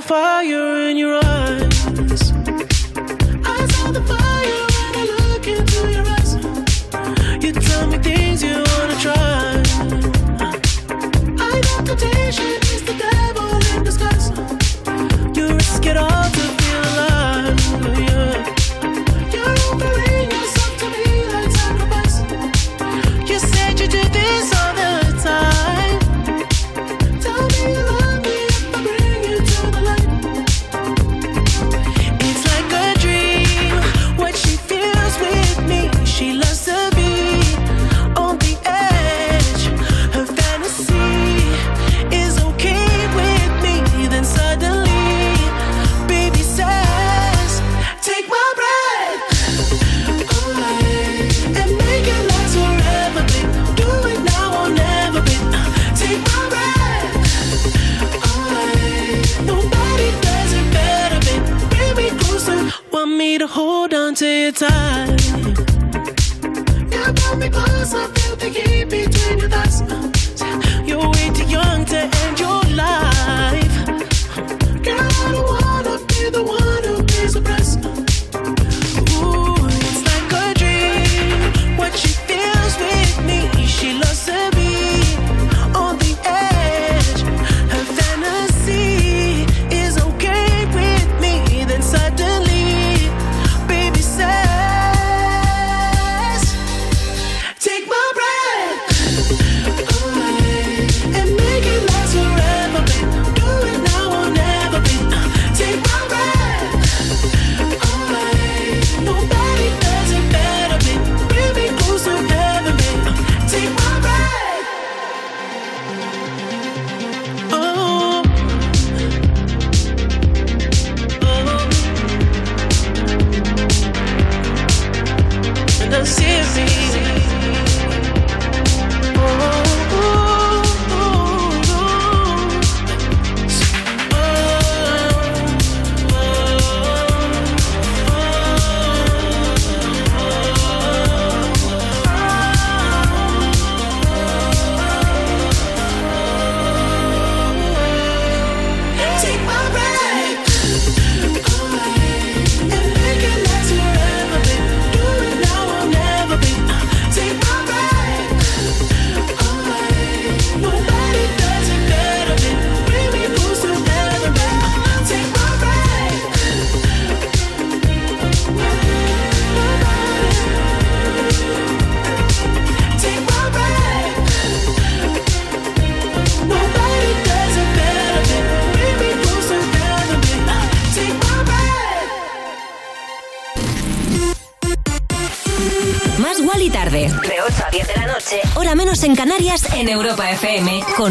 Fire 0.00 0.88
in 0.88 0.96
your 0.96 1.14
eyes. 1.14 1.27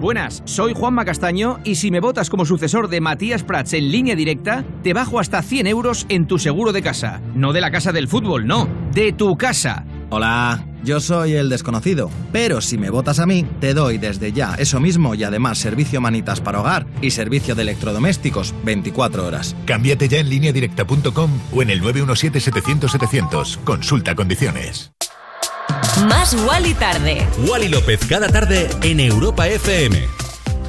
Buenas, 0.00 0.42
soy 0.46 0.72
Juanma 0.74 1.04
Castaño 1.04 1.58
y 1.62 1.74
si 1.74 1.90
me 1.90 2.00
votas 2.00 2.30
como 2.30 2.46
sucesor 2.46 2.88
de 2.88 3.02
Matías 3.02 3.42
Prats 3.42 3.74
en 3.74 3.92
línea 3.92 4.16
directa, 4.16 4.64
te 4.82 4.94
bajo 4.94 5.20
hasta 5.20 5.42
100 5.42 5.66
euros 5.66 6.06
en 6.08 6.26
tu 6.26 6.38
seguro 6.38 6.72
de 6.72 6.80
casa. 6.80 7.20
No 7.34 7.52
de 7.52 7.60
la 7.60 7.70
casa 7.70 7.92
del 7.92 8.08
fútbol, 8.08 8.46
no, 8.46 8.66
de 8.94 9.12
tu 9.12 9.36
casa. 9.36 9.84
Hola, 10.08 10.64
yo 10.82 11.00
soy 11.00 11.34
el 11.34 11.50
desconocido, 11.50 12.10
pero 12.32 12.62
si 12.62 12.78
me 12.78 12.88
votas 12.88 13.18
a 13.18 13.26
mí, 13.26 13.44
te 13.60 13.74
doy 13.74 13.98
desde 13.98 14.32
ya 14.32 14.54
eso 14.54 14.80
mismo 14.80 15.14
y 15.14 15.22
además 15.22 15.58
servicio 15.58 16.00
manitas 16.00 16.40
para 16.40 16.60
hogar 16.60 16.86
y 17.02 17.10
servicio 17.10 17.54
de 17.54 17.62
electrodomésticos 17.62 18.54
24 18.64 19.26
horas. 19.26 19.54
Cámbiate 19.66 20.08
ya 20.08 20.18
en 20.18 20.30
lineadirecta.com 20.30 21.30
o 21.52 21.62
en 21.62 21.68
el 21.68 21.82
917-700-700. 21.82 23.58
Consulta 23.64 24.14
condiciones. 24.14 24.92
Más 25.98 26.34
Wally 26.46 26.74
tarde. 26.74 27.26
Wally 27.46 27.68
López 27.68 28.00
cada 28.08 28.28
tarde 28.28 28.68
en 28.82 29.00
Europa 29.00 29.48
FM. 29.48 30.08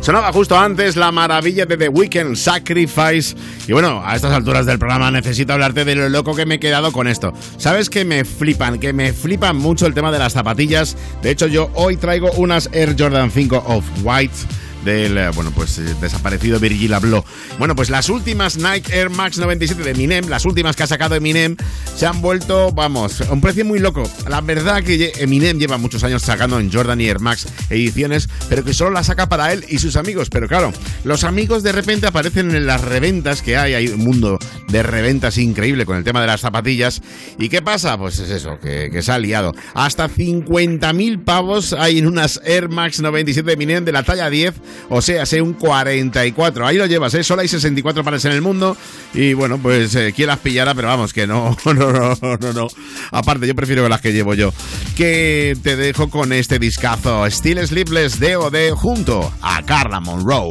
Sonaba 0.02 0.34
justo 0.34 0.57
antes 0.57 0.95
la 0.95 1.11
maravilla 1.11 1.65
de 1.68 1.77
The 1.77 1.89
Weeknd, 1.89 2.35
Sacrifice. 2.35 3.35
Y 3.68 3.72
bueno, 3.72 4.02
a 4.03 4.15
estas 4.15 4.31
alturas 4.34 4.65
del 4.65 4.80
programa 4.80 5.11
necesito 5.11 5.53
hablarte 5.53 5.85
de 5.85 5.95
lo 5.95 6.10
loco 6.10 6.35
que 6.35 6.48
me 6.48 6.56
he 6.56 6.60
quedado 6.60 6.91
con 6.91 7.07
esto. 7.07 7.34
¿Sabes 7.57 7.89
que 7.89 8.03
me 8.03 8.26
flipan? 8.26 8.80
Que 8.80 8.93
me 8.93 9.14
flipan 9.14 9.57
mucho 9.57 9.85
el 9.85 9.93
tema 9.93 10.11
de 10.11 10.18
las 10.19 10.34
zapatillas. 10.34 10.98
De 11.22 11.30
hecho, 11.30 11.45
yo 11.45 11.69
hoy 11.76 11.98
traigo 11.98 12.31
unas 12.31 12.68
Air 12.73 12.95
Jordan 12.98 13.30
5 13.30 13.64
of 13.68 13.85
White 14.03 14.35
del 14.84 15.18
eh, 15.18 15.30
bueno 15.34 15.52
pues 15.52 15.78
eh, 15.78 15.95
desaparecido 16.02 16.60
Virgil 16.60 16.94
Abloh. 16.94 17.24
Bueno, 17.60 17.76
pues 17.76 17.90
las 17.90 18.10
últimas 18.10 18.58
Nike 18.58 18.94
Air 18.94 19.10
Max 19.10 19.38
97 19.38 19.84
de 19.84 19.91
Eminem, 19.91 20.28
las 20.28 20.45
últimas 20.45 20.76
que 20.76 20.84
ha 20.84 20.88
sacado 20.88 21.16
Eminem, 21.16 21.56
se 21.95 22.06
han 22.06 22.22
vuelto, 22.22 22.72
vamos, 22.72 23.22
a 23.22 23.32
un 23.32 23.41
precio 23.41 23.66
muy 23.66 23.80
loco. 23.80 24.03
La 24.28 24.41
verdad 24.41 24.84
que 24.84 25.12
Eminem 25.18 25.60
lleva 25.60 25.78
muchos 25.78 26.03
años 26.03 26.24
sacando 26.24 26.60
en 26.60 26.72
Jordan 26.72 26.99
y 27.02 27.08
Air 27.08 27.20
Max 27.20 27.48
ediciones, 27.70 28.30
pero 28.49 28.64
que 28.64 28.74
solo 28.74 28.91
la 28.91 29.03
saca 29.03 29.30
para 29.30 29.53
él 29.53 29.66
y 29.70 29.80
sus 29.80 29.95
amigos. 29.95 30.30
Pero 30.30 30.48
claro, 30.48 30.72
los 31.03 31.24
amigos 31.24 31.64
de 31.64 31.72
repente 31.72 32.08
aparecen 32.08 32.53
en 32.56 32.66
las 32.66 32.82
reventas 32.82 33.41
que 33.41 33.58
hay, 33.58 33.74
hay 33.74 33.88
un 33.88 34.03
mundo 34.03 34.40
de 34.70 34.84
reventas 34.84 35.38
increíble 35.38 35.86
con 35.86 35.98
el 35.98 36.03
tema 36.03 36.22
de 36.22 36.28
las 36.28 36.41
zapatillas. 36.41 37.02
¿Y 37.38 37.49
qué 37.49 37.62
pasa? 37.62 37.98
Pues 37.98 38.20
es 38.20 38.30
eso, 38.30 38.58
que, 38.62 38.90
que 38.91 39.02
se 39.02 39.12
ha 39.12 39.20
liado. 39.20 39.53
Hasta 39.74 40.10
50.000 40.10 41.24
pavos 41.24 41.74
hay 41.74 41.99
en 41.99 42.08
unas 42.08 42.41
Air 42.44 42.70
Max 42.70 43.02
97 43.02 43.45
de 43.45 43.53
Eminem 43.53 43.86
de 43.86 43.91
la 43.91 44.03
talla 44.03 44.30
10 44.30 44.56
o 44.89 45.02
sea, 45.02 45.26
sé 45.26 45.41
un 45.41 45.53
44. 45.53 46.65
Ahí 46.65 46.77
lo 46.77 46.85
llevas, 46.85 47.14
¿eh? 47.14 47.23
Solo 47.23 47.41
hay 47.41 47.48
64 47.48 48.03
pares 48.03 48.26
en 48.26 48.31
el 48.31 48.41
mundo 48.41 48.76
y 49.14 49.34
bueno, 49.34 49.57
pues 49.57 49.95
eh, 49.95 50.14
las 50.18 50.39
pero 50.39 50.88
vamos, 50.88 51.14
que 51.14 51.27
no, 51.27 51.56
no, 51.65 51.73
no, 51.73 52.15
no, 52.39 52.53
no. 52.53 52.68
Aparte, 53.11 53.48
yo 53.48 53.56
prefiero 53.56 53.88
las 53.89 54.02
que 54.02 54.14
llevo 54.14 54.34
yo. 54.34 54.53
Que 54.95 55.57
te 55.61 55.76
dejo 55.76 56.10
con 56.10 56.34
este 56.34 56.60
discazo, 56.60 57.30
Still 57.30 57.65
Sleepless 57.65 58.19
D.O.D. 58.19 58.72
junto 58.72 59.31
a 59.41 59.64
Carla 59.64 59.99
Monroe. 59.99 60.49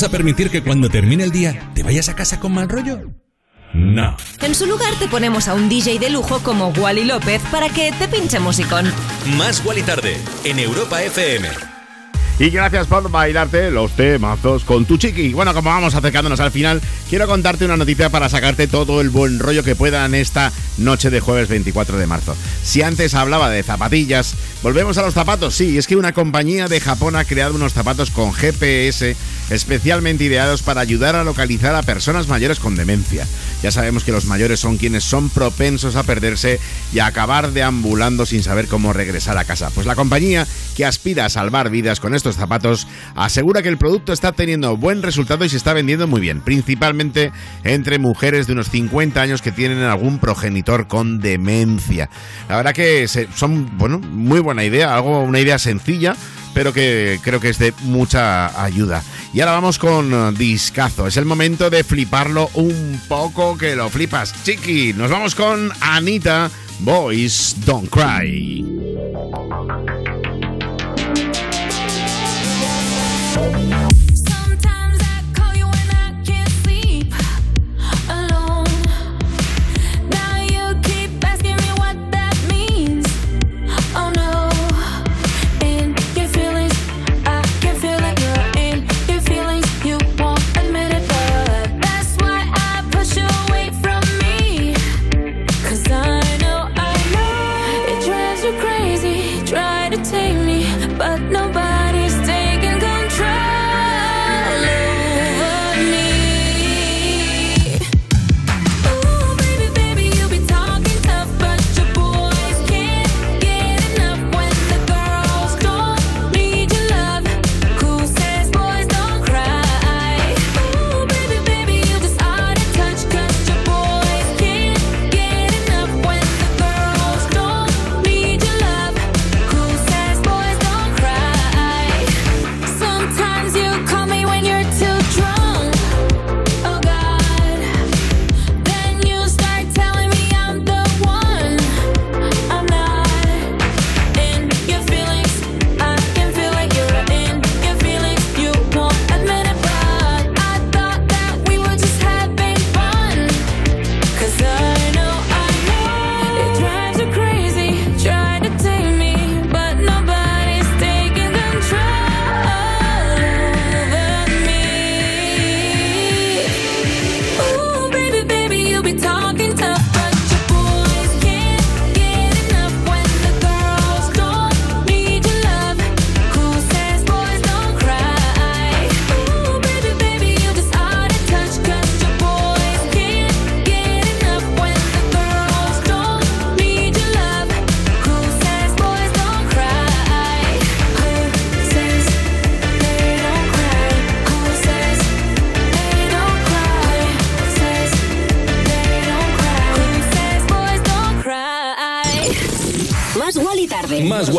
¿Vamos 0.00 0.14
a 0.14 0.16
permitir 0.16 0.48
que 0.48 0.62
cuando 0.62 0.88
termine 0.88 1.24
el 1.24 1.30
día 1.30 1.72
te 1.74 1.82
vayas 1.82 2.08
a 2.08 2.16
casa 2.16 2.40
con 2.40 2.54
mal 2.54 2.70
rollo? 2.70 3.10
No. 3.74 4.16
En 4.40 4.54
su 4.54 4.64
lugar 4.64 4.94
te 4.98 5.08
ponemos 5.08 5.46
a 5.46 5.52
un 5.52 5.68
DJ 5.68 5.98
de 5.98 6.08
lujo 6.08 6.38
como 6.38 6.68
Wally 6.68 7.04
López 7.04 7.42
para 7.52 7.68
que 7.68 7.92
te 7.92 8.08
pinche 8.08 8.40
musicón. 8.40 8.90
Más 9.36 9.62
Wally 9.62 9.82
Tarde 9.82 10.16
en 10.44 10.58
Europa 10.58 11.02
FM. 11.02 11.46
Y 12.38 12.48
gracias 12.48 12.86
por 12.86 13.10
bailarte 13.10 13.70
los 13.70 13.90
temazos 13.90 14.64
con 14.64 14.86
tu 14.86 14.96
chiqui. 14.96 15.34
Bueno, 15.34 15.52
como 15.52 15.68
vamos 15.68 15.94
acercándonos 15.94 16.40
al 16.40 16.50
final, 16.50 16.80
quiero 17.10 17.26
contarte 17.26 17.66
una 17.66 17.76
noticia 17.76 18.08
para 18.08 18.30
sacarte 18.30 18.68
todo 18.68 19.02
el 19.02 19.10
buen 19.10 19.38
rollo 19.38 19.62
que 19.62 19.76
pueda 19.76 20.06
en 20.06 20.14
esta 20.14 20.50
noche 20.80 21.10
de 21.10 21.20
jueves 21.20 21.48
24 21.48 21.98
de 21.98 22.06
marzo. 22.06 22.36
Si 22.62 22.82
antes 22.82 23.14
hablaba 23.14 23.50
de 23.50 23.62
zapatillas, 23.62 24.34
volvemos 24.62 24.98
a 24.98 25.02
los 25.02 25.14
zapatos. 25.14 25.54
Sí, 25.54 25.78
es 25.78 25.86
que 25.86 25.96
una 25.96 26.12
compañía 26.12 26.68
de 26.68 26.80
Japón 26.80 27.16
ha 27.16 27.24
creado 27.24 27.54
unos 27.54 27.72
zapatos 27.72 28.10
con 28.10 28.32
GPS 28.32 29.16
especialmente 29.50 30.24
ideados 30.24 30.62
para 30.62 30.80
ayudar 30.80 31.16
a 31.16 31.24
localizar 31.24 31.74
a 31.74 31.82
personas 31.82 32.28
mayores 32.28 32.60
con 32.60 32.76
demencia. 32.76 33.26
Ya 33.62 33.70
sabemos 33.70 34.04
que 34.04 34.12
los 34.12 34.24
mayores 34.24 34.60
son 34.60 34.78
quienes 34.78 35.04
son 35.04 35.28
propensos 35.28 35.96
a 35.96 36.04
perderse 36.04 36.60
y 36.92 37.00
a 37.00 37.06
acabar 37.06 37.52
deambulando 37.52 38.26
sin 38.26 38.42
saber 38.42 38.68
cómo 38.68 38.92
regresar 38.92 39.36
a 39.36 39.44
casa. 39.44 39.70
Pues 39.74 39.86
la 39.86 39.96
compañía 39.96 40.46
que 40.76 40.86
aspira 40.86 41.24
a 41.24 41.30
salvar 41.30 41.68
vidas 41.68 42.00
con 42.00 42.14
estos 42.14 42.36
zapatos 42.36 42.86
asegura 43.16 43.62
que 43.62 43.68
el 43.68 43.76
producto 43.76 44.12
está 44.12 44.32
teniendo 44.32 44.76
buen 44.76 45.02
resultado 45.02 45.44
y 45.44 45.48
se 45.48 45.56
está 45.56 45.72
vendiendo 45.72 46.06
muy 46.06 46.20
bien, 46.20 46.40
principalmente 46.40 47.32
entre 47.64 47.98
mujeres 47.98 48.46
de 48.46 48.52
unos 48.52 48.70
50 48.70 49.20
años 49.20 49.42
que 49.42 49.52
tienen 49.52 49.80
algún 49.80 50.18
progenitor 50.18 50.69
con 50.86 51.20
demencia. 51.20 52.08
La 52.48 52.56
verdad 52.56 52.72
que 52.74 53.08
son, 53.08 53.78
bueno, 53.78 53.98
muy 53.98 54.40
buena 54.40 54.64
idea, 54.64 54.94
algo 54.94 55.22
una 55.22 55.40
idea 55.40 55.58
sencilla 55.58 56.16
pero 56.54 56.72
que 56.72 57.20
creo 57.22 57.40
que 57.40 57.50
es 57.50 57.58
de 57.58 57.72
mucha 57.84 58.62
ayuda. 58.62 59.02
Y 59.32 59.40
ahora 59.40 59.52
vamos 59.52 59.78
con 59.78 60.12
eh, 60.12 60.32
Discazo. 60.36 61.06
Es 61.06 61.16
el 61.16 61.24
momento 61.24 61.70
de 61.70 61.84
fliparlo 61.84 62.50
un 62.54 63.00
poco, 63.08 63.56
que 63.56 63.76
lo 63.76 63.88
flipas, 63.88 64.34
chiqui. 64.42 64.92
Nos 64.92 65.10
vamos 65.10 65.34
con 65.34 65.70
Anita, 65.80 66.50
Boys 66.80 67.56
Don't 67.64 67.88
Cry. 67.88 68.66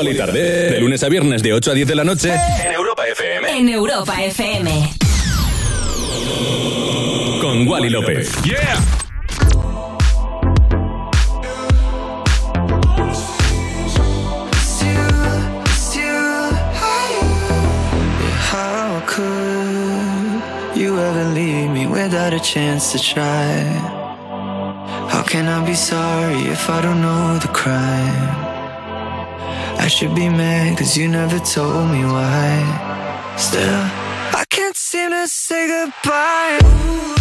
Igual 0.02 0.16
y 0.16 0.18
Tarde. 0.18 0.72
De 0.72 0.80
lunes 0.80 1.04
a 1.04 1.10
viernes 1.10 1.44
de 1.44 1.54
8 1.54 1.72
a 1.72 1.74
10 1.76 1.88
de 1.88 1.96
la 1.96 2.04
noche. 2.04 2.34
En 2.66 2.74
Europa 2.74 3.04
FM. 3.08 3.58
En 3.58 3.70
Europa 3.70 4.24
FM. 4.24 4.90
Con 7.40 7.68
Wally 7.68 7.90
López. 7.90 8.32
¡Yeah! 8.44 8.80
without 21.92 22.34
a 22.34 22.40
chance 22.40 22.92
to 22.92 23.00
try. 23.00 23.64
How 25.12 25.24
can 25.24 25.48
I 25.48 25.66
be 25.66 25.76
sorry 25.76 26.42
if 26.50 26.70
I 26.70 26.82
don't 26.82 27.02
know 27.02 27.38
the 27.40 27.48
crime? 27.50 28.51
I 29.84 29.88
should 29.88 30.14
be 30.14 30.30
mad 30.30 30.78
cause 30.78 30.96
you 30.96 31.08
never 31.08 31.40
told 31.40 31.90
me 31.90 32.04
why 32.06 33.36
Still, 33.36 33.84
I 34.42 34.44
can't 34.48 34.78
seem 34.78 35.10
to 35.10 35.28
say 35.28 35.68
goodbye 35.68 36.60
Ooh. 36.64 37.16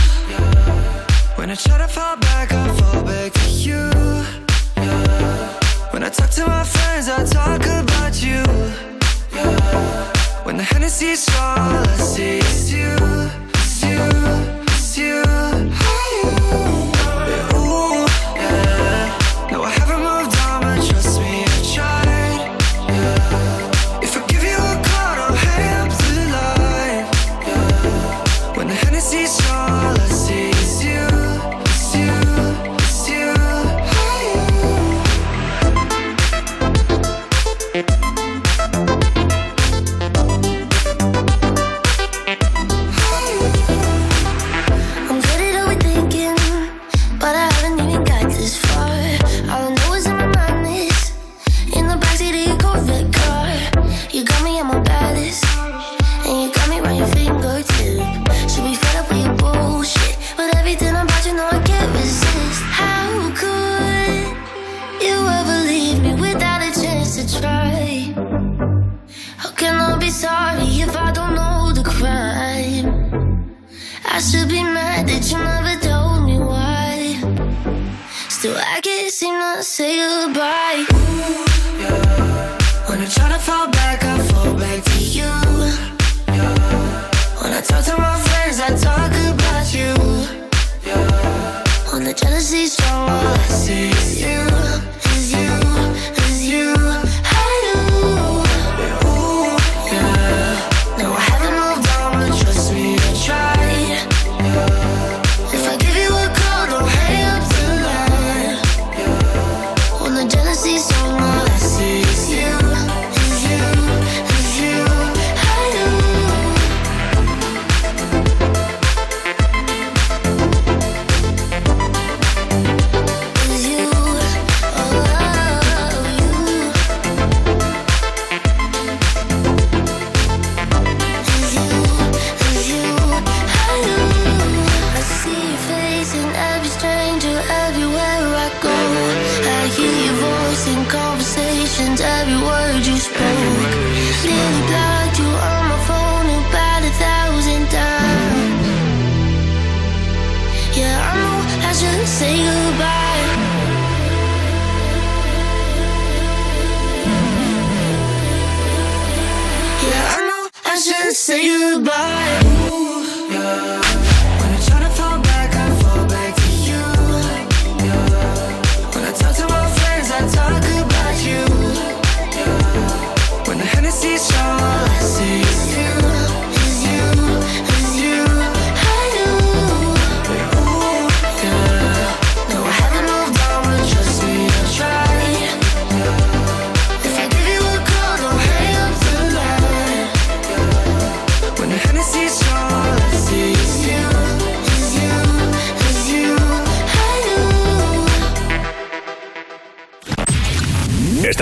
When 1.39 1.51
I 1.51 1.55
try 1.55 1.79
to 1.79 1.89
fall 1.89 2.19
back, 2.19 2.53
I 2.53 2.69
fall 2.77 3.03
back 3.03 3.33
to 3.33 3.49
you. 3.51 3.91
When 5.91 6.05
I 6.05 6.11
talk 6.11 6.29
to 6.33 6.47
my 6.47 6.65
friends, 6.65 7.09
I 7.09 7.25
talk 7.25 7.63
about 7.65 8.23
you. 8.23 8.43
When 10.45 10.59
the 10.59 10.63
Hennessy's 10.63 11.23
strong, 11.23 11.59
all 11.59 11.89
I 11.89 11.97
see 11.97 12.39
is 12.39 12.75
you 12.75 13.40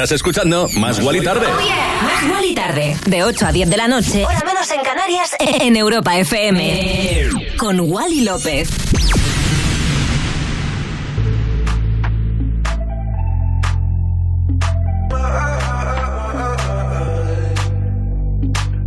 Estás 0.08 0.20
escuchando 0.20 0.70
Más 0.78 1.00
Gual 1.00 1.16
y 1.16 1.20
Tarde. 1.20 1.46
Oh 1.46 1.60
yeah. 1.60 2.00
Más 2.02 2.26
Gual 2.30 2.44
y 2.46 2.54
Tarde. 2.54 2.96
De 3.04 3.24
8 3.24 3.44
a 3.44 3.52
10 3.52 3.68
de 3.68 3.76
la 3.76 3.88
noche. 3.88 4.24
Hora 4.24 4.42
menos 4.42 4.70
en 4.70 4.80
Canarias. 4.80 5.36
E-, 5.38 5.66
en 5.66 5.76
Europa 5.76 6.16
FM. 6.16 7.28
Con 7.58 7.78
Wally 7.80 8.22
López. 8.22 8.70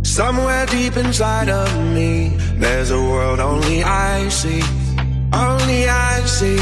Somewhere 0.02 0.66
deep 0.66 0.96
inside 0.96 1.48
of 1.48 1.72
me, 1.94 2.36
there's 2.58 2.90
a 2.90 2.98
world 3.00 3.38
only 3.38 3.84
I 3.84 4.28
see, 4.28 4.60
only 5.32 5.88
I 5.88 6.20
see. 6.26 6.58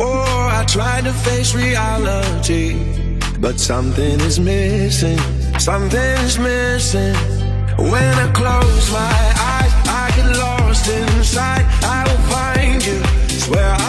Oh, 0.00 0.48
I 0.50 0.64
try 0.66 1.02
to 1.02 1.12
face 1.12 1.54
reality. 1.54 3.01
But 3.42 3.58
something 3.58 4.20
is 4.20 4.38
missing, 4.38 5.18
something 5.58 5.98
is 5.98 6.38
missing. 6.38 7.12
When 7.76 8.14
I 8.24 8.30
close 8.32 8.92
my 8.92 9.22
eyes, 9.52 9.72
I 9.88 10.12
get 10.14 10.38
lost 10.38 10.88
inside. 10.88 11.66
I 11.82 12.04
will 12.06 12.22
find 12.30 12.86
you, 12.86 13.02
swear 13.40 13.81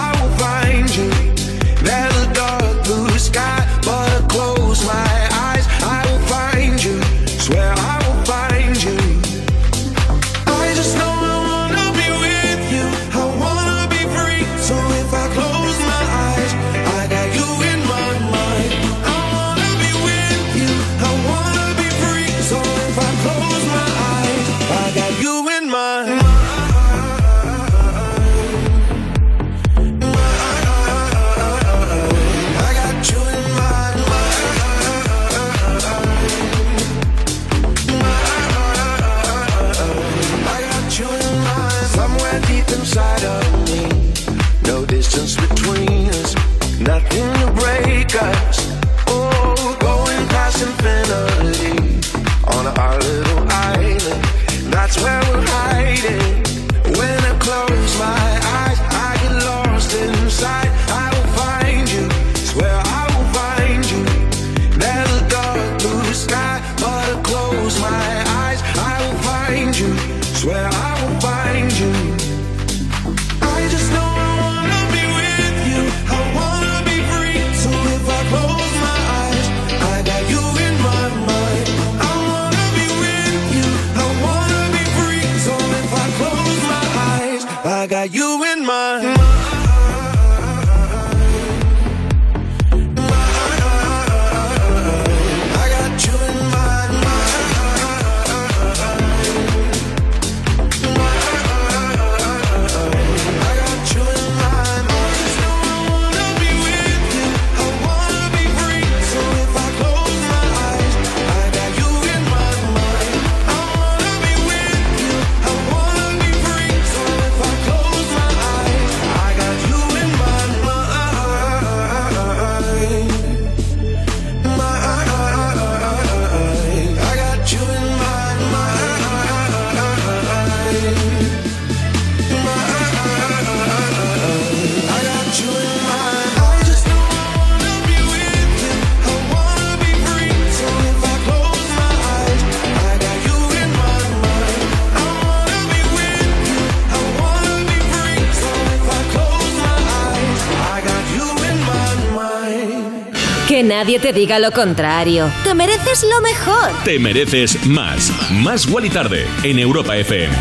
nadie 153.84 154.00
te 154.00 154.14
diga 154.14 154.40
lo 154.40 154.50
contrario. 154.52 155.30
Te 155.44 155.54
mereces 155.54 156.04
lo 156.04 156.22
mejor. 156.22 156.72
Te 156.86 157.00
mereces 157.00 157.66
más. 157.66 158.14
Más 158.32 158.66
Wally 158.66 158.90
Tarde 158.90 159.26
en 159.44 159.60
Europa 159.60 159.98
FM. 159.98 160.34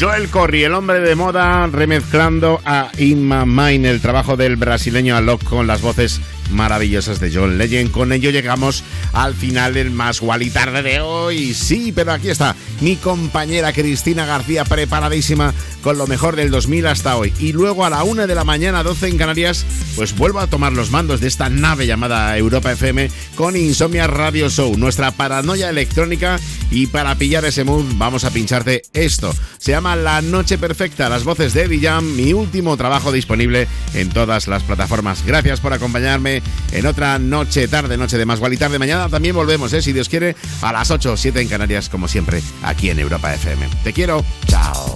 Joel 0.00 0.28
Corry, 0.28 0.64
el 0.64 0.74
hombre 0.74 0.98
de 0.98 1.14
moda, 1.14 1.68
remezclando 1.68 2.60
a 2.64 2.90
In 2.98 3.28
My 3.28 3.46
Mind, 3.46 3.86
el 3.86 4.00
trabajo 4.00 4.36
del 4.36 4.56
brasileño 4.56 5.16
Alok 5.16 5.44
con 5.44 5.68
las 5.68 5.82
voces 5.82 6.20
maravillosas 6.50 7.20
de 7.20 7.32
John 7.32 7.58
Legend. 7.58 7.90
Con 7.90 8.12
ello 8.12 8.30
llegamos 8.30 8.84
al 9.12 9.34
final 9.34 9.74
del 9.74 9.90
más 9.90 10.20
Wally 10.20 10.50
tarde 10.50 10.82
de 10.82 11.00
hoy. 11.00 11.54
Sí, 11.54 11.92
pero 11.94 12.12
aquí 12.12 12.28
está 12.30 12.54
mi 12.80 12.96
compañera 12.96 13.72
Cristina 13.72 14.26
García 14.26 14.64
preparadísima 14.64 15.52
con 15.82 15.98
lo 15.98 16.06
mejor 16.06 16.36
del 16.36 16.50
2000 16.50 16.86
hasta 16.86 17.16
hoy. 17.16 17.32
Y 17.38 17.52
luego 17.52 17.84
a 17.84 17.90
la 17.90 18.04
una 18.04 18.26
de 18.26 18.34
la 18.34 18.44
mañana, 18.44 18.82
12 18.82 19.08
en 19.08 19.18
Canarias, 19.18 19.64
pues 19.96 20.16
vuelvo 20.16 20.40
a 20.40 20.46
tomar 20.46 20.72
los 20.72 20.90
mandos 20.90 21.20
de 21.20 21.28
esta 21.28 21.48
nave 21.48 21.86
llamada 21.86 22.36
Europa 22.36 22.72
FM 22.72 23.10
con 23.34 23.56
Insomnia 23.56 24.06
Radio 24.06 24.48
Show, 24.48 24.76
nuestra 24.76 25.10
paranoia 25.10 25.70
electrónica. 25.70 26.38
Y 26.70 26.86
para 26.86 27.14
pillar 27.14 27.44
ese 27.44 27.64
mood, 27.64 27.84
vamos 27.94 28.24
a 28.24 28.30
pincharte 28.30 28.82
esto. 28.92 29.34
Se 29.58 29.72
llama 29.72 29.96
La 29.96 30.20
Noche 30.20 30.58
Perfecta, 30.58 31.08
las 31.08 31.24
voces 31.24 31.54
de 31.54 31.62
Eddie 31.62 31.80
Jam, 31.80 32.04
mi 32.14 32.32
último 32.32 32.76
trabajo 32.76 33.10
disponible 33.12 33.66
en 33.94 34.10
todas 34.10 34.48
las 34.48 34.62
plataformas. 34.62 35.24
Gracias 35.24 35.60
por 35.60 35.72
acompañarme 35.72 36.37
en 36.72 36.86
otra 36.86 37.18
noche, 37.18 37.68
tarde, 37.68 37.96
noche 37.96 38.18
de 38.18 38.26
más 38.26 38.40
y 38.50 38.56
tarde. 38.56 38.78
Mañana 38.78 39.08
también 39.08 39.34
volvemos, 39.34 39.72
¿eh? 39.72 39.82
si 39.82 39.92
Dios 39.92 40.08
quiere, 40.08 40.36
a 40.62 40.72
las 40.72 40.90
8 40.90 41.16
7 41.16 41.40
en 41.40 41.48
Canarias, 41.48 41.88
como 41.88 42.08
siempre, 42.08 42.42
aquí 42.62 42.90
en 42.90 42.98
Europa 42.98 43.34
FM. 43.34 43.68
Te 43.84 43.92
quiero. 43.92 44.24
Chao. 44.46 44.87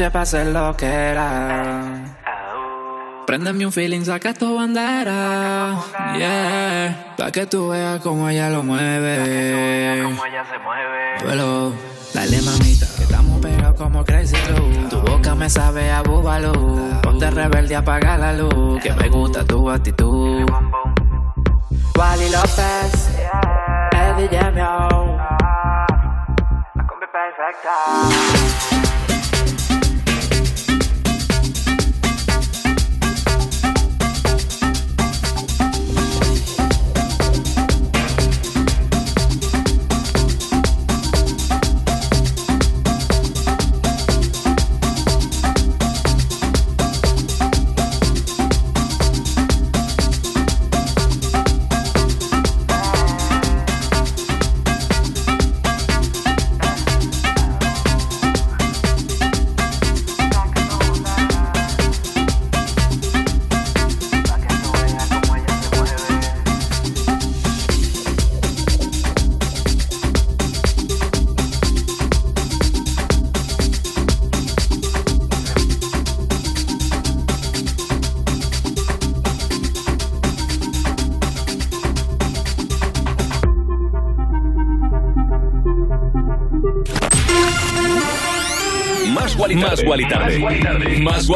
Noche 0.00 0.10
para 0.10 0.22
hacer 0.22 0.46
lo 0.46 0.76
que 0.76 0.86
era. 0.86 2.16
Préndeme 3.26 3.66
un 3.66 3.72
feeling, 3.72 4.02
saca 4.02 4.32
tu 4.32 4.56
bandera. 4.56 5.76
Yeah, 6.16 7.14
pa' 7.16 7.30
que 7.30 7.46
tú 7.46 7.68
veas 7.68 8.00
cómo 8.00 8.28
ella 8.28 8.48
lo 8.50 8.62
mueve. 8.62 10.02
Muévelo, 11.22 11.72
dale 12.14 12.40
mamita, 12.42 12.86
que 12.96 13.02
estamos 13.02 13.40
pegados 13.40 13.76
como 13.76 14.04
Crazy 14.04 14.36
Glue. 14.48 14.88
Tu 14.88 15.00
boca 15.00 15.34
me 15.34 15.50
sabe 15.50 15.90
a 15.90 16.02
búbalo. 16.02 16.52
Ponte 17.02 17.30
rebelde, 17.30 17.76
apaga 17.76 18.16
la 18.16 18.32
luz. 18.32 18.82
Que 18.82 18.92
me 18.92 19.08
gusta 19.10 19.44
tu 19.44 19.70
actitud. 19.70 20.50
Wally 21.96 22.30
López, 22.30 23.10
Eddie 23.92 24.28
Gemio. 24.28 25.18
La 26.74 26.86
combi 26.88 27.06
perfecta. 27.12 28.19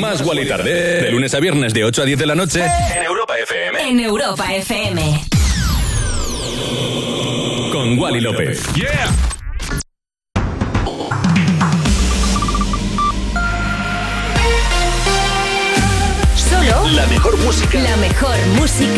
Más 0.00 0.20
Wally 0.22 0.46
tarde. 0.46 1.02
De 1.02 1.10
lunes 1.10 1.34
a 1.34 1.40
viernes 1.40 1.72
de 1.74 1.84
8 1.84 2.02
a 2.02 2.04
10 2.04 2.18
de 2.18 2.26
la 2.26 2.34
noche. 2.34 2.60
En 2.64 3.02
Europa 3.04 3.34
FM. 3.38 3.88
En 3.88 4.00
Europa 4.00 4.54
FM. 4.54 5.20
Con 7.72 7.98
Wally 7.98 8.20
López. 8.20 8.62
Yeah. 8.74 9.10
Solo 16.36 16.88
La 16.94 17.06
mejor 17.06 17.36
música. 17.38 17.78
la 17.78 17.96
mejor 17.96 18.36
música 18.58 18.91